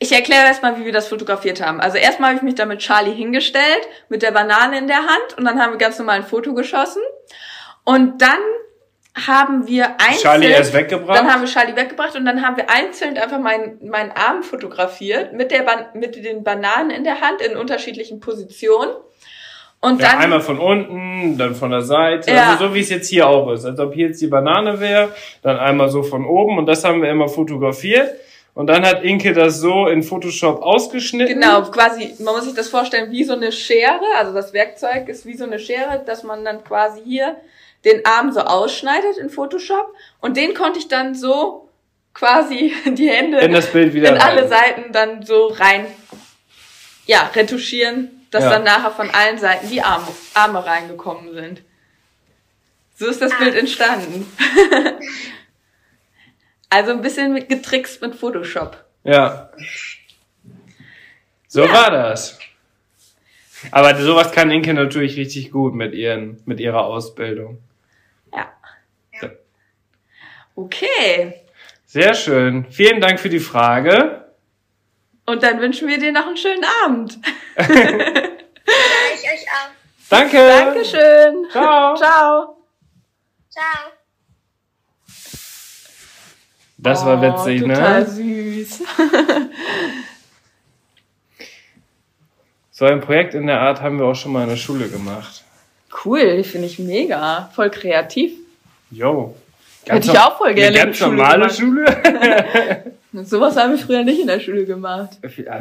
Ich 0.00 0.12
erkläre 0.12 0.46
erstmal, 0.46 0.78
wie 0.78 0.84
wir 0.84 0.92
das 0.92 1.08
fotografiert 1.08 1.60
haben. 1.60 1.80
Also 1.80 1.96
erstmal 1.96 2.30
habe 2.30 2.36
ich 2.38 2.42
mich 2.42 2.54
da 2.54 2.66
mit 2.66 2.78
Charlie 2.78 3.14
hingestellt, 3.14 3.88
mit 4.08 4.22
der 4.22 4.30
Banane 4.30 4.78
in 4.78 4.86
der 4.86 4.98
Hand 4.98 5.36
und 5.36 5.44
dann 5.44 5.60
haben 5.60 5.72
wir 5.72 5.78
ganz 5.78 5.98
normal 5.98 6.18
ein 6.18 6.24
Foto 6.24 6.54
geschossen. 6.54 7.02
Und 7.84 8.22
dann 8.22 8.38
haben 9.26 9.66
wir 9.66 10.00
einzeln... 10.00 10.22
Charlie 10.22 10.50
erst 10.50 10.72
weggebracht? 10.72 11.18
Dann 11.18 11.32
haben 11.32 11.42
wir 11.42 11.48
Charlie 11.48 11.74
weggebracht 11.74 12.14
und 12.14 12.24
dann 12.24 12.46
haben 12.46 12.56
wir 12.56 12.70
einzeln 12.70 13.18
einfach 13.18 13.40
meinen, 13.40 13.88
meinen 13.88 14.12
Arm 14.12 14.44
fotografiert 14.44 15.32
mit, 15.32 15.50
der 15.50 15.62
Ban 15.62 15.86
mit 15.94 16.14
den 16.16 16.44
Bananen 16.44 16.90
in 16.90 17.02
der 17.02 17.20
Hand 17.20 17.40
in 17.40 17.56
unterschiedlichen 17.56 18.20
Positionen. 18.20 18.94
Und 19.80 20.00
Ja, 20.00 20.12
dann 20.12 20.18
einmal 20.22 20.40
von 20.40 20.58
unten, 20.58 21.38
dann 21.38 21.54
von 21.54 21.70
der 21.70 21.82
Seite. 21.82 22.32
Ja. 22.32 22.50
Also 22.50 22.68
so 22.68 22.74
wie 22.74 22.80
es 22.80 22.90
jetzt 22.90 23.08
hier 23.08 23.28
auch 23.28 23.50
ist. 23.52 23.64
Als 23.64 23.78
ob 23.78 23.94
hier 23.94 24.08
jetzt 24.08 24.20
die 24.20 24.26
Banane 24.26 24.80
wäre, 24.80 25.10
dann 25.42 25.56
einmal 25.56 25.88
so 25.88 26.02
von 26.02 26.24
oben 26.24 26.58
und 26.58 26.66
das 26.66 26.84
haben 26.84 27.00
wir 27.02 27.10
immer 27.10 27.28
fotografiert. 27.28 28.10
Und 28.54 28.66
dann 28.66 28.84
hat 28.84 29.04
Inke 29.04 29.32
das 29.34 29.60
so 29.60 29.86
in 29.86 30.02
Photoshop 30.02 30.62
ausgeschnitten. 30.62 31.40
Genau, 31.40 31.62
quasi, 31.62 32.16
man 32.18 32.34
muss 32.34 32.44
sich 32.44 32.54
das 32.54 32.68
vorstellen 32.68 33.12
wie 33.12 33.22
so 33.22 33.34
eine 33.34 33.52
Schere, 33.52 34.00
also 34.16 34.34
das 34.34 34.52
Werkzeug 34.52 35.08
ist 35.08 35.24
wie 35.26 35.36
so 35.36 35.44
eine 35.44 35.60
Schere, 35.60 36.02
dass 36.04 36.24
man 36.24 36.44
dann 36.44 36.64
quasi 36.64 37.00
hier 37.04 37.36
den 37.84 38.04
Arm 38.04 38.32
so 38.32 38.40
ausschneidet 38.40 39.16
in 39.16 39.30
Photoshop 39.30 39.94
und 40.20 40.36
den 40.36 40.54
konnte 40.54 40.80
ich 40.80 40.88
dann 40.88 41.14
so 41.14 41.68
quasi 42.14 42.72
die 42.86 43.08
Hände 43.08 43.38
In 43.38 43.52
das 43.52 43.70
Bild 43.70 43.94
wieder 43.94 44.08
in 44.08 44.20
alle 44.20 44.42
rein. 44.42 44.48
Seiten 44.48 44.92
dann 44.92 45.22
so 45.22 45.46
rein, 45.46 45.86
ja, 47.06 47.30
retuschieren, 47.36 48.17
dass 48.30 48.44
Ja. 48.44 48.50
dann 48.50 48.64
nachher 48.64 48.90
von 48.90 49.10
allen 49.10 49.38
Seiten 49.38 49.68
die 49.68 49.82
Arme, 49.82 50.06
Arme 50.34 50.64
reingekommen 50.64 51.32
sind. 51.34 51.62
So 52.94 53.06
ist 53.06 53.22
das 53.22 53.36
Bild 53.38 53.54
entstanden. 53.54 54.26
also 56.70 56.92
ein 56.92 57.00
bisschen 57.02 57.32
mit, 57.32 57.48
getrickst 57.48 58.02
mit 58.02 58.14
Photoshop. 58.14 58.84
Ja. 59.04 59.50
So 61.46 61.64
Ja. 61.64 61.72
war 61.72 61.90
das. 61.90 62.38
Aber 63.70 63.94
sowas 63.96 64.30
kann 64.32 64.50
Inke 64.50 64.74
natürlich 64.74 65.16
richtig 65.16 65.50
gut 65.50 65.74
mit 65.74 65.94
ihren, 65.94 66.40
mit 66.44 66.60
ihrer 66.60 66.84
Ausbildung. 66.84 67.60
Ja. 68.32 68.52
Ja. 69.20 69.30
Okay. 70.54 71.34
Sehr 71.86 72.14
schön. 72.14 72.66
Vielen 72.70 73.00
Dank 73.00 73.18
für 73.18 73.30
die 73.30 73.40
Frage. 73.40 74.27
Und 75.28 75.42
dann 75.42 75.60
wünschen 75.60 75.86
wir 75.88 75.98
dir 75.98 76.10
noch 76.10 76.26
einen 76.26 76.38
schönen 76.38 76.64
Abend. 76.82 77.18
Ich 77.58 79.24
euch 79.24 79.46
auch. 79.48 79.70
Danke. 80.08 80.36
Dankeschön. 80.36 81.46
Ciao. 81.50 81.96
Ciao. 81.96 82.56
Ciao. 83.50 83.92
Das 86.78 87.04
war 87.04 87.20
witzig, 87.20 87.62
oh, 87.64 87.68
total 87.68 88.00
ne? 88.00 88.06
süß. 88.06 88.82
So 92.70 92.84
ein 92.84 93.00
Projekt 93.00 93.34
in 93.34 93.48
der 93.48 93.60
Art 93.60 93.80
haben 93.82 93.98
wir 93.98 94.06
auch 94.06 94.14
schon 94.14 94.32
mal 94.32 94.44
in 94.44 94.50
der 94.50 94.56
Schule 94.56 94.88
gemacht. 94.88 95.42
Cool, 96.04 96.44
finde 96.44 96.68
ich 96.68 96.78
mega. 96.78 97.50
Voll 97.54 97.70
kreativ. 97.70 98.32
Jo. 98.90 99.34
Hätte 99.86 100.12
ich 100.12 100.18
auch 100.18 100.38
voll 100.38 100.54
gerne 100.54 100.68
Eine 100.68 100.78
in 100.78 100.84
ganz 100.84 100.98
der 100.98 101.04
Schule 101.04 101.16
normale 101.16 101.48
gemacht. 101.48 101.58
Schule. 101.58 102.92
Sowas 103.24 103.56
haben 103.56 103.72
wir 103.72 103.78
früher 103.78 104.04
nicht 104.04 104.20
in 104.20 104.26
der 104.26 104.40
Schule 104.40 104.64
gemacht. 104.64 105.10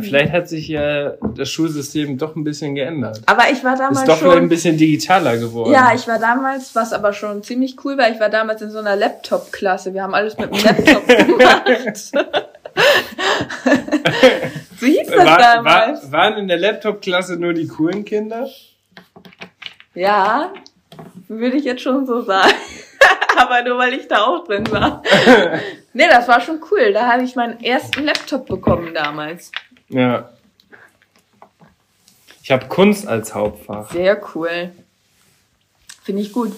Vielleicht 0.01 0.31
hat 0.33 0.49
sich 0.49 0.67
ja 0.67 1.11
das 1.35 1.49
Schulsystem 1.49 2.17
doch 2.17 2.35
ein 2.35 2.43
bisschen 2.43 2.75
geändert. 2.75 3.21
Aber 3.25 3.43
ich 3.51 3.63
war 3.63 3.75
damals 3.75 3.99
Ist 3.99 4.07
doch 4.07 4.17
vielleicht 4.17 4.35
ein 4.35 4.39
schon. 4.41 4.49
bisschen 4.49 4.77
digitaler 4.77 5.37
geworden. 5.37 5.71
Ja, 5.71 5.91
ich 5.95 6.07
war 6.07 6.19
damals, 6.19 6.75
was 6.75 6.93
aber 6.93 7.13
schon 7.13 7.43
ziemlich 7.43 7.75
cool 7.85 7.97
war, 7.97 8.09
ich 8.09 8.19
war 8.19 8.29
damals 8.29 8.61
in 8.61 8.71
so 8.71 8.79
einer 8.79 8.95
Laptop-Klasse. 8.95 9.93
Wir 9.93 10.03
haben 10.03 10.13
alles 10.13 10.37
mit 10.37 10.53
dem 10.53 10.63
Laptop 10.63 11.07
gemacht. 11.27 12.11
so 14.79 14.85
hieß 14.85 15.07
das 15.07 15.25
war, 15.25 15.37
damals. 15.37 16.11
war, 16.11 16.13
waren 16.29 16.37
in 16.37 16.47
der 16.47 16.57
Laptop-Klasse 16.57 17.37
nur 17.37 17.53
die 17.53 17.67
coolen 17.67 18.05
Kinder? 18.05 18.47
Ja, 19.95 20.53
würde 21.27 21.57
ich 21.57 21.63
jetzt 21.63 21.81
schon 21.81 22.05
so 22.05 22.21
sagen. 22.21 22.53
Aber 23.41 23.61
nur 23.63 23.77
weil 23.77 23.93
ich 23.93 24.07
da 24.07 24.25
auch 24.25 24.43
drin 24.45 24.69
war. 24.71 25.03
nee, 25.93 26.07
das 26.09 26.27
war 26.27 26.41
schon 26.41 26.59
cool. 26.71 26.91
Da 26.91 27.11
habe 27.11 27.23
ich 27.23 27.35
meinen 27.35 27.63
ersten 27.63 28.03
Laptop 28.03 28.47
bekommen 28.47 28.93
damals. 28.93 29.51
Ja. 29.89 30.29
Ich 32.41 32.51
habe 32.51 32.65
Kunst 32.67 33.07
als 33.07 33.35
Hauptfach. 33.35 33.91
Sehr 33.91 34.19
cool. 34.33 34.71
Finde 36.03 36.21
ich 36.21 36.31
gut. 36.31 36.51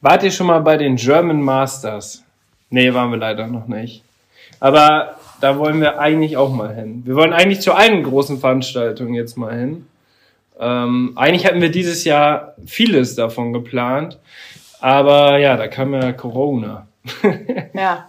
Wart 0.00 0.22
ihr 0.22 0.30
schon 0.30 0.46
mal 0.46 0.60
bei 0.60 0.76
den 0.76 0.96
German 0.96 1.42
Masters? 1.42 2.24
Nee, 2.70 2.92
waren 2.94 3.10
wir 3.10 3.18
leider 3.18 3.46
noch 3.46 3.68
nicht. 3.68 4.02
Aber 4.60 5.16
da 5.40 5.58
wollen 5.58 5.80
wir 5.80 6.00
eigentlich 6.00 6.36
auch 6.36 6.50
mal 6.50 6.74
hin. 6.74 7.02
Wir 7.04 7.14
wollen 7.14 7.32
eigentlich 7.32 7.60
zu 7.60 7.72
allen 7.74 8.02
großen 8.02 8.40
Veranstaltungen 8.40 9.14
jetzt 9.14 9.36
mal 9.36 9.56
hin. 9.56 9.86
Ähm, 10.58 11.12
eigentlich 11.14 11.46
hatten 11.46 11.60
wir 11.60 11.70
dieses 11.70 12.04
Jahr 12.04 12.54
vieles 12.66 13.14
davon 13.14 13.52
geplant. 13.52 14.18
Aber 14.80 15.38
ja, 15.38 15.56
da 15.56 15.68
kam 15.68 15.94
ja 15.94 16.12
Corona. 16.12 16.86
Ja, 17.74 18.08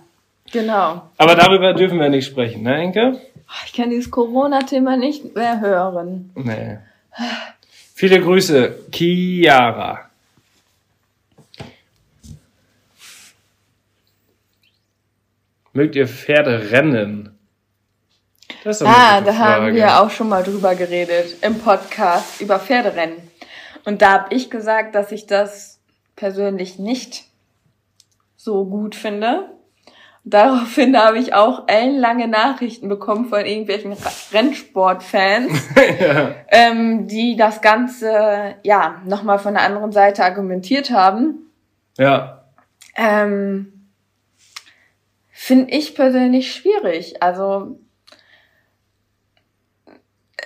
genau. 0.52 1.10
Aber 1.18 1.36
darüber 1.36 1.74
dürfen 1.74 2.00
wir 2.00 2.10
nicht 2.10 2.26
sprechen, 2.26 2.64
ne, 2.64 2.76
Enke? 2.76 3.20
Ich 3.66 3.74
kann 3.74 3.90
dieses 3.90 4.12
Corona-Thema 4.12 4.98
nicht 4.98 5.36
mehr 5.36 5.60
hören. 5.60 6.32
Nee. 6.36 6.78
Viele 7.94 8.22
Grüße, 8.22 8.76
Chiara. 8.92 10.10
Mögt 15.74 15.96
ihr 15.96 16.08
Pferde 16.08 16.72
rennen? 16.72 17.38
Das 18.64 18.82
ist 18.82 18.88
Ah, 18.88 19.22
da 19.22 19.38
haben 19.38 19.74
wir 19.74 20.02
auch 20.02 20.10
schon 20.10 20.30
mal 20.30 20.44
drüber 20.44 20.76
geredet 20.76 21.38
im 21.42 21.60
Podcast 21.60 22.42
über 22.42 22.60
Pferderennen. 22.60 23.18
Und 23.86 24.02
da 24.02 24.12
habe 24.12 24.36
ich 24.36 24.50
gesagt, 24.50 24.96
dass 24.96 25.12
ich 25.12 25.28
das 25.28 25.79
persönlich 26.20 26.78
nicht 26.78 27.24
so 28.36 28.66
gut 28.66 28.94
finde. 28.94 29.52
Daraufhin 30.26 30.98
habe 30.98 31.18
ich 31.18 31.34
auch 31.34 31.64
ellenlange 31.68 32.28
Nachrichten 32.28 32.90
bekommen 32.90 33.30
von 33.30 33.46
irgendwelchen 33.46 33.96
Rennsportfans, 34.34 35.70
ja. 36.00 36.36
ähm, 36.50 37.08
die 37.08 37.38
das 37.38 37.62
Ganze 37.62 38.56
ja 38.64 39.02
nochmal 39.06 39.40
von 39.40 39.54
der 39.54 39.64
anderen 39.64 39.94
Seite 39.94 40.26
argumentiert 40.26 40.92
haben. 40.92 41.50
Ja. 41.98 42.44
Ähm, 42.98 43.88
Finde 45.30 45.72
ich 45.72 45.96
persönlich 45.96 46.54
schwierig. 46.54 47.24
Also 47.24 47.80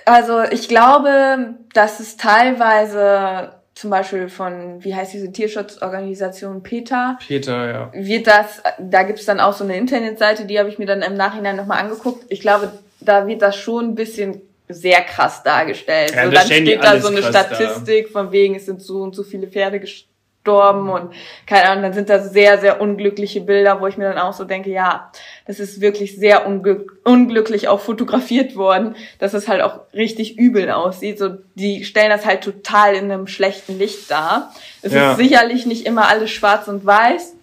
also 0.06 0.42
ich 0.42 0.68
glaube, 0.68 1.56
dass 1.72 1.98
es 1.98 2.16
teilweise 2.16 3.63
zum 3.74 3.90
Beispiel 3.90 4.28
von, 4.28 4.82
wie 4.84 4.94
heißt 4.94 5.12
diese 5.12 5.32
Tierschutzorganisation 5.32 6.62
PETA? 6.62 7.18
PETA, 7.26 7.66
ja. 7.66 7.90
Wird 7.92 8.26
das, 8.26 8.62
da 8.78 9.02
gibt's 9.02 9.24
dann 9.24 9.40
auch 9.40 9.52
so 9.52 9.64
eine 9.64 9.76
Internetseite, 9.76 10.44
die 10.44 10.58
habe 10.58 10.68
ich 10.68 10.78
mir 10.78 10.86
dann 10.86 11.02
im 11.02 11.14
Nachhinein 11.14 11.56
nochmal 11.56 11.80
angeguckt. 11.80 12.24
Ich 12.28 12.40
glaube, 12.40 12.72
da 13.00 13.26
wird 13.26 13.42
das 13.42 13.56
schon 13.56 13.86
ein 13.86 13.94
bisschen 13.94 14.40
sehr 14.68 15.02
krass 15.02 15.42
dargestellt. 15.42 16.14
Ja, 16.14 16.24
so, 16.26 16.30
dann 16.30 16.46
steht 16.46 16.82
da 16.82 17.00
so 17.00 17.08
eine 17.08 17.22
Statistik 17.22 18.06
da. 18.06 18.12
von 18.12 18.32
wegen, 18.32 18.54
es 18.54 18.66
sind 18.66 18.80
so 18.80 19.02
und 19.02 19.14
so 19.14 19.22
viele 19.22 19.48
Pferde 19.48 19.80
gestorben 19.80 20.13
gestorben 20.44 20.90
und 20.90 21.14
keine 21.46 21.68
Ahnung, 21.68 21.84
dann 21.84 21.92
sind 21.94 22.10
da 22.10 22.20
sehr, 22.20 22.58
sehr 22.58 22.80
unglückliche 22.80 23.40
Bilder, 23.40 23.80
wo 23.80 23.86
ich 23.86 23.96
mir 23.96 24.04
dann 24.04 24.18
auch 24.18 24.34
so 24.34 24.44
denke, 24.44 24.70
ja, 24.70 25.10
das 25.46 25.58
ist 25.58 25.80
wirklich 25.80 26.16
sehr 26.16 26.46
unglück 26.46 27.00
unglücklich 27.04 27.68
auch 27.68 27.80
fotografiert 27.80 28.54
worden, 28.54 28.94
dass 29.18 29.34
es 29.34 29.48
halt 29.48 29.62
auch 29.62 29.80
richtig 29.94 30.38
übel 30.38 30.70
aussieht. 30.70 31.18
So, 31.18 31.30
die 31.54 31.84
stellen 31.84 32.10
das 32.10 32.26
halt 32.26 32.42
total 32.42 32.94
in 32.94 33.10
einem 33.10 33.26
schlechten 33.26 33.78
Licht 33.78 34.10
dar. 34.10 34.52
Es 34.82 34.92
ja. 34.92 35.12
ist 35.12 35.18
sicherlich 35.18 35.66
nicht 35.66 35.86
immer 35.86 36.08
alles 36.08 36.30
schwarz 36.30 36.68
und 36.68 36.84
weiß 36.84 37.34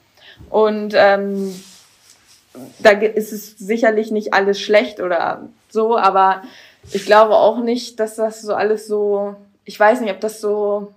und 0.50 0.94
ähm, 0.96 1.54
da 2.80 2.92
ist 2.92 3.32
es 3.32 3.58
sicherlich 3.58 4.12
nicht 4.12 4.34
alles 4.34 4.60
schlecht 4.60 5.00
oder 5.00 5.48
so, 5.70 5.98
aber 5.98 6.44
ich 6.92 7.06
glaube 7.06 7.36
auch 7.36 7.60
nicht, 7.60 8.00
dass 8.00 8.16
das 8.16 8.42
so 8.42 8.54
alles 8.54 8.88
so, 8.88 9.36
ich 9.66 9.80
weiß 9.80 10.02
nicht, 10.02 10.12
ob 10.12 10.20
das 10.20 10.42
so 10.42 10.94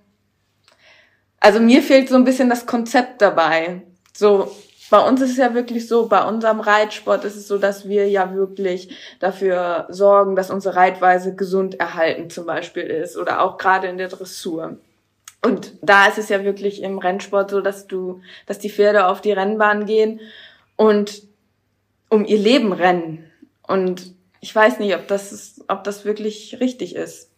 also 1.39 1.59
mir 1.59 1.81
fehlt 1.81 2.09
so 2.09 2.15
ein 2.15 2.23
bisschen 2.23 2.49
das 2.49 2.65
Konzept 2.65 3.21
dabei. 3.21 3.81
So, 4.13 4.51
bei 4.89 4.99
uns 4.99 5.21
ist 5.21 5.31
es 5.31 5.37
ja 5.37 5.53
wirklich 5.53 5.87
so, 5.87 6.07
bei 6.07 6.23
unserem 6.27 6.59
Reitsport 6.59 7.25
ist 7.25 7.35
es 7.35 7.47
so, 7.47 7.57
dass 7.57 7.87
wir 7.87 8.07
ja 8.07 8.33
wirklich 8.35 8.95
dafür 9.19 9.87
sorgen, 9.89 10.35
dass 10.35 10.51
unsere 10.51 10.75
Reitweise 10.75 11.35
gesund 11.35 11.79
erhalten 11.79 12.29
zum 12.29 12.45
Beispiel 12.45 12.83
ist 12.83 13.17
oder 13.17 13.41
auch 13.41 13.57
gerade 13.57 13.87
in 13.87 13.97
der 13.97 14.09
Dressur. 14.09 14.77
Und 15.41 15.73
da 15.81 16.07
ist 16.07 16.17
es 16.17 16.29
ja 16.29 16.43
wirklich 16.43 16.81
im 16.81 16.97
Rennsport 16.97 17.51
so, 17.51 17.61
dass 17.61 17.87
du, 17.87 18.21
dass 18.47 18.57
die 18.57 18.69
Pferde 18.69 19.07
auf 19.07 19.21
die 19.21 19.31
Rennbahn 19.31 19.85
gehen 19.85 20.19
und 20.75 21.23
um 22.09 22.25
ihr 22.25 22.39
Leben 22.39 22.73
rennen. 22.73 23.29
Und 23.67 24.13
ich 24.41 24.55
weiß 24.55 24.79
nicht, 24.79 24.95
ob 24.95 25.07
das, 25.07 25.31
ist, 25.31 25.63
ob 25.67 25.83
das 25.83 26.05
wirklich 26.05 26.57
richtig 26.59 26.95
ist. 26.95 27.31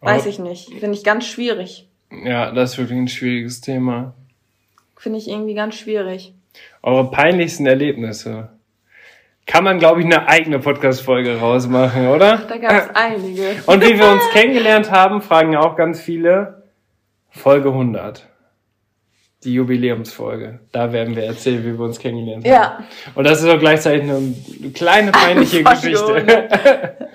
Weiß 0.00 0.26
ich 0.26 0.38
nicht. 0.38 0.70
Finde 0.70 0.96
ich 0.96 1.02
ganz 1.02 1.26
schwierig. 1.26 1.87
Ja, 2.10 2.50
das 2.50 2.72
ist 2.72 2.78
wirklich 2.78 2.98
ein 2.98 3.08
schwieriges 3.08 3.60
Thema. 3.60 4.14
Finde 4.96 5.18
ich 5.18 5.28
irgendwie 5.28 5.54
ganz 5.54 5.76
schwierig. 5.76 6.34
Eure 6.82 7.10
peinlichsten 7.10 7.66
Erlebnisse. 7.66 8.50
Kann 9.46 9.64
man, 9.64 9.78
glaube 9.78 10.00
ich, 10.00 10.06
eine 10.06 10.28
eigene 10.28 10.58
Podcast-Folge 10.58 11.38
rausmachen, 11.38 12.08
oder? 12.08 12.38
Da 12.48 12.56
gab 12.58 12.72
es 12.72 12.90
einige. 12.94 13.56
Und 13.66 13.82
wie 13.82 13.98
wir 13.98 14.10
uns 14.10 14.22
kennengelernt 14.32 14.90
haben, 14.90 15.22
fragen 15.22 15.52
ja 15.52 15.60
auch 15.60 15.76
ganz 15.76 16.00
viele. 16.00 16.64
Folge 17.30 17.68
100. 17.68 18.26
Die 19.44 19.54
Jubiläumsfolge. 19.54 20.60
Da 20.72 20.92
werden 20.92 21.14
wir 21.14 21.24
erzählen, 21.24 21.64
wie 21.64 21.78
wir 21.78 21.84
uns 21.84 21.98
kennengelernt 21.98 22.44
haben. 22.44 22.52
Ja. 22.52 22.84
Und 23.14 23.24
das 23.24 23.42
ist 23.42 23.48
auch 23.48 23.58
gleichzeitig 23.58 24.02
eine 24.02 24.34
kleine 24.74 25.12
peinliche 25.12 25.62
Geschichte. 25.64 26.48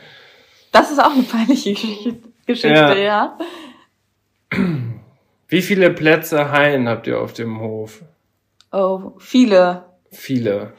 Das 0.73 0.89
ist 0.89 0.97
auch 0.97 1.11
eine 1.13 1.21
peinliche 1.21 1.75
Geschichte, 2.47 2.67
ja. 2.67 2.95
ja. 2.95 3.37
Wie 5.47 5.61
viele 5.61 5.89
Plätze 5.91 6.51
Haien 6.51 6.87
habt 6.87 7.07
ihr 7.07 7.19
auf 7.19 7.33
dem 7.33 7.59
Hof? 7.59 8.01
Oh, 8.71 9.11
viele. 9.19 9.85
Viele. 10.11 10.73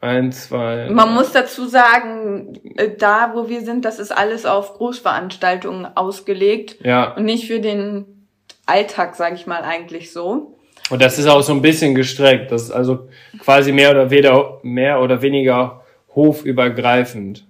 Ein, 0.00 0.32
zwei. 0.32 0.88
Man 0.90 1.12
muss 1.12 1.32
dazu 1.32 1.66
sagen, 1.66 2.58
äh, 2.76 2.88
da 2.96 3.32
wo 3.34 3.50
wir 3.50 3.60
sind, 3.60 3.84
das 3.84 3.98
ist 3.98 4.16
alles 4.16 4.46
auf 4.46 4.74
Großveranstaltungen 4.74 5.86
ausgelegt. 5.94 6.78
Ja. 6.82 7.12
Und 7.12 7.26
nicht 7.26 7.46
für 7.46 7.60
den 7.60 8.26
Alltag, 8.64 9.14
sage 9.14 9.34
ich 9.34 9.46
mal, 9.46 9.62
eigentlich 9.62 10.12
so. 10.12 10.56
Und 10.88 11.02
das 11.02 11.18
ist 11.18 11.26
auch 11.26 11.42
so 11.42 11.52
ein 11.52 11.60
bisschen 11.60 11.94
gestreckt. 11.94 12.50
Das 12.50 12.62
ist 12.62 12.70
also 12.70 13.08
quasi 13.38 13.72
mehr 13.72 13.90
oder 13.90 14.10
weniger, 14.10 14.58
mehr 14.62 15.00
oder 15.00 15.20
weniger 15.20 15.84
hofübergreifend. 16.14 17.46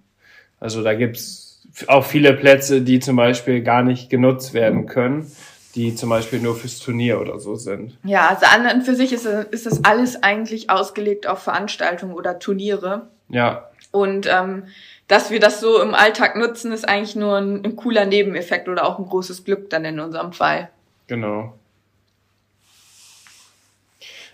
Also 0.59 0.83
da 0.83 0.95
gibt's 0.95 1.50
auch 1.87 2.05
viele 2.05 2.33
Plätze, 2.33 2.83
die 2.83 3.01
zum 3.01 3.17
Beispiel 3.17 3.63
gar 3.63 3.83
nicht 3.83 4.11
genutzt 4.11 4.55
werden 4.55 4.87
können, 4.87 5.31
die 5.75 5.95
zum 5.95 6.11
Beispiel 6.11 6.41
nur 6.41 6.57
fürs 6.57 6.79
Turnier 6.79 7.21
oder 7.21 7.39
so 7.39 7.55
sind. 7.57 7.97
Ja, 8.05 8.29
also 8.29 8.47
an 8.47 8.67
und 8.77 8.83
für 8.83 8.95
sich 8.95 9.13
ist, 9.13 9.27
ist 9.27 9.67
das 9.67 9.85
alles 9.85 10.23
eigentlich 10.23 10.71
ausgelegt 10.71 11.27
auf 11.27 11.41
Veranstaltungen 11.41 12.15
oder 12.15 12.39
Turniere. 12.39 13.09
Ja. 13.29 13.71
Und 13.93 14.29
ähm, 14.31 14.65
dass 15.09 15.31
wir 15.31 15.41
das 15.41 15.61
so 15.61 15.81
im 15.81 15.95
Alltag 15.95 16.37
nutzen, 16.37 16.73
ist 16.73 16.89
eigentlich 16.89 17.17
nur 17.17 17.37
ein, 17.37 17.65
ein 17.65 17.77
cooler 17.77 18.05
Nebeneffekt 18.05 18.69
oder 18.69 18.87
auch 18.87 18.99
ein 18.99 19.07
großes 19.07 19.45
Glück 19.45 19.71
dann 19.71 19.85
in 19.85 20.01
unserem 20.01 20.33
Fall. 20.33 20.71
Genau 21.07 21.55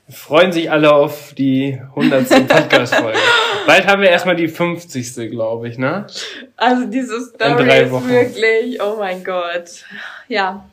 freuen 0.09 0.53
sich 0.53 0.71
alle 0.71 0.93
auf 0.93 1.35
die 1.35 1.81
100. 1.97 2.49
Podcast-Folge. 2.49 3.19
Bald 3.67 3.87
haben 3.87 4.03
wir 4.03 4.11
erstmal 4.11 4.37
die 4.37 4.49
50. 4.49 5.31
glaube 5.31 5.69
ich, 5.69 5.79
ne? 5.79 6.07
Also 6.57 6.87
diese 6.87 7.21
Story 7.21 7.83
ist 7.83 7.91
Wochen. 7.91 8.09
wirklich, 8.09 8.81
oh 8.81 8.97
mein 8.99 9.25
Gott. 9.25 9.85
Ja. 10.29 10.69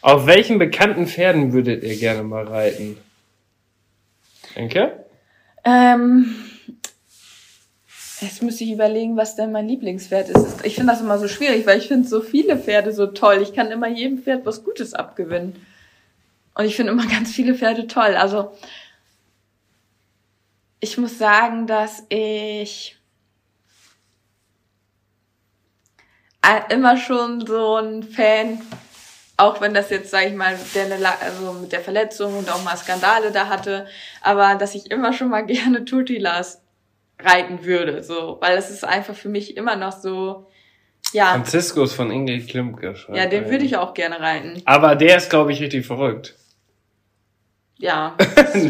Auf 0.00 0.26
welchen 0.26 0.58
bekannten 0.58 1.06
Pferden 1.06 1.52
würdet 1.52 1.84
ihr 1.84 1.96
gerne 1.96 2.22
mal 2.22 2.46
reiten? 2.46 2.96
Enke? 4.54 5.04
Ähm, 5.64 6.34
jetzt 8.20 8.42
müsste 8.42 8.64
ich 8.64 8.72
überlegen, 8.72 9.16
was 9.16 9.36
denn 9.36 9.52
mein 9.52 9.68
Lieblingspferd 9.68 10.30
ist. 10.30 10.64
Ich 10.64 10.74
finde 10.74 10.92
das 10.92 11.02
immer 11.02 11.18
so 11.18 11.28
schwierig, 11.28 11.66
weil 11.66 11.78
ich 11.78 11.88
finde 11.88 12.08
so 12.08 12.20
viele 12.20 12.58
Pferde 12.58 12.92
so 12.92 13.06
toll. 13.06 13.40
Ich 13.42 13.52
kann 13.52 13.70
immer 13.70 13.88
jedem 13.88 14.18
Pferd 14.18 14.44
was 14.44 14.64
Gutes 14.64 14.94
abgewinnen. 14.94 15.54
Und 16.54 16.64
ich 16.66 16.76
finde 16.76 16.92
immer 16.92 17.06
ganz 17.06 17.32
viele 17.32 17.54
Pferde 17.54 17.86
toll. 17.86 18.14
Also 18.14 18.52
ich 20.80 20.98
muss 20.98 21.16
sagen, 21.16 21.66
dass 21.66 22.04
ich 22.08 22.98
immer 26.70 26.96
schon 26.96 27.46
so 27.46 27.76
ein 27.76 28.02
Fan, 28.02 28.60
auch 29.36 29.60
wenn 29.60 29.74
das 29.74 29.90
jetzt, 29.90 30.10
sage 30.10 30.26
ich 30.26 30.34
mal, 30.34 30.58
der, 30.74 30.86
also 31.20 31.52
mit 31.52 31.72
der 31.72 31.80
Verletzung 31.80 32.36
und 32.36 32.50
auch 32.50 32.62
mal 32.64 32.76
Skandale 32.76 33.30
da 33.30 33.48
hatte, 33.48 33.86
aber 34.22 34.56
dass 34.56 34.74
ich 34.74 34.90
immer 34.90 35.12
schon 35.12 35.28
mal 35.28 35.42
gerne 35.46 35.84
Tutilas 35.84 36.60
reiten 37.20 37.64
würde, 37.64 38.02
so, 38.02 38.38
weil 38.40 38.56
das 38.56 38.70
ist 38.70 38.84
einfach 38.84 39.14
für 39.14 39.28
mich 39.28 39.56
immer 39.56 39.76
noch 39.76 39.92
so, 39.92 40.48
ja. 41.12 41.26
Franziskus 41.26 41.92
von 41.92 42.10
Ingrid 42.10 42.48
Klimke. 42.48 42.96
Ja, 43.12 43.26
den 43.26 43.48
würde 43.48 43.64
ich 43.64 43.76
auch 43.76 43.94
gerne 43.94 44.18
reiten. 44.18 44.62
Aber 44.64 44.96
der 44.96 45.18
ist, 45.18 45.30
glaube 45.30 45.52
ich, 45.52 45.60
richtig 45.60 45.86
verrückt 45.86 46.34
ja. 47.82 48.14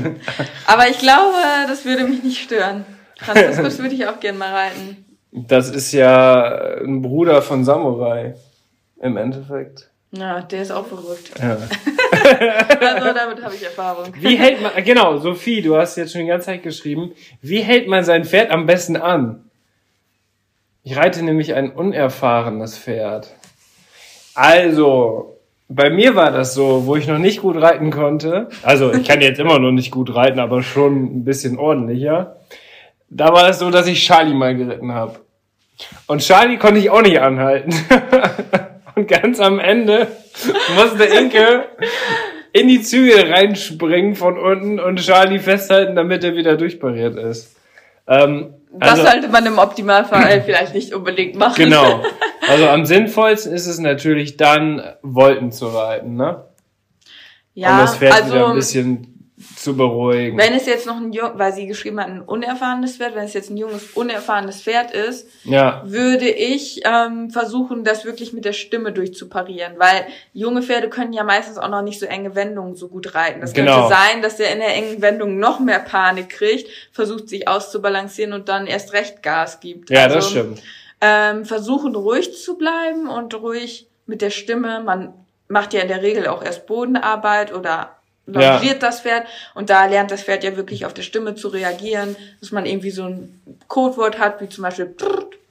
Aber 0.66 0.88
ich 0.88 0.98
glaube, 0.98 1.36
das 1.68 1.84
würde 1.84 2.04
mich 2.04 2.22
nicht 2.22 2.42
stören. 2.42 2.84
Franziskus 3.18 3.78
würde 3.82 3.94
ich 3.94 4.06
auch 4.06 4.18
gern 4.18 4.38
mal 4.38 4.52
reiten. 4.52 5.04
Das 5.30 5.68
ist 5.70 5.92
ja 5.92 6.78
ein 6.82 7.02
Bruder 7.02 7.42
von 7.42 7.64
Samurai. 7.64 8.34
Im 9.00 9.16
Endeffekt. 9.16 9.90
Ja, 10.12 10.42
der 10.42 10.62
ist 10.62 10.70
auch 10.70 10.86
verrückt. 10.86 11.32
Ja. 11.38 11.56
also 12.80 13.14
damit 13.14 13.42
habe 13.42 13.54
ich 13.54 13.64
Erfahrung. 13.64 14.14
Wie 14.18 14.36
hält 14.36 14.62
man, 14.62 14.72
genau, 14.84 15.18
Sophie, 15.18 15.62
du 15.62 15.76
hast 15.76 15.96
jetzt 15.96 16.12
schon 16.12 16.22
die 16.22 16.28
ganze 16.28 16.46
Zeit 16.46 16.62
geschrieben, 16.62 17.12
wie 17.40 17.60
hält 17.60 17.88
man 17.88 18.04
sein 18.04 18.24
Pferd 18.24 18.50
am 18.50 18.66
besten 18.66 18.96
an? 18.96 19.50
Ich 20.84 20.96
reite 20.96 21.24
nämlich 21.24 21.54
ein 21.54 21.70
unerfahrenes 21.70 22.78
Pferd. 22.78 23.34
Also, 24.34 25.38
bei 25.68 25.90
mir 25.90 26.14
war 26.14 26.30
das 26.30 26.54
so, 26.54 26.86
wo 26.86 26.96
ich 26.96 27.06
noch 27.06 27.18
nicht 27.18 27.40
gut 27.40 27.56
reiten 27.56 27.90
konnte. 27.90 28.48
Also 28.62 28.92
ich 28.92 29.06
kann 29.06 29.20
jetzt 29.20 29.40
immer 29.40 29.58
noch 29.58 29.72
nicht 29.72 29.90
gut 29.90 30.14
reiten, 30.14 30.38
aber 30.38 30.62
schon 30.62 31.18
ein 31.18 31.24
bisschen 31.24 31.58
ordentlicher. 31.58 32.36
Da 33.08 33.32
war 33.32 33.48
es 33.48 33.58
so, 33.58 33.70
dass 33.70 33.86
ich 33.86 34.04
Charlie 34.04 34.34
mal 34.34 34.54
geritten 34.54 34.92
habe. 34.92 35.20
Und 36.06 36.20
Charlie 36.20 36.58
konnte 36.58 36.80
ich 36.80 36.90
auch 36.90 37.02
nicht 37.02 37.20
anhalten. 37.20 37.72
Und 38.94 39.08
ganz 39.08 39.40
am 39.40 39.58
Ende 39.58 40.06
musste 40.76 41.04
Inke 41.04 41.64
in 42.52 42.68
die 42.68 42.82
Züge 42.82 43.30
reinspringen 43.30 44.14
von 44.14 44.38
unten 44.38 44.78
und 44.78 45.00
Charlie 45.00 45.38
festhalten, 45.38 45.96
damit 45.96 46.22
er 46.24 46.36
wieder 46.36 46.58
durchpariert 46.58 47.16
ist. 47.16 47.56
Ähm, 48.06 48.52
das 48.74 48.90
also, 48.90 49.10
sollte 49.10 49.28
man 49.28 49.44
im 49.46 49.58
Optimalfall 49.58 50.42
vielleicht 50.46 50.74
nicht 50.74 50.94
unbedingt 50.94 51.36
machen. 51.36 51.56
Genau. 51.56 52.02
Also 52.48 52.68
am 52.68 52.84
sinnvollsten 52.84 53.52
ist 53.52 53.68
es 53.68 53.78
natürlich 53.78 54.36
dann, 54.36 54.82
Wolken 55.02 55.52
zu 55.52 55.68
reiten, 55.68 56.16
ne? 56.16 56.44
Ja, 57.54 57.74
um 57.74 57.78
das 57.78 57.96
Pferd 57.96 58.14
also, 58.14 58.34
wieder 58.34 58.48
ein 58.48 58.56
bisschen 58.56 59.11
zu 59.62 59.76
beruhigen. 59.76 60.36
Wenn 60.36 60.54
es 60.54 60.66
jetzt 60.66 60.86
noch 60.86 60.96
ein 60.96 61.12
jung, 61.12 61.30
weil 61.34 61.52
sie 61.52 61.66
geschrieben 61.66 62.00
hat, 62.00 62.08
ein 62.08 62.20
unerfahrenes 62.20 62.96
Pferd, 62.96 63.14
wenn 63.14 63.24
es 63.24 63.32
jetzt 63.32 63.50
ein 63.50 63.56
junges, 63.56 63.90
unerfahrenes 63.92 64.62
Pferd 64.62 64.90
ist, 64.90 65.28
ja. 65.44 65.82
würde 65.84 66.28
ich 66.28 66.80
ähm, 66.84 67.30
versuchen, 67.30 67.84
das 67.84 68.04
wirklich 68.04 68.32
mit 68.32 68.44
der 68.44 68.52
Stimme 68.52 68.92
durchzuparieren, 68.92 69.74
weil 69.78 70.06
junge 70.32 70.62
Pferde 70.62 70.88
können 70.88 71.12
ja 71.12 71.24
meistens 71.24 71.58
auch 71.58 71.68
noch 71.68 71.82
nicht 71.82 72.00
so 72.00 72.06
enge 72.06 72.34
Wendungen 72.34 72.74
so 72.74 72.88
gut 72.88 73.14
reiten. 73.14 73.40
Das 73.40 73.52
Genau. 73.52 73.88
könnte 73.88 73.94
sein, 73.94 74.22
dass 74.22 74.36
der 74.36 74.52
in 74.52 74.58
der 74.58 74.74
engen 74.74 75.00
Wendung 75.00 75.38
noch 75.38 75.60
mehr 75.60 75.78
Panik 75.78 76.28
kriegt, 76.30 76.68
versucht 76.92 77.28
sich 77.28 77.46
auszubalancieren 77.48 78.32
und 78.32 78.48
dann 78.48 78.66
erst 78.66 78.92
recht 78.92 79.22
Gas 79.22 79.60
gibt. 79.60 79.90
Ja, 79.90 80.04
Also, 80.04 80.16
das 80.16 80.30
stimmt. 80.30 80.62
Ähm, 81.00 81.44
versuchen 81.44 81.94
ruhig 81.94 82.36
zu 82.40 82.56
bleiben 82.56 83.08
und 83.08 83.34
ruhig 83.34 83.88
mit 84.06 84.22
der 84.22 84.30
Stimme. 84.30 84.80
Man 84.80 85.14
macht 85.48 85.74
ja 85.74 85.80
in 85.80 85.88
der 85.88 86.02
Regel 86.02 86.26
auch 86.26 86.44
erst 86.44 86.66
Bodenarbeit 86.66 87.52
oder 87.52 87.96
Ja. 88.26 88.54
longiert 88.56 88.82
das 88.82 89.00
Pferd 89.00 89.26
und 89.54 89.68
da 89.70 89.86
lernt 89.86 90.10
das 90.10 90.22
Pferd 90.22 90.44
ja 90.44 90.56
wirklich 90.56 90.86
auf 90.86 90.94
der 90.94 91.02
Stimme 91.02 91.34
zu 91.34 91.48
reagieren, 91.48 92.16
dass 92.40 92.52
man 92.52 92.66
irgendwie 92.66 92.90
so 92.90 93.04
ein 93.04 93.40
Codewort 93.68 94.18
hat, 94.18 94.40
wie 94.40 94.48
zum 94.48 94.62
Beispiel 94.62 94.94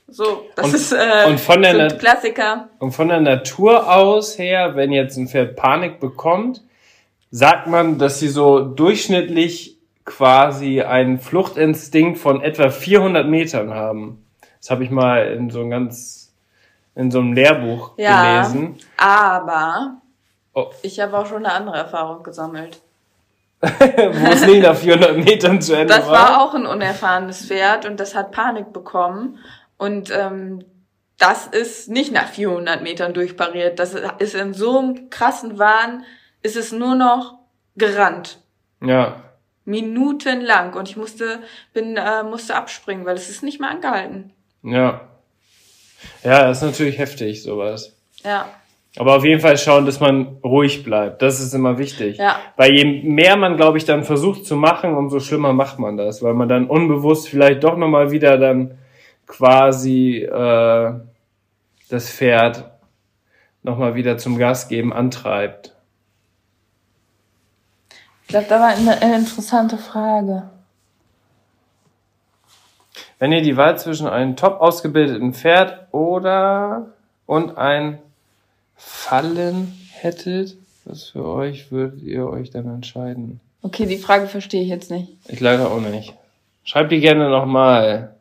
so, 0.07 0.45
das 0.55 0.65
Und- 0.67 0.75
ist 0.75 0.91
äh, 0.93 1.25
und 1.27 1.39
von 1.39 1.61
der 1.61 1.89
so 1.89 1.97
Klassiker. 1.97 2.69
Und 2.79 2.91
von 2.93 3.07
der 3.09 3.19
Natur 3.21 3.93
aus 3.93 4.37
her, 4.37 4.75
wenn 4.75 4.91
jetzt 4.91 5.17
ein 5.17 5.27
Pferd 5.27 5.55
Panik 5.55 5.99
bekommt, 5.99 6.61
sagt 7.29 7.67
man, 7.67 7.97
dass 7.97 8.19
sie 8.19 8.27
so 8.29 8.59
durchschnittlich 8.61 9.77
quasi 10.05 10.81
einen 10.81 11.19
Fluchtinstinkt 11.19 12.17
von 12.19 12.41
etwa 12.41 12.69
400 12.69 13.27
Metern 13.27 13.73
haben. 13.73 14.25
Das 14.59 14.69
habe 14.69 14.83
ich 14.83 14.89
mal 14.91 15.27
in 15.27 15.49
so 15.49 15.61
einem 15.61 15.69
ganz, 15.69 16.33
in 16.95 17.09
so 17.11 17.19
einem 17.19 17.33
Lehrbuch 17.33 17.91
Ja. 17.97 18.41
gelesen. 18.43 18.75
Aber 18.97 20.00
Oh. 20.53 20.69
ich 20.81 20.99
habe 20.99 21.17
auch 21.17 21.25
schon 21.25 21.45
eine 21.45 21.53
andere 21.53 21.77
Erfahrung 21.77 22.23
gesammelt. 22.23 22.81
wo 23.61 24.27
es 24.31 24.45
nicht 24.45 24.63
nach 24.63 24.75
400 24.75 25.17
Metern 25.17 25.61
zu 25.61 25.73
Ende 25.73 25.93
Das 25.93 26.07
war. 26.07 26.13
war 26.13 26.41
auch 26.41 26.55
ein 26.55 26.65
unerfahrenes 26.65 27.45
Pferd 27.45 27.85
und 27.85 27.99
das 27.99 28.15
hat 28.15 28.31
Panik 28.31 28.73
bekommen. 28.73 29.37
Und 29.77 30.09
ähm, 30.11 30.65
das 31.19 31.45
ist 31.45 31.87
nicht 31.87 32.11
nach 32.11 32.27
400 32.27 32.81
Metern 32.81 33.13
durchpariert. 33.13 33.77
Das 33.77 33.95
ist 34.17 34.33
in 34.33 34.55
so 34.55 34.79
einem 34.79 35.09
krassen 35.11 35.59
Wahn, 35.59 36.03
ist 36.41 36.55
es 36.55 36.71
nur 36.71 36.95
noch 36.95 37.35
gerannt. 37.75 38.39
Ja. 38.81 39.21
Minutenlang. 39.65 40.73
Und 40.73 40.89
ich 40.89 40.97
musste, 40.97 41.39
bin, 41.73 41.97
äh, 41.97 42.23
musste 42.23 42.55
abspringen, 42.55 43.05
weil 43.05 43.15
es 43.15 43.29
ist 43.29 43.43
nicht 43.43 43.59
mehr 43.59 43.69
angehalten. 43.69 44.33
Ja. 44.63 45.01
Ja, 46.23 46.45
das 46.47 46.57
ist 46.57 46.63
natürlich 46.63 46.97
heftig, 46.97 47.43
sowas. 47.43 47.95
Ja. 48.23 48.49
Aber 48.97 49.15
auf 49.15 49.23
jeden 49.23 49.39
Fall 49.39 49.57
schauen, 49.57 49.85
dass 49.85 50.01
man 50.01 50.37
ruhig 50.43 50.83
bleibt. 50.83 51.21
Das 51.21 51.39
ist 51.39 51.53
immer 51.53 51.77
wichtig. 51.77 52.17
Ja. 52.17 52.35
Weil 52.57 52.75
je 52.75 53.01
mehr 53.03 53.37
man, 53.37 53.55
glaube 53.55 53.77
ich, 53.77 53.85
dann 53.85 54.03
versucht 54.03 54.45
zu 54.45 54.57
machen, 54.57 54.95
umso 54.95 55.19
schlimmer 55.21 55.53
macht 55.53 55.79
man 55.79 55.95
das. 55.95 56.21
Weil 56.21 56.33
man 56.33 56.49
dann 56.49 56.67
unbewusst 56.67 57.29
vielleicht 57.29 57.63
doch 57.63 57.77
nochmal 57.77 58.11
wieder 58.11 58.37
dann 58.37 58.77
quasi 59.27 60.17
äh, 60.17 60.93
das 61.89 62.09
Pferd 62.09 62.69
nochmal 63.63 63.95
wieder 63.95 64.17
zum 64.17 64.37
Gas 64.37 64.67
geben 64.67 64.91
antreibt. 64.91 65.73
Ich 68.23 68.27
glaube, 68.27 68.47
da 68.49 68.59
war 68.59 68.69
eine 68.69 69.17
interessante 69.17 69.77
Frage. 69.77 70.49
Wenn 73.19 73.31
ihr 73.31 73.41
die 73.41 73.55
Wahl 73.55 73.77
zwischen 73.77 74.07
einem 74.07 74.35
top 74.35 74.59
ausgebildeten 74.59 75.33
Pferd 75.33 75.87
oder 75.91 76.87
und 77.25 77.57
ein 77.57 77.99
Fallen 78.83 79.73
hättet, 79.93 80.57
was 80.85 81.09
für 81.09 81.25
euch 81.25 81.71
würdet 81.71 82.01
ihr 82.01 82.27
euch 82.27 82.49
dann 82.49 82.67
entscheiden? 82.67 83.39
Okay, 83.61 83.85
die 83.85 83.97
Frage 83.97 84.27
verstehe 84.27 84.63
ich 84.63 84.69
jetzt 84.69 84.89
nicht. 84.89 85.09
Ich 85.27 85.39
leider 85.39 85.71
auch 85.71 85.79
nicht. 85.79 86.13
Schreibt 86.63 86.91
die 86.91 86.99
gerne 86.99 87.29
nochmal. 87.29 88.15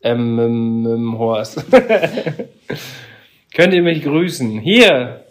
Ähm, 0.00 0.38
ähm, 0.38 0.86
ähm, 0.86 1.18
Horst. 1.18 1.64
Könnt 3.54 3.74
ihr 3.74 3.82
mich 3.82 4.02
grüßen? 4.02 4.60
Hier! 4.60 5.24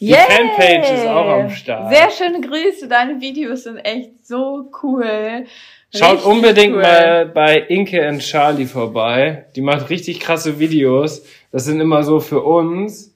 Die 0.00 0.12
Fanpage 0.12 0.90
ist 0.92 1.06
auch 1.06 1.28
am 1.28 1.50
Start. 1.50 1.94
Sehr 1.94 2.10
schöne 2.10 2.40
Grüße. 2.40 2.88
Deine 2.88 3.20
Videos 3.20 3.64
sind 3.64 3.78
echt 3.78 4.26
so 4.26 4.70
cool. 4.82 5.46
Schaut 5.94 6.12
Richtig 6.12 6.26
unbedingt 6.26 6.74
cool. 6.74 6.82
mal 6.82 7.26
bei 7.26 7.58
Inke 7.58 8.06
and 8.06 8.20
Charlie 8.20 8.66
vorbei. 8.66 9.46
Die 9.54 9.62
macht 9.62 9.88
richtig 9.88 10.20
krasse 10.20 10.58
Videos. 10.58 11.24
Das 11.52 11.64
sind 11.64 11.80
immer 11.80 12.02
so 12.02 12.20
für 12.20 12.42
uns 12.42 13.15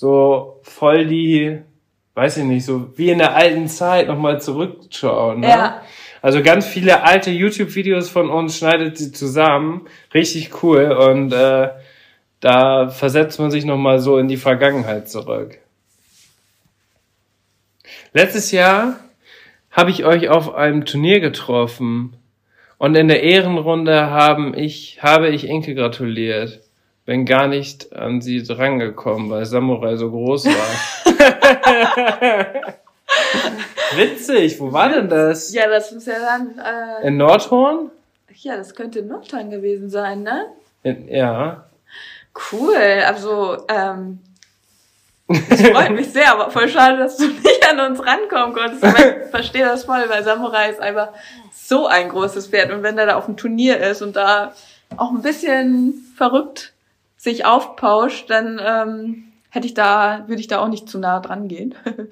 so 0.00 0.60
voll 0.62 1.04
die, 1.04 1.58
weiß 2.14 2.38
ich 2.38 2.44
nicht, 2.44 2.64
so 2.64 2.96
wie 2.96 3.10
in 3.10 3.18
der 3.18 3.36
alten 3.36 3.68
Zeit 3.68 4.08
nochmal 4.08 4.40
zurückschauen. 4.40 5.40
Ne? 5.40 5.48
Ja. 5.48 5.82
Also 6.22 6.42
ganz 6.42 6.66
viele 6.66 7.02
alte 7.02 7.30
YouTube-Videos 7.30 8.08
von 8.08 8.30
uns 8.30 8.56
schneidet 8.56 8.96
sie 8.96 9.12
zusammen. 9.12 9.86
Richtig 10.14 10.62
cool. 10.62 10.90
Und 10.90 11.34
äh, 11.34 11.68
da 12.40 12.88
versetzt 12.88 13.38
man 13.40 13.50
sich 13.50 13.66
nochmal 13.66 13.98
so 13.98 14.16
in 14.16 14.28
die 14.28 14.38
Vergangenheit 14.38 15.10
zurück. 15.10 15.58
Letztes 18.14 18.52
Jahr 18.52 19.00
habe 19.70 19.90
ich 19.90 20.06
euch 20.06 20.30
auf 20.30 20.54
einem 20.54 20.86
Turnier 20.86 21.20
getroffen. 21.20 22.16
Und 22.78 22.94
in 22.94 23.08
der 23.08 23.22
Ehrenrunde 23.22 24.08
haben 24.08 24.56
ich, 24.56 25.02
habe 25.02 25.28
ich 25.28 25.46
Inke 25.46 25.74
gratuliert. 25.74 26.62
Bin 27.06 27.24
gar 27.24 27.46
nicht 27.48 27.92
an 27.92 28.20
sie 28.20 28.42
drangekommen, 28.42 29.30
weil 29.30 29.46
Samurai 29.46 29.96
so 29.96 30.10
groß 30.10 30.46
war. 30.46 30.70
Witzig, 33.96 34.60
wo 34.60 34.72
war 34.72 34.88
denn 34.90 35.08
das? 35.08 35.52
Ja, 35.52 35.68
das 35.68 35.92
muss 35.92 36.06
ja 36.06 36.14
dann, 36.18 36.58
äh, 36.58 37.08
In 37.08 37.16
Nordhorn? 37.16 37.90
ja, 38.42 38.56
das 38.56 38.74
könnte 38.74 39.02
Nordrhein 39.02 39.50
gewesen 39.50 39.90
sein, 39.90 40.22
ne? 40.22 40.46
In, 40.82 41.08
ja. 41.08 41.64
Cool, 42.52 42.76
also, 43.04 43.64
ähm, 43.68 44.20
es 45.28 45.62
freut 45.68 45.90
mich 45.92 46.12
sehr, 46.12 46.32
aber 46.32 46.50
voll 46.50 46.68
schade, 46.68 46.98
dass 46.98 47.16
du 47.16 47.26
nicht 47.26 47.68
an 47.70 47.80
uns 47.90 48.04
rankommen 48.04 48.54
konntest. 48.54 48.84
Ich 48.84 49.30
verstehe 49.30 49.64
das 49.64 49.84
voll, 49.84 50.04
weil 50.08 50.24
Samurai 50.24 50.70
ist 50.70 50.80
einfach 50.80 51.10
so 51.52 51.86
ein 51.86 52.08
großes 52.08 52.48
Pferd. 52.48 52.72
Und 52.72 52.82
wenn 52.82 52.98
er 52.98 53.06
da 53.06 53.16
auf 53.16 53.26
dem 53.26 53.36
Turnier 53.36 53.78
ist 53.78 54.02
und 54.02 54.16
da 54.16 54.52
auch 54.96 55.10
ein 55.10 55.22
bisschen 55.22 55.94
verrückt 56.16 56.72
sich 57.20 57.44
aufpauscht, 57.44 58.30
dann 58.30 58.58
ähm, 58.66 59.24
hätte 59.50 59.66
ich 59.66 59.74
da, 59.74 60.24
würde 60.26 60.40
ich 60.40 60.46
da 60.48 60.60
auch 60.60 60.68
nicht 60.68 60.88
zu 60.88 60.98
nah 60.98 61.20
dran 61.20 61.48
gehen. 61.48 61.74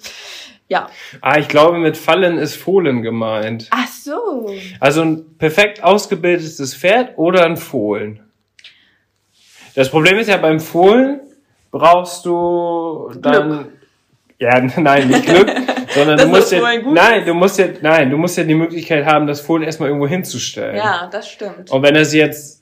ja. 0.69 0.91
Ah, 1.23 1.39
ich 1.39 1.49
glaube, 1.49 1.79
mit 1.79 1.97
Fallen 1.97 2.37
ist 2.37 2.57
Fohlen 2.57 3.01
gemeint. 3.01 3.69
Ach 3.71 3.89
so. 3.89 4.51
Also 4.81 5.01
ein 5.01 5.39
perfekt 5.39 5.83
ausgebildetes 5.83 6.75
Pferd 6.75 7.17
oder 7.17 7.47
ein 7.47 7.57
Fohlen. 7.57 8.21
Das 9.75 9.89
Problem 9.89 10.19
ist 10.19 10.29
ja 10.29 10.37
beim 10.37 10.61
Fohlen 10.61 11.21
brauchst 11.71 12.27
du 12.27 13.11
dann 13.19 13.69
ja 14.39 14.61
nein 14.77 15.09
nicht 15.09 15.25
Glück, 15.25 15.51
sondern 15.89 16.19
du 16.19 16.27
musst 16.27 16.53
ja 16.53 16.61
nein 16.61 17.25
du 17.25 17.33
musst 17.33 17.59
ja 17.59 17.67
nein 17.81 18.11
du 18.11 18.17
musst 18.17 18.37
ja 18.37 18.45
die 18.45 18.55
Möglichkeit 18.55 19.07
haben 19.07 19.27
das 19.27 19.41
Fohlen 19.41 19.63
erstmal 19.63 19.89
irgendwo 19.89 20.09
hinzustellen. 20.09 20.77
Ja, 20.77 21.09
das 21.11 21.31
stimmt. 21.31 21.71
Und 21.71 21.83
wenn 21.83 21.95
das 21.95 22.13
jetzt 22.13 22.58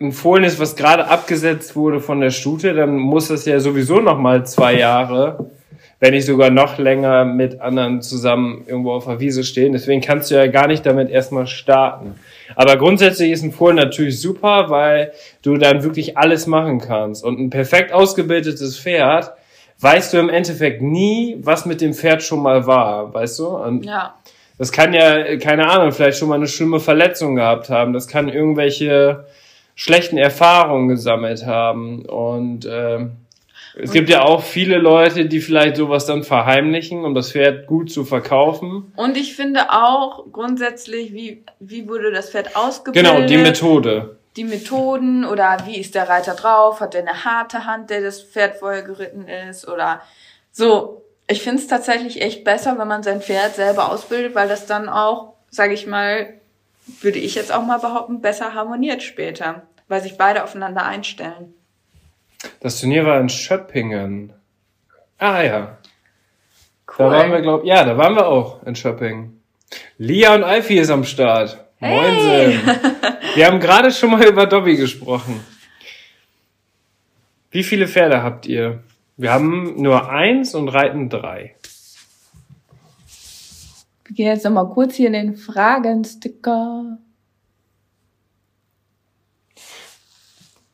ein 0.00 0.12
Fohlen 0.12 0.44
ist, 0.44 0.58
was 0.58 0.76
gerade 0.76 1.06
abgesetzt 1.08 1.76
wurde 1.76 2.00
von 2.00 2.20
der 2.20 2.30
Stute, 2.30 2.72
dann 2.72 2.96
muss 2.96 3.28
das 3.28 3.44
ja 3.44 3.60
sowieso 3.60 4.00
noch 4.00 4.18
mal 4.18 4.46
zwei 4.46 4.74
Jahre, 4.74 5.50
wenn 5.98 6.14
nicht 6.14 6.24
sogar 6.24 6.48
noch 6.48 6.78
länger 6.78 7.26
mit 7.26 7.60
anderen 7.60 8.00
zusammen 8.00 8.64
irgendwo 8.66 8.92
auf 8.92 9.04
der 9.04 9.20
Wiese 9.20 9.44
stehen. 9.44 9.72
Deswegen 9.72 10.00
kannst 10.00 10.30
du 10.30 10.36
ja 10.36 10.46
gar 10.46 10.68
nicht 10.68 10.86
damit 10.86 11.10
erstmal 11.10 11.46
starten. 11.46 12.14
Aber 12.56 12.78
grundsätzlich 12.78 13.30
ist 13.30 13.42
ein 13.42 13.52
Fohlen 13.52 13.76
natürlich 13.76 14.18
super, 14.20 14.70
weil 14.70 15.12
du 15.42 15.58
dann 15.58 15.82
wirklich 15.82 16.16
alles 16.16 16.46
machen 16.46 16.80
kannst. 16.80 17.22
Und 17.22 17.38
ein 17.38 17.50
perfekt 17.50 17.92
ausgebildetes 17.92 18.78
Pferd 18.78 19.34
weißt 19.80 20.14
du 20.14 20.18
im 20.18 20.30
Endeffekt 20.30 20.80
nie, 20.80 21.36
was 21.42 21.66
mit 21.66 21.82
dem 21.82 21.92
Pferd 21.92 22.22
schon 22.22 22.42
mal 22.42 22.66
war, 22.66 23.12
weißt 23.12 23.38
du? 23.38 23.48
Und 23.48 23.84
Ja. 23.84 24.14
das 24.56 24.72
kann 24.72 24.94
ja, 24.94 25.36
keine 25.36 25.68
Ahnung, 25.68 25.92
vielleicht 25.92 26.18
schon 26.18 26.30
mal 26.30 26.36
eine 26.36 26.48
schlimme 26.48 26.80
Verletzung 26.80 27.36
gehabt 27.36 27.68
haben. 27.68 27.92
Das 27.92 28.08
kann 28.08 28.30
irgendwelche 28.30 29.24
schlechten 29.74 30.18
Erfahrungen 30.18 30.88
gesammelt 30.88 31.46
haben. 31.46 32.04
Und 32.06 32.68
ähm, 32.70 33.12
es 33.76 33.92
gibt 33.92 34.08
ja 34.10 34.22
auch 34.22 34.42
viele 34.42 34.78
Leute, 34.78 35.26
die 35.26 35.40
vielleicht 35.40 35.76
sowas 35.76 36.04
dann 36.04 36.24
verheimlichen, 36.24 37.04
um 37.04 37.14
das 37.14 37.32
Pferd 37.32 37.66
gut 37.66 37.90
zu 37.90 38.04
verkaufen. 38.04 38.92
Und 38.96 39.16
ich 39.16 39.36
finde 39.36 39.70
auch 39.70 40.24
grundsätzlich, 40.32 41.12
wie, 41.12 41.44
wie 41.60 41.88
wurde 41.88 42.10
das 42.10 42.30
Pferd 42.30 42.56
ausgebildet? 42.56 43.12
Genau, 43.12 43.26
die 43.26 43.36
Methode. 43.36 44.16
die 44.36 44.44
Methoden 44.44 45.24
oder 45.24 45.58
wie 45.66 45.76
ist 45.76 45.94
der 45.94 46.08
Reiter 46.08 46.34
drauf? 46.34 46.80
Hat 46.80 46.94
er 46.94 47.02
eine 47.02 47.24
harte 47.24 47.64
Hand, 47.64 47.90
der 47.90 48.00
das 48.00 48.22
Pferd 48.22 48.56
vorher 48.56 48.82
geritten 48.82 49.26
ist? 49.28 49.68
Oder 49.68 50.02
so. 50.50 51.02
Ich 51.28 51.42
finde 51.42 51.62
es 51.62 51.68
tatsächlich 51.68 52.22
echt 52.22 52.42
besser, 52.42 52.76
wenn 52.76 52.88
man 52.88 53.04
sein 53.04 53.20
Pferd 53.22 53.54
selber 53.54 53.92
ausbildet, 53.92 54.34
weil 54.34 54.48
das 54.48 54.66
dann 54.66 54.88
auch, 54.88 55.34
sage 55.48 55.74
ich 55.74 55.86
mal, 55.86 56.39
würde 57.00 57.18
ich 57.18 57.34
jetzt 57.34 57.52
auch 57.52 57.64
mal 57.64 57.78
behaupten, 57.78 58.20
besser 58.20 58.54
harmoniert 58.54 59.02
später, 59.02 59.62
weil 59.88 60.02
sich 60.02 60.16
beide 60.16 60.44
aufeinander 60.44 60.84
einstellen. 60.84 61.54
Das 62.60 62.80
Turnier 62.80 63.04
war 63.04 63.20
in 63.20 63.28
Schöppingen. 63.28 64.32
Ah 65.18 65.42
ja. 65.42 65.78
Cool. 66.86 67.06
Da 67.06 67.10
waren 67.10 67.32
wir, 67.32 67.40
glaub, 67.42 67.64
ja, 67.64 67.84
da 67.84 67.96
waren 67.96 68.14
wir 68.14 68.26
auch 68.26 68.62
in 68.64 68.74
Schöppingen. 68.74 69.42
Lia 69.98 70.34
und 70.34 70.44
Alfie 70.44 70.78
ist 70.78 70.90
am 70.90 71.04
Start. 71.04 71.64
Hey. 71.76 71.96
Moinsen. 71.96 72.60
Wir 73.34 73.46
haben 73.46 73.60
gerade 73.60 73.90
schon 73.90 74.10
mal 74.10 74.26
über 74.26 74.46
Dobby 74.46 74.76
gesprochen. 74.76 75.44
Wie 77.50 77.62
viele 77.62 77.86
Pferde 77.88 78.22
habt 78.22 78.46
ihr? 78.46 78.82
Wir 79.16 79.32
haben 79.32 79.80
nur 79.80 80.10
eins 80.10 80.54
und 80.54 80.68
reiten 80.68 81.08
drei. 81.08 81.54
Wir 84.10 84.16
gehen 84.16 84.26
jetzt 84.26 84.44
nochmal 84.44 84.68
kurz 84.70 84.96
hier 84.96 85.06
in 85.06 85.12
den 85.12 85.36
Fragensticker. 85.36 86.98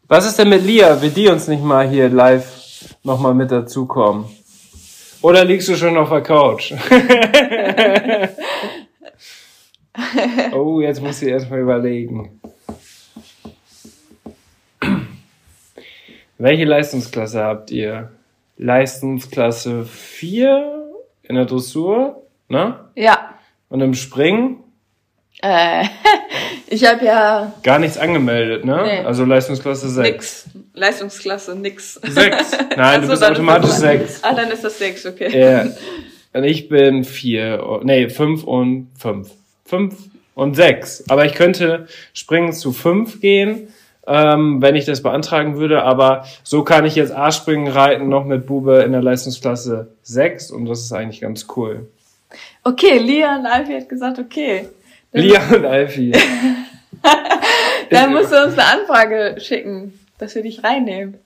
Was 0.09 0.27
ist 0.27 0.39
denn 0.39 0.49
mit 0.49 0.65
Lia? 0.65 1.03
Will 1.03 1.11
die 1.11 1.29
uns 1.29 1.47
nicht 1.47 1.63
mal 1.63 1.87
hier 1.87 2.09
live 2.09 2.97
nochmal 3.03 3.35
mit 3.35 3.51
dazukommen? 3.51 4.25
Oder 5.21 5.45
liegst 5.45 5.69
du 5.69 5.77
schon 5.77 5.99
auf 5.99 6.09
der 6.09 6.23
Couch? 6.23 6.73
oh, 10.55 10.81
jetzt 10.81 11.03
muss 11.03 11.21
ich 11.21 11.29
erstmal 11.29 11.61
überlegen. 11.61 12.41
Welche 16.39 16.65
Leistungsklasse 16.65 17.45
habt 17.45 17.71
ihr? 17.71 18.13
Leistungsklasse 18.57 19.85
4 19.85 20.91
in 21.25 21.35
der 21.35 21.45
Dressur, 21.45 22.23
ne? 22.49 22.77
Ja. 22.95 23.35
Und 23.69 23.81
im 23.81 23.95
Springen 23.95 24.59
Äh, 25.43 25.85
ich 26.69 26.85
habe 26.87 27.05
ja 27.05 27.53
gar 27.63 27.79
nichts 27.79 27.99
angemeldet, 27.99 28.65
ne? 28.65 28.83
Nee. 28.85 28.99
Also 29.05 29.25
Leistungsklasse 29.25 29.89
6. 29.91 30.07
nix. 30.13 30.49
Leistungsklasse 30.75 31.55
nix. 31.57 31.95
6. 31.95 32.53
Nein, 32.77 32.79
Ach 32.79 32.95
du 33.01 33.03
so, 33.07 33.09
bist 33.13 33.25
automatisch 33.25 33.71
das- 33.71 33.81
6. 33.81 34.25
Ah, 34.25 34.35
dann 34.35 34.51
ist 34.51 34.65
das 34.65 34.79
sechs, 34.79 35.05
okay. 35.07 35.39
Ja. 35.39 35.67
Und 36.33 36.45
ich 36.45 36.69
bin 36.69 37.05
4, 37.05 37.81
nee, 37.85 38.11
5 38.11 38.45
und 38.45 38.89
5. 38.99 39.31
5 39.65 39.95
und 40.35 40.55
6. 40.55 41.05
Aber 41.09 41.25
ich 41.25 41.33
könnte 41.33 41.87
springen 42.13 42.53
zu 42.53 42.73
5 42.73 43.23
gehen, 43.23 43.69
ähm, 44.07 44.61
wenn 44.61 44.75
ich 44.77 44.85
das 44.85 45.03
beantragen 45.03 45.57
würde. 45.57 45.83
Aber 45.83 46.27
so 46.43 46.63
kann 46.63 46.85
ich 46.85 46.95
jetzt 46.95 47.11
A-Springen 47.17 47.69
reiten, 47.69 48.11
noch 48.11 48.27
mit 48.27 48.45
Bube 48.47 48.83
in 48.83 48.93
der 48.93 49.01
Leistungsklasse 49.03 49.89
6. 50.03 50.51
Und 50.51 50.67
das 50.67 50.81
ist 50.83 50.93
eigentlich 50.93 51.23
ganz 51.23 51.47
cool. 51.57 51.89
Okay, 52.67 52.99
Lia 52.99 53.37
und 53.37 53.47
Alfie 53.47 53.77
hat 53.77 53.89
gesagt, 53.89 54.19
okay. 54.19 54.69
Dann, 55.13 55.23
Lia 55.23 55.55
und 55.55 55.65
Alfie. 55.65 56.11
dann 57.91 58.11
musst 58.13 58.33
du 58.33 58.43
uns 58.43 58.59
eine 58.59 58.65
Anfrage 58.81 59.41
schicken, 59.41 59.97
dass 60.19 60.35
wir 60.35 60.43
dich 60.43 60.65
reinnehmen. 60.65 61.17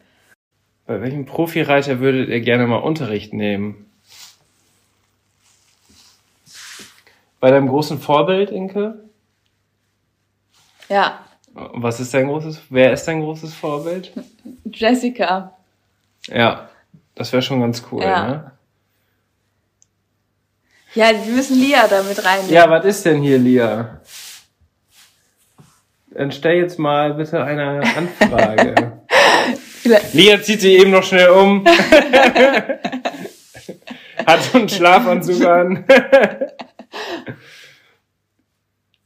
Bei 0.87 1.01
welchem 1.01 1.25
Profireiter 1.25 2.01
würdet 2.01 2.29
ihr 2.29 2.43
gerne 2.43 2.67
mal 2.67 2.77
Unterricht 2.77 3.33
nehmen? 3.33 3.91
Bei 7.41 7.51
deinem 7.51 7.69
großen 7.69 7.99
Vorbild, 7.99 8.51
Inke? 8.51 9.03
Ja, 10.91 11.25
Was 11.55 12.01
ist 12.01 12.13
dein 12.13 12.27
großes, 12.27 12.61
wer 12.69 12.93
ist 12.93 13.07
dein 13.09 13.23
großes 13.23 13.55
Vorbild? 13.55 14.13
Jessica. 14.65 15.57
Ja, 16.27 16.69
das 17.15 17.33
wäre 17.33 17.41
schon 17.41 17.63
ganz 17.63 17.83
cool, 17.91 18.03
Ja. 18.03 18.29
ne? 18.29 18.53
Ja, 20.95 21.11
wir 21.11 21.33
müssen 21.35 21.61
Lia 21.61 21.87
da 21.87 22.03
mit 22.03 22.25
reinnehmen. 22.25 22.53
Ja, 22.53 22.69
was 22.69 22.85
ist 22.85 23.07
denn 23.07 23.23
hier, 23.23 23.39
Lia? 23.39 24.01
Dann 26.11 26.33
stell 26.33 26.57
jetzt 26.57 26.81
mal 26.81 27.15
bitte 27.15 27.45
eine 27.45 27.81
Anfrage. 27.97 29.01
Lia 30.13 30.43
zieht 30.43 30.61
sich 30.61 30.81
eben 30.81 30.91
noch 30.91 31.05
schnell 31.05 31.31
um. 31.31 31.65
Hat 34.27 34.43
so 34.43 34.59
einen 34.59 34.69
Schlafanzug 34.69 35.45
an. 35.47 35.85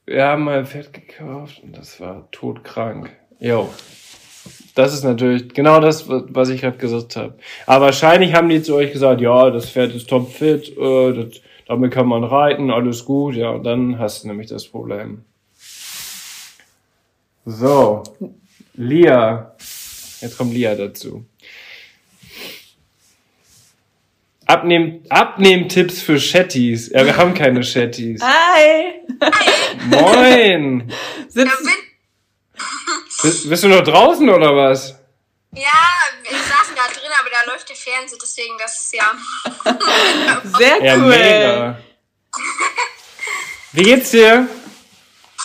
Wir 0.07 0.25
haben 0.25 0.45
mal 0.45 0.59
ein 0.59 0.67
Pferd 0.67 0.93
gekauft 0.93 1.61
und 1.63 1.77
das 1.77 2.01
war 2.01 2.29
todkrank. 2.31 3.11
Jo. 3.39 3.69
Das 4.75 4.93
ist 4.93 5.05
natürlich 5.05 5.55
genau 5.55 5.81
das, 5.81 6.09
was 6.09 6.49
ich 6.49 6.61
gerade 6.61 6.77
gesagt 6.79 7.17
habe. 7.17 7.39
Aber 7.67 7.87
wahrscheinlich 7.87 8.35
haben 8.35 8.49
die 8.49 8.63
zu 8.63 8.75
euch 8.75 8.93
gesagt, 8.93 9.21
ja, 9.21 9.51
das 9.51 9.71
Pferd 9.71 9.95
ist 9.95 10.09
topfit, 10.09 10.77
äh, 10.77 11.13
das, 11.13 11.41
damit 11.67 11.93
kann 11.93 12.07
man 12.07 12.25
reiten, 12.25 12.71
alles 12.71 13.05
gut, 13.05 13.35
ja, 13.35 13.51
und 13.51 13.65
dann 13.65 13.99
hast 13.99 14.25
du 14.25 14.29
nämlich 14.29 14.49
das 14.49 14.67
Problem. 14.67 15.25
So, 17.47 18.03
Lia. 18.75 19.55
Jetzt 20.21 20.39
kommt 20.39 20.55
Lia 20.55 20.75
dazu. 20.75 21.27
Abnehm, 24.47 25.03
Abnehmtipps 25.09 26.03
für 26.03 26.19
Chatties. 26.19 26.91
Ja, 26.91 27.05
wir 27.05 27.17
haben 27.17 27.35
keine 27.35 27.61
Chatties. 27.61 28.21
Hi! 28.23 29.01
Moin! 29.89 30.89
Ja, 30.89 30.95
Sitzen, 31.29 31.65
bin, 31.65 32.65
Bist, 33.23 33.49
bist 33.49 33.65
du 33.65 33.69
noch 33.69 33.83
draußen 33.83 34.29
oder 34.29 34.55
was? 34.55 34.99
ja, 35.57 35.81
wir 36.23 36.39
saßen 36.39 36.75
da 36.75 36.93
drin, 36.93 37.11
aber 37.21 37.24
da 37.45 37.53
läuft 37.53 37.69
der 37.69 37.77
Fernseher, 37.77 38.19
deswegen 38.21 38.57
das 38.59 38.75
ist 38.85 38.95
ja. 38.95 39.15
sehr 40.59 40.83
Ja, 40.83 40.95
cool. 40.97 41.09
mega. 41.09 41.79
Wie 43.73 43.83
geht's 43.83 44.11
dir? 44.11 44.49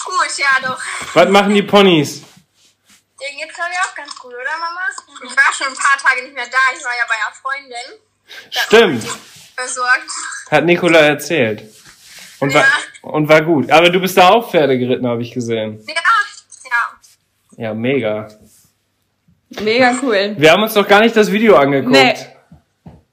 Gut, 0.06 0.38
ja 0.38 0.68
doch. 0.68 0.80
Was 1.14 1.30
machen 1.30 1.54
die 1.54 1.64
Ponys? 1.64 2.22
Dir 2.22 3.38
geht's 3.38 3.54
glaube 3.56 3.70
ich 3.74 3.80
auch 3.90 3.96
ganz 3.96 4.16
gut, 4.18 4.34
oder 4.34 4.58
Mama? 4.60 4.82
Ich 5.24 5.36
war 5.36 5.54
schon 5.54 5.68
ein 5.68 5.76
paar 5.76 5.98
Tage 6.02 6.24
nicht 6.24 6.34
mehr 6.34 6.46
da, 6.48 6.58
ich 6.78 6.84
war 6.84 6.92
ja 6.98 7.06
bei 7.08 7.16
einer 7.16 7.36
Freundin. 7.42 8.00
Stimmt. 9.04 9.20
Versorgt. 9.56 10.10
Hat 10.52 10.66
Nicola 10.66 11.00
erzählt. 11.00 11.64
Und 12.40 12.54
war, 12.54 12.66
und 13.02 13.28
war 13.28 13.42
gut. 13.42 13.70
Aber 13.70 13.90
du 13.90 14.00
bist 14.00 14.16
da 14.16 14.30
auch 14.30 14.50
Pferde 14.50 14.78
geritten, 14.80 15.06
habe 15.06 15.22
ich 15.22 15.34
gesehen. 15.34 15.84
Ja, 15.86 15.96
ja. 16.70 17.00
Ja, 17.58 17.74
mega. 17.74 18.30
Mega 19.50 19.96
cool. 20.02 20.36
Wir 20.38 20.52
haben 20.52 20.64
uns 20.64 20.74
doch 20.74 20.88
gar 20.88 21.02
nicht 21.02 21.16
das 21.16 21.32
Video 21.32 21.56
angeguckt. 21.56 21.92
Nee. 21.92 22.14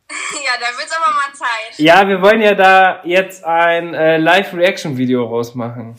Ja, 0.09 0.53
da 0.61 0.79
wird's 0.79 0.93
aber 0.93 1.13
mal 1.13 1.35
Zeit. 1.35 1.79
Ja, 1.79 2.07
wir 2.07 2.23
wollen 2.23 2.41
ja 2.41 2.55
da 2.55 3.01
jetzt 3.05 3.45
ein 3.45 3.93
äh, 3.93 4.19
Live-Reaction-Video 4.19 5.25
rausmachen. 5.25 5.97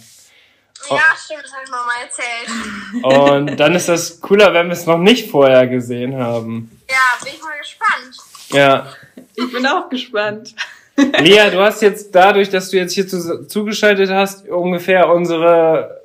Ja, 0.90 0.98
stimmt, 1.22 1.44
das 1.44 1.52
habe 1.52 1.64
ich 1.66 1.70
Mama 1.70 1.92
erzählt. 2.02 3.50
Und 3.50 3.60
dann 3.60 3.76
ist 3.76 3.90
das 3.90 4.22
cooler, 4.22 4.54
wenn 4.54 4.68
wir 4.68 4.74
es 4.74 4.86
noch 4.86 4.98
nicht 4.98 5.30
vorher 5.30 5.68
gesehen 5.68 6.18
haben. 6.18 6.80
Ja, 6.90 7.24
bin 7.24 7.34
ich 7.36 7.42
mal 7.42 7.58
gespannt. 7.60 8.16
Ja. 8.50 8.88
Ich 9.36 9.52
bin 9.52 9.68
auch 9.68 9.90
gespannt. 9.90 10.56
Lea, 10.96 11.52
du 11.52 11.60
hast 11.60 11.82
jetzt 11.82 12.16
dadurch, 12.16 12.50
dass 12.50 12.70
du 12.70 12.78
jetzt 12.78 12.94
hier 12.94 13.08
zu, 13.08 13.46
zugeschaltet 13.48 14.10
hast, 14.10 14.48
ungefähr 14.48 15.10
unsere 15.10 16.02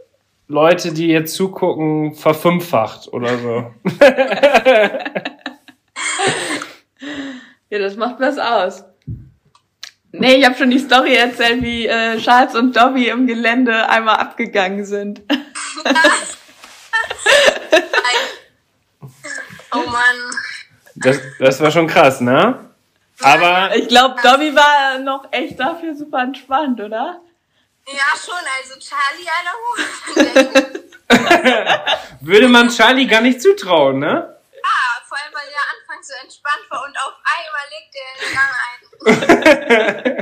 Leute, 0.52 0.92
die 0.92 1.06
jetzt 1.06 1.34
zugucken, 1.34 2.14
verfünffacht 2.14 3.08
oder 3.12 3.38
so. 3.38 3.70
Ja, 7.70 7.78
das 7.78 7.96
macht 7.96 8.20
was 8.20 8.36
aus. 8.38 8.84
Nee, 10.12 10.34
ich 10.34 10.44
habe 10.44 10.54
schon 10.54 10.68
die 10.68 10.78
Story 10.78 11.14
erzählt, 11.14 11.62
wie 11.62 11.86
äh, 11.86 12.18
Charles 12.18 12.54
und 12.54 12.76
Dobby 12.76 13.08
im 13.08 13.26
Gelände 13.26 13.88
einmal 13.88 14.16
abgegangen 14.16 14.84
sind. 14.84 15.22
Oh 19.74 19.78
Mann. 19.90 20.16
Das, 20.96 21.18
das 21.38 21.60
war 21.62 21.70
schon 21.70 21.86
krass, 21.86 22.20
ne? 22.20 22.58
Aber 23.22 23.74
Ich 23.74 23.88
glaube, 23.88 24.16
Dobby 24.22 24.54
war 24.54 24.98
noch 24.98 25.28
echt 25.30 25.58
dafür 25.58 25.94
super 25.94 26.22
entspannt, 26.22 26.78
oder? 26.78 27.22
Ja, 27.86 28.14
schon, 28.16 28.44
also 28.58 28.74
Charlie, 28.78 29.28
Alter, 29.36 29.56
würde 32.20 32.48
man 32.48 32.68
Charlie 32.70 33.06
gar 33.06 33.20
nicht 33.20 33.42
zutrauen, 33.42 33.98
ne? 33.98 34.06
Ja, 34.54 35.02
vor 35.08 35.18
allem, 35.18 35.34
weil 35.34 35.48
er 35.52 35.62
anfangs 35.74 36.08
so 36.08 36.14
entspannt 36.22 36.64
war 36.70 36.84
und 36.84 36.96
auf 36.96 37.14
einmal 37.36 37.66
legt 37.72 37.94
er 37.98 38.10
den 38.20 38.34
Gang 38.36 38.54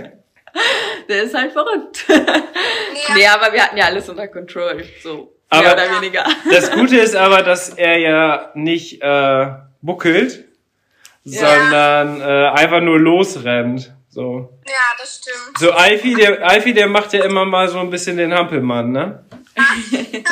ein. 0.00 0.12
Der 1.08 1.22
ist 1.24 1.34
halt 1.34 1.52
verrückt. 1.52 2.04
Nee, 2.08 3.14
nee, 3.14 3.26
aber 3.26 3.52
wir 3.52 3.62
hatten 3.62 3.76
ja 3.76 3.84
alles 3.86 4.08
unter 4.08 4.26
Control. 4.28 4.84
So, 5.02 5.32
Aber- 5.48 5.62
mehr 5.62 5.72
oder 5.74 5.90
weniger. 5.96 6.24
Das 6.50 6.70
Gute 6.72 6.96
ist 6.98 7.14
aber, 7.14 7.42
dass 7.42 7.68
er 7.70 7.98
ja 7.98 8.50
nicht 8.54 9.00
äh, 9.00 9.46
buckelt, 9.80 10.44
Ja. 11.24 11.40
sondern 11.40 12.20
äh, 12.20 12.48
einfach 12.58 12.80
nur 12.80 12.98
losrennt. 12.98 13.92
So. 14.10 14.58
ja, 14.66 14.72
das 14.98 15.18
stimmt. 15.18 15.58
So 15.58 15.70
Alfie, 15.70 16.14
der 16.16 16.44
Alfie, 16.44 16.74
der 16.74 16.88
macht 16.88 17.12
ja 17.12 17.24
immer 17.24 17.44
mal 17.44 17.68
so 17.68 17.78
ein 17.78 17.90
bisschen 17.90 18.16
den 18.16 18.34
Hampelmann, 18.34 18.90
ne? 18.90 19.24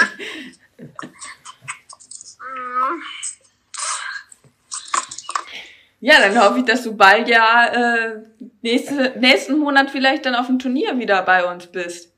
Ja, 6.00 6.20
dann 6.20 6.40
hoffe 6.40 6.60
ich, 6.60 6.64
dass 6.64 6.84
du 6.84 6.96
bald 6.96 7.28
ja 7.28 7.66
äh, 7.66 8.22
nächste, 8.62 9.18
nächsten 9.18 9.58
Monat 9.58 9.90
vielleicht 9.90 10.26
dann 10.26 10.36
auf 10.36 10.46
dem 10.46 10.60
Turnier 10.60 10.96
wieder 10.96 11.22
bei 11.22 11.44
uns 11.44 11.66
bist. 11.66 12.12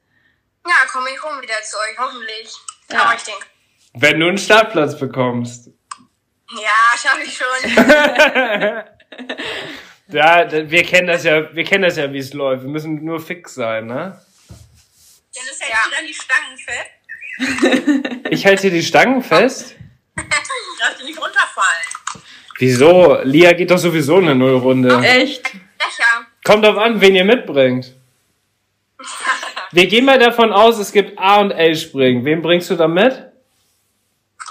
Ja, 0.67 0.75
komme 0.93 1.09
ich 1.15 1.25
rum 1.25 1.41
wieder 1.41 1.55
zu 1.63 1.79
euch, 1.79 1.99
hoffentlich. 1.99 2.53
Ja. 2.91 3.05
Aber 3.05 3.15
ich 3.15 3.23
denke, 3.23 3.47
Wenn 3.95 4.21
du 4.21 4.29
einen 4.29 4.37
Startplatz 4.37 4.99
bekommst. 4.99 5.71
ja, 6.51 6.99
schaffe 6.99 7.23
ich 7.23 7.35
schon. 7.35 7.47
Ja, 10.13 10.51
wir 10.71 10.83
kennen 10.83 11.07
das 11.07 11.25
ja, 11.25 11.55
wir 11.55 11.65
kennen 11.65 11.83
das 11.83 11.97
ja, 11.97 12.13
wie 12.13 12.19
es 12.19 12.33
läuft. 12.33 12.63
Wir 12.63 12.71
müssen 12.71 13.05
nur 13.05 13.21
fix 13.21 13.55
sein, 13.55 13.87
ne? 13.87 14.21
an 16.01 16.07
die 16.07 16.15
Stangen 16.15 16.57
fest. 16.59 16.91
Ich 18.31 18.47
halte 18.47 18.63
hier 18.63 18.71
die 18.71 18.83
Stangen 18.83 19.23
fest. 19.23 19.75
Darfst 20.17 21.01
du 21.01 21.05
nicht 21.05 21.19
runterfallen. 21.19 21.89
Wieso? 22.59 23.21
Lia 23.23 23.53
geht 23.53 23.71
doch 23.71 23.79
sowieso 23.79 24.19
in 24.19 24.25
eine 24.25 24.35
Nullrunde. 24.35 24.99
Echt? 25.03 25.43
Becher. 25.53 26.27
Kommt 26.45 26.65
drauf 26.65 26.77
an, 26.79 27.01
wen 27.01 27.17
ihr 27.17 27.25
mitbringt. 27.25 27.95
Wir 29.73 29.87
gehen 29.87 30.05
mal 30.05 30.19
davon 30.19 30.53
aus, 30.53 30.79
es 30.79 30.91
gibt 30.91 31.19
A 31.19 31.41
und 31.41 31.53
L 31.53 31.77
springen. 31.77 32.25
Wen 32.25 32.43
bringst 32.43 32.71
du 32.71 32.77
da 32.77 32.89
mit? 32.89 33.13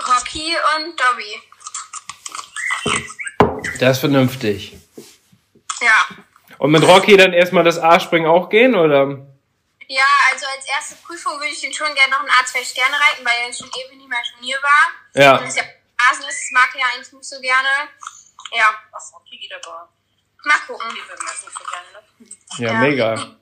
Rocky 0.08 0.56
und 0.78 0.98
Dobby. 0.98 1.42
Das 3.80 3.98
ist 3.98 4.00
vernünftig. 4.00 4.79
Ja. 5.82 6.08
Und 6.58 6.72
mit 6.72 6.84
Rocky 6.84 7.16
dann 7.18 7.34
erstmal 7.34 7.64
das 7.64 7.78
A-Springen 7.80 8.28
auch 8.28 8.50
gehen, 8.50 8.76
oder? 8.76 9.26
Ja, 9.88 10.04
also 10.32 10.46
als 10.56 10.68
erste 10.68 10.96
Prüfung 11.06 11.34
würde 11.40 11.48
ich 11.52 11.62
den 11.62 11.74
schon 11.74 11.88
gerne 11.96 12.12
noch 12.12 12.20
ein 12.20 12.30
A2 12.30 12.64
Sterne 12.64 12.94
reiten, 12.96 13.26
weil 13.26 13.48
er 13.48 13.54
schon 13.54 13.68
ewig 13.70 13.98
nicht 13.98 14.10
mehr 14.10 14.20
Turnier 14.34 14.58
war. 14.62 15.22
Ja. 15.24 15.38
Und 15.38 15.48
es 15.48 15.56
ja 15.56 15.64
Rasen 15.64 16.26
ist, 16.30 16.40
das 16.42 16.52
mag 16.52 16.70
er 16.76 16.82
ja 16.82 16.86
eigentlich 16.94 17.12
nicht 17.14 17.26
so 17.26 17.40
gerne. 17.42 17.68
Ja, 18.56 18.66
Was 18.92 19.12
okay 19.16 19.38
geht 19.38 19.52
aber. 19.66 19.90
mal 20.46 20.58
gucken. 20.68 20.88
Die 20.92 21.10
würden 21.10 21.26
das 21.26 21.44
nicht 21.46 21.58
so 21.58 21.64
gerne, 21.66 21.88
ne? 21.94 22.36
Ja, 22.58 22.74
Ja. 22.74 22.80
mega. 22.80 23.36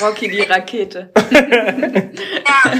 Rocky 0.00 0.28
die 0.28 0.42
Rakete. 0.42 1.12
Ja, 2.46 2.72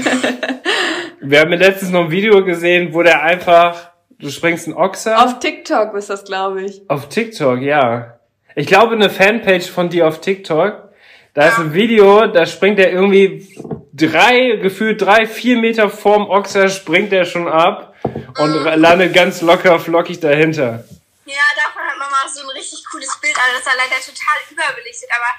Wir 1.21 1.39
haben 1.39 1.51
ja 1.51 1.57
letztens 1.57 1.91
noch 1.91 2.05
ein 2.05 2.11
Video 2.11 2.43
gesehen, 2.43 2.93
wo 2.93 3.03
der 3.03 3.21
einfach, 3.21 3.90
du 4.21 4.29
springst 4.29 4.67
einen 4.67 4.77
Ochser. 4.77 5.23
Auf 5.23 5.39
TikTok 5.39 5.93
ist 5.95 6.09
das, 6.09 6.23
glaube 6.23 6.63
ich. 6.63 6.81
Auf 6.87 7.09
TikTok, 7.09 7.59
ja. 7.59 8.19
Ich 8.55 8.67
glaube, 8.67 8.95
eine 8.95 9.09
Fanpage 9.09 9.69
von 9.69 9.89
dir 9.89 10.07
auf 10.07 10.21
TikTok. 10.21 10.89
Da 11.33 11.47
ist 11.47 11.57
ein 11.59 11.73
Video, 11.73 12.27
da 12.27 12.45
springt 12.45 12.77
er 12.77 12.91
irgendwie 12.91 13.47
drei, 13.93 14.57
gefühlt 14.61 15.01
drei, 15.01 15.25
vier 15.25 15.57
Meter 15.57 15.89
vorm 15.89 16.29
Ochser, 16.29 16.67
springt 16.67 17.13
er 17.13 17.23
schon 17.23 17.47
ab 17.47 17.95
und 18.37 18.53
landet 18.75 19.13
ganz 19.13 19.41
locker 19.41 19.79
flockig 19.79 20.19
dahinter. 20.19 20.83
ja, 21.25 21.35
davon 21.55 21.81
hat 21.83 21.97
man 21.97 22.09
mal 22.11 22.27
so 22.27 22.41
ein 22.41 22.49
richtig 22.49 22.83
cooles 22.91 23.17
Bild, 23.21 23.35
aber 23.35 23.53
das 23.53 23.61
ist 23.61 23.67
ja 23.67 23.73
leider 23.77 24.01
total 24.01 24.37
überbelichtet, 24.51 25.09
aber 25.15 25.31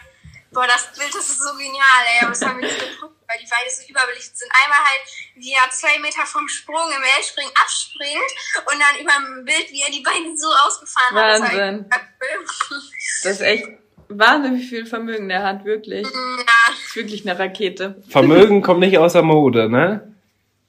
boah, 0.53 0.67
das 0.67 0.91
Bild, 0.97 1.15
das 1.15 1.29
ist 1.29 1.43
so 1.43 1.53
genial, 1.57 2.03
ey, 2.07 2.23
aber 2.23 2.31
das 2.31 2.43
haben 2.43 2.61
wir 2.61 2.69
nicht 2.69 2.81
geguckt, 2.81 3.17
weil 3.33 3.41
die 3.41 3.49
beide 3.49 3.71
so 3.71 3.83
überbelichtet 3.89 4.37
sind. 4.37 4.51
Einmal 4.53 4.79
halt, 4.79 5.03
wie 5.37 5.53
er 5.53 5.71
zwei 5.71 5.99
Meter 6.01 6.27
vom 6.27 6.47
Sprung 6.49 6.93
im 6.95 7.03
L-Springen 7.03 7.53
abspringt 7.57 8.31
und 8.69 8.77
dann 8.77 9.01
über 9.01 9.13
dem 9.17 9.45
Bild, 9.45 9.71
wie 9.71 9.81
er 9.81 9.91
die 9.91 10.03
Beine 10.03 10.37
so 10.37 10.49
ausgefahren 10.49 11.17
hat. 11.17 11.43
Wahnsinn. 11.43 11.87
echt 11.91 12.71
cool. 12.71 12.79
Das 13.25 13.33
ist 13.33 13.41
echt 13.41 13.67
Wahnsinn, 14.09 14.57
wie 14.59 14.65
viel 14.65 14.87
Vermögen 14.87 15.29
der 15.29 15.43
hat, 15.43 15.65
wirklich. 15.65 16.07
Ja, 16.07 16.45
Das 16.69 16.79
ist 16.87 16.97
wirklich 16.97 17.29
eine 17.29 17.39
Rakete. 17.39 18.03
Vermögen 18.09 18.61
kommt 18.61 18.81
nicht 18.81 18.99
außer 18.99 19.23
Mode, 19.23 19.69
ne? 19.69 20.15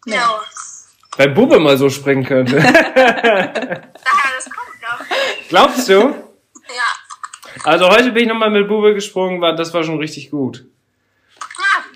genau. 0.05 0.41
Wenn 1.15 1.33
Bube 1.35 1.59
mal 1.59 1.77
so 1.77 1.89
springen 1.89 2.25
könnte. 2.25 2.55
Daher, 2.95 3.91
das 4.35 4.45
kommt 4.45 4.81
noch. 4.81 5.05
Glaubst 5.49 5.87
du? 5.87 5.93
Ja. 5.93 7.63
Also 7.65 7.89
heute 7.89 8.11
bin 8.11 8.23
ich 8.23 8.29
nochmal 8.29 8.49
mit 8.49 8.67
Bube 8.67 8.95
gesprungen, 8.95 9.39
war, 9.39 9.55
das 9.55 9.73
war 9.73 9.83
schon 9.83 9.99
richtig 9.99 10.31
gut. 10.31 10.65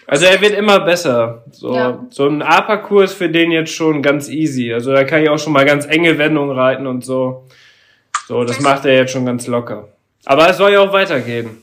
Ja, 0.08 0.12
Also 0.14 0.26
er 0.26 0.40
wird 0.42 0.54
immer 0.54 0.80
besser. 0.80 1.44
So, 1.52 1.76
Ja. 1.76 2.00
so 2.10 2.28
ein 2.28 2.42
A-Parcours 2.42 3.14
für 3.14 3.30
den 3.30 3.52
jetzt 3.52 3.74
schon 3.74 4.02
ganz 4.02 4.30
easy. 4.30 4.74
Also 4.74 4.92
da 4.94 5.04
kann 5.04 5.22
ich 5.22 5.30
auch 5.30 5.38
schon 5.40 5.54
mal 5.54 5.66
ganz 5.66 5.86
enge 5.86 6.18
Wendungen 6.18 6.58
reiten 6.58 6.88
und 6.88 7.04
so. 7.06 7.48
So, 8.28 8.44
das 8.44 8.60
macht 8.60 8.86
er 8.86 8.94
jetzt 8.96 9.12
schon 9.12 9.26
ganz 9.26 9.48
locker. 9.48 9.88
Aber 10.26 10.50
es 10.50 10.58
soll 10.58 10.72
ja 10.74 10.80
auch 10.82 10.92
weitergehen. 10.92 11.62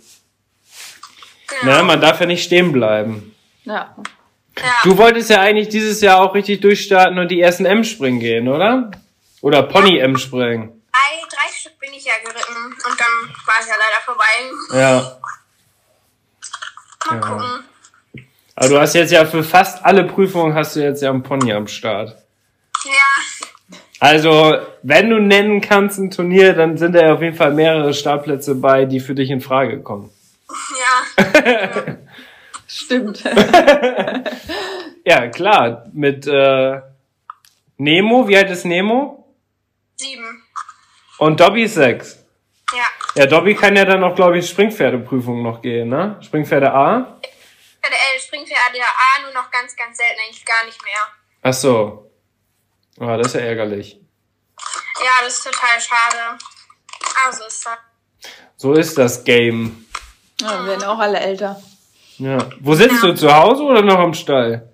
genau. 1.60 1.76
Ne? 1.78 1.82
Man 1.82 2.00
darf 2.00 2.20
ja 2.20 2.26
nicht 2.26 2.44
stehen 2.44 2.72
bleiben. 2.72 3.34
Ja. 3.64 3.94
Ja. 4.56 4.64
Du 4.84 4.96
wolltest 4.98 5.30
ja 5.30 5.40
eigentlich 5.40 5.68
dieses 5.68 6.00
Jahr 6.00 6.20
auch 6.20 6.34
richtig 6.34 6.60
durchstarten 6.60 7.18
und 7.18 7.28
die 7.30 7.40
ersten 7.40 7.64
M-Springen 7.66 8.20
gehen, 8.20 8.46
oder? 8.48 8.90
Oder 9.40 9.64
Pony-M 9.64 10.16
springen. 10.16 10.80
Drei, 10.92 11.20
drei 11.28 11.52
Stück 11.52 11.78
bin 11.80 11.92
ich 11.92 12.04
ja 12.04 12.12
geritten 12.24 12.64
und 12.66 13.00
dann 13.00 13.34
war 13.46 13.54
es 13.60 13.66
ja 13.68 13.74
leider 13.74 14.00
vorbei. 14.04 14.78
Ja. 14.78 15.18
Mal 17.10 17.14
Ja. 17.16 17.20
gucken. 17.20 17.53
Aber 18.56 18.68
du 18.68 18.80
hast 18.80 18.94
jetzt 18.94 19.10
ja 19.12 19.24
für 19.24 19.42
fast 19.42 19.84
alle 19.84 20.04
Prüfungen 20.04 20.54
hast 20.54 20.76
du 20.76 20.80
jetzt 20.80 21.02
ja 21.02 21.10
einen 21.10 21.22
Pony 21.22 21.52
am 21.52 21.66
Start. 21.66 22.16
Ja, 22.84 22.90
Also, 24.00 24.56
wenn 24.82 25.10
du 25.10 25.18
nennen 25.18 25.60
kannst 25.60 25.98
ein 25.98 26.10
Turnier, 26.10 26.52
dann 26.52 26.76
sind 26.76 26.94
da 26.94 27.12
auf 27.14 27.22
jeden 27.22 27.36
Fall 27.36 27.52
mehrere 27.52 27.94
Startplätze 27.94 28.54
bei, 28.54 28.84
die 28.84 29.00
für 29.00 29.14
dich 29.14 29.30
in 29.30 29.40
Frage 29.40 29.80
kommen. 29.82 30.10
ja. 30.48 31.96
Stimmt. 32.66 33.24
Ja, 35.06 35.28
klar. 35.28 35.84
Mit 35.92 36.26
äh, 36.26 36.80
Nemo, 37.76 38.26
wie 38.26 38.38
alt 38.38 38.50
ist 38.50 38.64
Nemo? 38.64 39.28
Sieben. 39.96 40.42
Und 41.18 41.38
Dobby 41.40 41.64
ist 41.64 41.74
sechs. 41.74 42.24
Ja. 42.72 42.84
Ja, 43.14 43.26
Dobby 43.26 43.54
kann 43.54 43.76
ja 43.76 43.84
dann 43.84 44.02
auch, 44.02 44.14
glaube 44.14 44.38
ich, 44.38 44.48
Springpferdeprüfung 44.48 45.42
noch 45.42 45.60
gehen, 45.60 45.90
ne? 45.90 46.16
Springpferde 46.22 46.72
A? 46.72 47.18
Für 48.42 48.54
ADA 48.54 48.84
A 48.84 49.22
nur 49.22 49.32
noch 49.32 49.50
ganz, 49.50 49.76
ganz 49.76 49.96
selten, 49.96 50.20
eigentlich 50.26 50.44
gar 50.44 50.64
nicht 50.64 50.82
mehr. 50.84 51.00
Ach 51.42 51.52
so. 51.52 52.10
Ah, 52.98 53.16
das 53.16 53.28
ist 53.28 53.34
ja 53.34 53.40
ärgerlich. 53.40 54.00
Ja, 55.02 55.24
das 55.24 55.38
ist 55.38 55.44
total 55.44 55.80
schade. 55.80 56.38
Also 57.26 57.44
ist 57.44 57.64
das. 57.64 57.78
So 58.56 58.72
ist 58.74 58.98
das 58.98 59.24
Game. 59.24 59.86
Ja, 60.40 60.60
wir 60.60 60.70
werden 60.70 60.84
auch 60.84 60.98
alle 60.98 61.20
älter. 61.20 61.62
Ja. 62.18 62.38
Wo 62.60 62.74
sitzt 62.74 63.02
du? 63.02 63.14
Zu 63.14 63.34
Hause 63.34 63.62
oder 63.62 63.82
noch 63.82 63.98
am 63.98 64.14
Stall? 64.14 64.72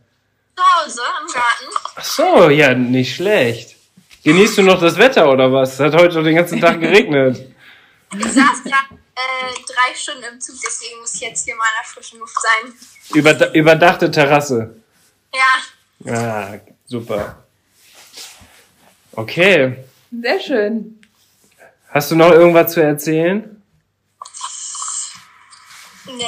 Zu 0.57 0.63
Hause 0.63 1.01
im 1.21 1.33
Garten. 1.33 1.65
Ach 1.97 2.05
so, 2.05 2.51
ja, 2.51 2.75
nicht 2.75 3.17
schlecht. 3.17 3.77
Genießt 4.25 4.59
du 4.59 4.63
noch 4.63 4.81
das 4.81 4.97
Wetter 4.99 5.31
oder 5.31 5.51
was? 5.53 5.75
Es 5.75 5.81
hat 5.81 5.95
heute 5.95 6.13
schon 6.13 6.25
den 6.25 6.37
ganzen 6.37 6.61
Tag 6.61 6.81
geregnet. 6.81 7.55
Ich 8.13 8.25
saß 8.25 8.63
gerade 8.65 9.01
äh, 9.15 9.55
drei 9.67 9.95
Stunden 9.95 10.25
im 10.25 10.41
Zug, 10.41 10.57
deswegen 10.65 11.01
muss 11.01 11.15
ich 11.15 11.21
jetzt 11.21 11.45
hier 11.45 11.57
mal 11.57 11.65
in 11.65 11.83
der 11.83 11.91
frischen 11.91 12.19
Luft 12.19 12.37
sein. 12.41 12.75
Überda 13.15 13.53
überdachte 13.53 14.11
Terrasse. 14.11 14.77
Ja, 15.35 16.13
Ah, 16.13 16.59
super. 16.87 17.45
Okay. 19.13 19.85
Sehr 20.11 20.41
schön. 20.41 21.01
Hast 21.91 22.11
du 22.11 22.17
noch 22.17 22.31
irgendwas 22.31 22.73
zu 22.73 22.81
erzählen? 22.83 23.63
nee. 26.07 26.25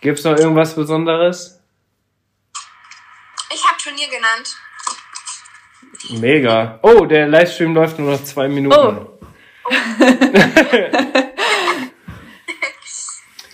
Gibt's 0.00 0.24
noch 0.24 0.36
irgendwas 0.36 0.74
Besonderes? 0.74 1.58
Ich 3.52 3.64
habe 3.66 3.78
Turnier 3.82 4.08
genannt. 4.08 4.56
Mega. 6.20 6.78
Oh, 6.82 7.06
der 7.06 7.26
Livestream 7.28 7.74
läuft 7.74 7.98
nur 7.98 8.10
noch 8.12 8.24
zwei 8.24 8.48
Minuten. 8.48 8.76
Oh. 8.76 9.18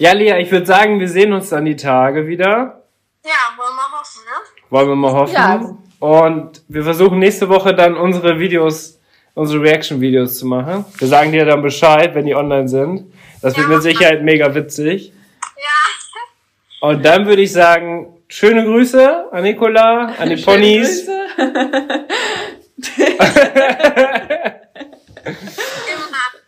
ja, 0.00 0.12
Lia, 0.12 0.38
ich 0.38 0.50
würde 0.50 0.66
sagen, 0.66 0.98
wir 0.98 1.08
sehen 1.08 1.32
uns 1.32 1.50
dann 1.50 1.64
die 1.64 1.76
Tage 1.76 2.26
wieder. 2.26 2.82
Ja, 3.24 3.30
wollen 3.56 3.76
wir 3.76 3.98
hoffen, 3.98 4.22
ne? 4.24 4.70
Wollen 4.70 4.88
wir 4.88 4.96
mal 4.96 5.12
hoffen. 5.12 5.34
Ja. 5.34 5.76
Und 6.00 6.62
wir 6.68 6.82
versuchen 6.82 7.18
nächste 7.18 7.48
Woche 7.50 7.74
dann 7.74 7.94
unsere 7.96 8.38
Videos, 8.38 8.98
unsere 9.34 9.62
Reaction-Videos 9.62 10.38
zu 10.38 10.46
machen. 10.46 10.86
Wir 10.98 11.08
sagen 11.08 11.32
dir 11.32 11.44
dann 11.44 11.60
Bescheid, 11.62 12.14
wenn 12.14 12.24
die 12.24 12.34
online 12.34 12.68
sind. 12.68 13.12
Das 13.42 13.54
wird 13.56 13.68
Ja. 13.68 13.74
mit 13.74 13.82
Sicherheit 13.82 14.22
mega 14.22 14.54
witzig. 14.54 15.12
Ja. 15.56 16.88
Und 16.88 17.04
dann 17.04 17.26
würde 17.26 17.42
ich 17.42 17.52
sagen, 17.52 18.16
schöne 18.28 18.64
Grüße 18.64 19.26
an 19.30 19.42
Nicola, 19.42 20.14
an 20.18 20.30
die 20.30 20.38
Schöne 20.42 20.56
Ponys. 20.56 21.06
Grüße. 21.06 21.20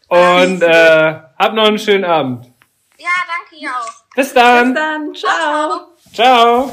Und 0.08 0.62
äh, 0.62 1.14
hab 1.38 1.54
noch 1.54 1.66
einen 1.66 1.78
schönen 1.78 2.04
Abend. 2.04 2.46
Ihr 3.62 3.70
auch. 3.70 4.16
Bis 4.16 4.34
dann. 4.34 4.74
Bis 4.74 4.82
dann. 4.82 5.14
Ciao. 5.14 5.80
Ciao. 6.12 6.70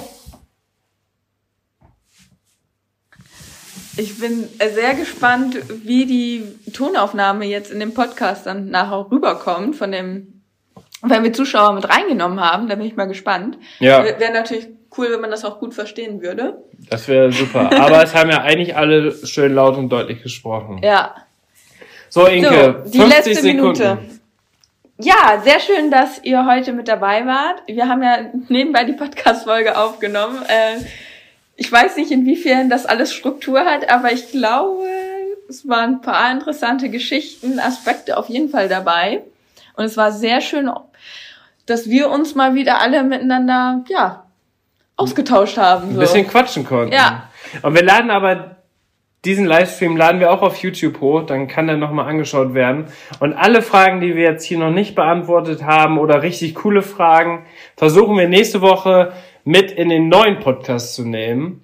Ich 3.96 4.20
bin 4.20 4.50
sehr 4.74 4.96
gespannt, 4.96 5.58
wie 5.86 6.08
die 6.08 6.72
Tonaufnahme 6.74 7.46
jetzt 7.46 7.70
in 7.70 7.80
dem 7.80 7.94
Podcast 7.94 8.48
dann 8.48 8.72
nachher 8.72 9.06
rüberkommt 9.12 9.76
von 9.76 9.92
dem, 9.92 10.42
wenn 11.04 11.24
wir 11.24 11.32
Zuschauer 11.32 11.74
mit 11.74 11.88
reingenommen 11.88 12.40
haben. 12.42 12.68
Da 12.68 12.74
bin 12.74 12.88
ich 12.88 12.96
mal 12.96 13.06
gespannt. 13.06 13.60
Ja. 13.78 14.04
Wäre 14.04 14.34
natürlich 14.34 14.70
cool, 14.98 15.12
wenn 15.12 15.22
man 15.22 15.30
das 15.30 15.46
auch 15.46 15.60
gut 15.60 15.76
verstehen 15.76 16.24
würde. 16.24 16.64
Das 16.90 17.08
wäre 17.08 17.32
super. 17.32 17.70
Aber 17.80 18.02
es 18.02 18.16
haben 18.16 18.32
ja 18.32 18.42
eigentlich 18.42 18.76
alle 18.76 19.12
schön 19.28 19.54
laut 19.54 19.78
und 19.78 19.90
deutlich 19.90 20.24
gesprochen. 20.24 20.80
Ja. 20.82 21.14
So, 22.10 22.26
Inke, 22.26 22.82
So, 22.86 22.90
die 22.90 22.98
50 22.98 23.16
letzte 23.16 23.42
Sekunden. 23.44 23.62
Minute. 23.62 24.19
Ja, 25.02 25.40
sehr 25.42 25.62
schön, 25.62 25.92
dass 25.92 26.22
ihr 26.24 26.46
heute 26.46 26.74
mit 26.74 26.90
dabei 26.90 27.26
wart. 27.26 27.62
Wir 27.68 27.88
haben 27.88 28.04
ja 28.04 28.18
nebenbei 28.50 28.84
die 28.84 28.92
Podcast-Folge 28.94 29.78
aufgenommen. 29.78 30.42
Äh, 30.50 30.84
ich 31.56 31.72
weiß 31.72 31.96
nicht, 31.96 32.12
inwiefern 32.12 32.70
das 32.70 32.86
alles 32.86 33.14
Struktur 33.14 33.62
hat, 33.62 33.90
aber 33.90 34.12
ich 34.12 34.30
glaube, 34.32 34.84
es 35.48 35.66
waren 35.70 35.96
ein 35.96 36.02
paar 36.02 36.30
interessante 36.34 36.90
Geschichten, 36.90 37.60
Aspekte 37.60 38.18
auf 38.18 38.28
jeden 38.28 38.50
Fall 38.50 38.68
dabei. 38.68 39.22
Und 39.78 39.86
es 39.86 39.96
war 39.96 40.12
sehr 40.12 40.42
schön, 40.42 40.70
dass 41.66 41.90
wir 41.90 42.10
uns 42.10 42.36
mal 42.36 42.54
wieder 42.54 42.82
alle 42.82 43.02
miteinander, 43.04 43.86
ja, 43.88 44.26
ausgetauscht 44.98 45.58
haben. 45.58 45.92
ein 45.92 45.94
So. 45.94 46.00
bisschen 46.02 46.28
quatschen 46.28 46.66
konnten. 46.66 46.92
Ja. 46.94 47.30
Und 47.62 47.74
wir 47.74 47.84
laden 47.84 48.12
aber 48.12 48.58
diesen 49.26 49.46
Livestream 49.46 49.98
laden 49.98 50.20
wir 50.20 50.32
auch 50.32 50.42
auf 50.42 50.58
YouTube 50.58 51.02
hoch, 51.02 51.24
dann 51.26 51.48
kann 51.48 51.68
der 51.68 51.78
nochmal 51.78 52.08
angeschaut 52.08 52.54
werden. 52.54 52.86
Und 53.20 53.34
alle 53.34 53.62
Fragen, 53.62 54.00
die 54.00 54.16
wir 54.16 54.24
jetzt 54.24 54.46
hier 54.46 54.58
noch 54.58 54.72
nicht 54.72 54.96
beantwortet 54.96 55.64
haben 55.64 55.98
oder 55.98 56.22
richtig 56.22 56.56
coole 56.56 56.82
Fragen, 56.82 57.46
versuchen 57.76 58.18
wir 58.18 58.30
nächste 58.30 58.62
Woche 58.62 59.12
mit 59.44 59.72
in 59.72 59.90
den 59.90 60.08
neuen 60.10 60.40
Podcast 60.40 60.96
zu 60.96 61.06
nehmen. 61.06 61.64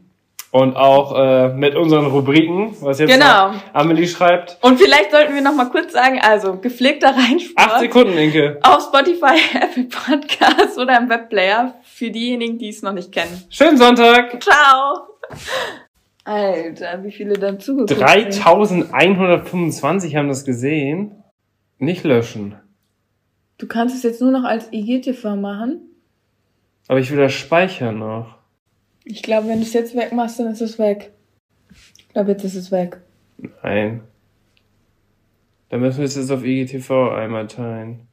Und 0.52 0.78
auch 0.78 1.18
äh, 1.20 1.50
mit 1.50 1.76
unseren 1.76 2.06
Rubriken, 2.06 2.78
was 2.80 3.00
jetzt 3.00 3.12
Genau. 3.12 3.52
Amelie 3.74 4.08
schreibt. 4.08 4.58
Und 4.62 4.80
vielleicht 4.80 5.12
sollten 5.12 5.36
wir 5.36 5.42
noch 5.42 5.54
mal 5.54 5.70
kurz 5.70 5.92
sagen, 5.92 6.22
also 6.22 6.56
gepflegter 6.62 7.10
Reinsport. 7.10 7.68
Acht 7.72 7.80
Sekunden, 7.82 8.18
Inke. 8.18 8.58
Auf 8.64 8.84
Spotify, 8.84 9.38
Apple 9.54 9.84
Podcasts 9.84 10.78
oder 10.78 10.98
im 10.98 11.10
Webplayer 11.10 11.74
für 11.84 12.10
diejenigen, 12.10 12.58
die 12.58 12.70
es 12.70 12.82
noch 12.84 12.94
nicht 12.94 13.12
kennen. 13.12 13.44
Schönen 13.50 13.76
Sonntag. 13.76 14.42
Ciao! 14.42 15.08
Alter, 16.26 17.04
wie 17.04 17.12
viele 17.12 17.36
dann 17.36 17.60
zugeguckt 17.60 17.90
sind. 17.90 18.02
3125 18.02 20.16
haben 20.16 20.28
das 20.28 20.44
gesehen. 20.44 21.24
Nicht 21.78 22.04
löschen. 22.04 22.56
Du 23.58 23.68
kannst 23.68 23.96
es 23.96 24.04
jetzt 24.04 24.22
nur 24.22 24.32
noch 24.32 24.44
als 24.44 24.72
IGTV 24.74 25.36
machen. 25.36 25.82
Aber 26.88 27.00
ich 27.00 27.12
will 27.12 27.20
das 27.20 27.34
speichern 27.34 28.00
noch. 28.00 28.38
Ich 29.04 29.24
glaube, 29.24 29.48
wenn 29.48 29.60
du 29.60 29.64
es 29.64 29.74
jetzt 29.74 29.96
wegmachst, 29.96 30.40
dann 30.40 30.52
ist 30.52 30.62
es 30.62 30.80
weg. 30.80 31.14
Ich 31.98 32.10
glaube, 32.10 32.32
jetzt 32.32 32.44
ist 32.44 32.56
es 32.56 32.72
weg. 32.72 33.02
Nein. 33.64 34.02
Dann 35.70 35.80
müssen 35.80 36.00
wir 36.00 36.06
es 36.06 36.16
jetzt 36.16 36.32
auf 36.32 36.44
IGTV 36.44 37.12
einmal 37.12 37.48
teilen. 37.48 38.05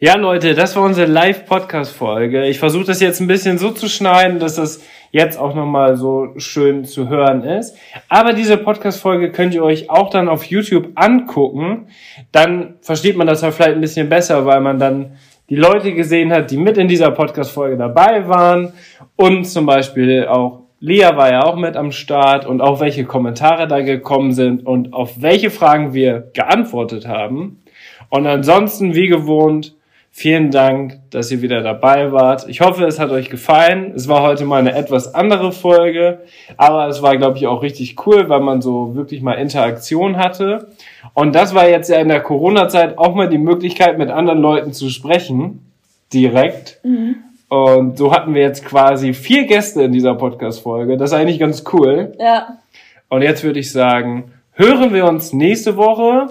Ja, 0.00 0.14
Leute, 0.14 0.54
das 0.54 0.76
war 0.76 0.84
unsere 0.84 1.10
Live-Podcast-Folge. 1.10 2.46
Ich 2.46 2.60
versuche 2.60 2.84
das 2.84 3.00
jetzt 3.00 3.18
ein 3.18 3.26
bisschen 3.26 3.58
so 3.58 3.72
zu 3.72 3.88
schneiden, 3.88 4.38
dass 4.38 4.54
das 4.54 4.80
jetzt 5.10 5.36
auch 5.36 5.56
nochmal 5.56 5.96
so 5.96 6.34
schön 6.36 6.84
zu 6.84 7.08
hören 7.08 7.42
ist. 7.42 7.76
Aber 8.08 8.32
diese 8.32 8.58
Podcast-Folge 8.58 9.32
könnt 9.32 9.54
ihr 9.54 9.64
euch 9.64 9.90
auch 9.90 10.08
dann 10.10 10.28
auf 10.28 10.44
YouTube 10.44 10.90
angucken. 10.94 11.88
Dann 12.30 12.74
versteht 12.80 13.16
man 13.16 13.26
das 13.26 13.42
ja 13.42 13.50
vielleicht 13.50 13.74
ein 13.74 13.80
bisschen 13.80 14.08
besser, 14.08 14.46
weil 14.46 14.60
man 14.60 14.78
dann 14.78 15.16
die 15.50 15.56
Leute 15.56 15.92
gesehen 15.92 16.32
hat, 16.32 16.52
die 16.52 16.58
mit 16.58 16.78
in 16.78 16.86
dieser 16.86 17.10
Podcast-Folge 17.10 17.76
dabei 17.76 18.28
waren. 18.28 18.74
Und 19.16 19.46
zum 19.46 19.66
Beispiel 19.66 20.28
auch 20.28 20.60
Lia 20.78 21.16
war 21.16 21.32
ja 21.32 21.42
auch 21.42 21.56
mit 21.56 21.76
am 21.76 21.90
Start 21.90 22.46
und 22.46 22.60
auch 22.60 22.78
welche 22.78 23.04
Kommentare 23.04 23.66
da 23.66 23.80
gekommen 23.80 24.30
sind 24.30 24.64
und 24.64 24.92
auf 24.92 25.20
welche 25.22 25.50
Fragen 25.50 25.92
wir 25.92 26.30
geantwortet 26.34 27.08
haben. 27.08 27.64
Und 28.10 28.28
ansonsten, 28.28 28.94
wie 28.94 29.08
gewohnt, 29.08 29.74
vielen 30.18 30.50
Dank, 30.50 30.98
dass 31.10 31.30
ihr 31.30 31.42
wieder 31.42 31.62
dabei 31.62 32.10
wart. 32.10 32.48
Ich 32.48 32.60
hoffe, 32.60 32.84
es 32.84 32.98
hat 32.98 33.10
euch 33.10 33.30
gefallen. 33.30 33.92
Es 33.94 34.08
war 34.08 34.22
heute 34.22 34.44
mal 34.44 34.58
eine 34.58 34.74
etwas 34.74 35.14
andere 35.14 35.52
Folge, 35.52 36.18
aber 36.56 36.88
es 36.88 37.02
war, 37.02 37.16
glaube 37.16 37.38
ich, 37.38 37.46
auch 37.46 37.62
richtig 37.62 38.04
cool, 38.04 38.28
weil 38.28 38.40
man 38.40 38.60
so 38.60 38.96
wirklich 38.96 39.22
mal 39.22 39.34
Interaktion 39.34 40.16
hatte. 40.16 40.72
Und 41.14 41.36
das 41.36 41.54
war 41.54 41.68
jetzt 41.68 41.88
ja 41.88 41.98
in 41.98 42.08
der 42.08 42.20
Corona-Zeit 42.20 42.98
auch 42.98 43.14
mal 43.14 43.28
die 43.28 43.38
Möglichkeit, 43.38 43.96
mit 43.96 44.10
anderen 44.10 44.40
Leuten 44.40 44.72
zu 44.72 44.90
sprechen, 44.90 45.72
direkt. 46.12 46.80
Und 47.48 47.96
so 47.96 48.12
hatten 48.12 48.34
wir 48.34 48.42
jetzt 48.42 48.64
quasi 48.64 49.14
vier 49.14 49.46
Gäste 49.46 49.82
in 49.82 49.92
dieser 49.92 50.16
Podcast-Folge. 50.16 50.96
Das 50.96 51.12
ist 51.12 51.16
eigentlich 51.16 51.38
ganz 51.38 51.62
cool. 51.72 52.14
Ja. 52.18 52.58
Und 53.08 53.22
jetzt 53.22 53.44
würde 53.44 53.60
ich 53.60 53.70
sagen, 53.70 54.32
hören 54.52 54.92
wir 54.92 55.06
uns 55.06 55.32
nächste 55.32 55.76
Woche. 55.76 56.26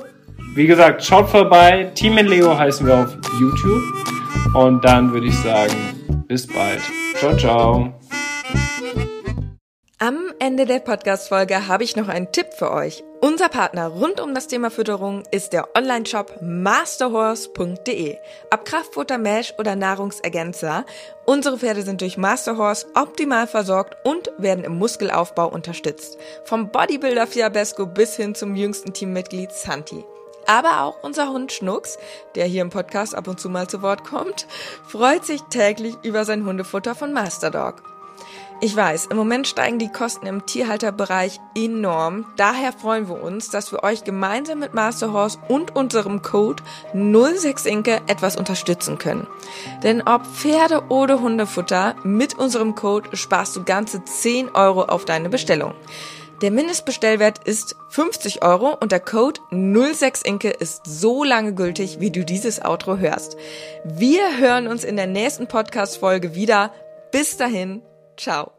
Wie 0.57 0.65
gesagt, 0.65 1.05
schaut 1.05 1.29
vorbei. 1.29 1.91
Team 1.93 2.17
in 2.17 2.25
Leo 2.25 2.57
heißen 2.57 2.87
wir 2.87 3.03
auf 3.03 3.15
YouTube. 3.39 3.83
Und 4.55 4.83
dann 4.83 5.13
würde 5.13 5.27
ich 5.27 5.37
sagen, 5.37 5.75
bis 6.27 6.47
bald. 6.47 6.81
Ciao, 7.19 7.37
ciao. 7.37 7.93
Am 9.99 10.33
Ende 10.39 10.65
der 10.65 10.79
Podcast-Folge 10.79 11.67
habe 11.67 11.83
ich 11.83 11.95
noch 11.95 12.07
einen 12.07 12.31
Tipp 12.31 12.47
für 12.57 12.71
euch. 12.71 13.03
Unser 13.21 13.49
Partner 13.49 13.85
rund 13.85 14.19
um 14.19 14.33
das 14.33 14.47
Thema 14.47 14.71
Fütterung 14.71 15.21
ist 15.29 15.53
der 15.53 15.77
Online-Shop 15.77 16.39
masterhorse.de. 16.41 18.15
Ob 18.51 18.65
Kraftfutter, 18.65 19.19
Mesh 19.19 19.53
oder 19.59 19.75
Nahrungsergänzer, 19.75 20.87
unsere 21.27 21.59
Pferde 21.59 21.83
sind 21.83 22.01
durch 22.01 22.17
Masterhorse 22.17 22.87
optimal 22.95 23.45
versorgt 23.45 23.95
und 24.03 24.31
werden 24.39 24.63
im 24.63 24.79
Muskelaufbau 24.79 25.49
unterstützt. 25.49 26.17
Vom 26.45 26.71
Bodybuilder 26.71 27.27
Fiabesco 27.27 27.85
bis 27.85 28.15
hin 28.15 28.33
zum 28.33 28.55
jüngsten 28.55 28.91
Teammitglied 28.91 29.51
Santi. 29.51 30.03
Aber 30.47 30.81
auch 30.81 31.03
unser 31.03 31.29
Hund 31.29 31.51
Schnucks, 31.51 31.97
der 32.35 32.45
hier 32.45 32.61
im 32.61 32.69
Podcast 32.69 33.13
ab 33.13 33.27
und 33.27 33.39
zu 33.39 33.49
mal 33.49 33.67
zu 33.67 33.81
Wort 33.81 34.03
kommt, 34.05 34.47
freut 34.87 35.25
sich 35.25 35.41
täglich 35.43 35.95
über 36.03 36.25
sein 36.25 36.45
Hundefutter 36.45 36.95
von 36.95 37.13
Masterdog. 37.13 37.83
Ich 38.59 38.75
weiß, 38.75 39.07
im 39.07 39.17
Moment 39.17 39.45
steigen 39.45 39.77
die 39.77 39.91
Kosten 39.91 40.25
im 40.25 40.47
Tierhalterbereich 40.47 41.39
enorm. 41.55 42.25
Daher 42.37 42.73
freuen 42.73 43.07
wir 43.07 43.21
uns, 43.21 43.49
dass 43.49 43.71
wir 43.71 43.83
euch 43.83 44.03
gemeinsam 44.03 44.57
mit 44.57 44.73
Masterhorse 44.73 45.37
und 45.47 45.75
unserem 45.75 46.23
Code 46.23 46.63
06inke 46.95 48.01
etwas 48.07 48.35
unterstützen 48.35 48.97
können. 48.97 49.27
Denn 49.83 50.01
ob 50.01 50.25
Pferde 50.25 50.85
oder 50.89 51.21
Hundefutter, 51.21 51.95
mit 52.03 52.39
unserem 52.39 52.73
Code 52.73 53.15
sparst 53.15 53.55
du 53.55 53.63
ganze 53.63 54.03
10 54.03 54.55
Euro 54.55 54.85
auf 54.85 55.05
deine 55.05 55.29
Bestellung. 55.29 55.75
Der 56.41 56.51
Mindestbestellwert 56.51 57.47
ist 57.47 57.75
50 57.89 58.43
Euro 58.43 58.75
und 58.79 58.91
der 58.91 58.99
Code 58.99 59.41
06inke 59.51 60.49
ist 60.49 60.81
so 60.85 61.23
lange 61.23 61.53
gültig, 61.53 61.99
wie 61.99 62.11
du 62.11 62.23
dieses 62.23 62.63
Outro 62.63 62.97
hörst. 62.97 63.37
Wir 63.83 64.37
hören 64.37 64.67
uns 64.67 64.83
in 64.83 64.97
der 64.97 65.07
nächsten 65.07 65.47
Podcast-Folge 65.47 66.35
wieder. 66.35 66.71
Bis 67.11 67.37
dahin, 67.37 67.81
ciao. 68.17 68.56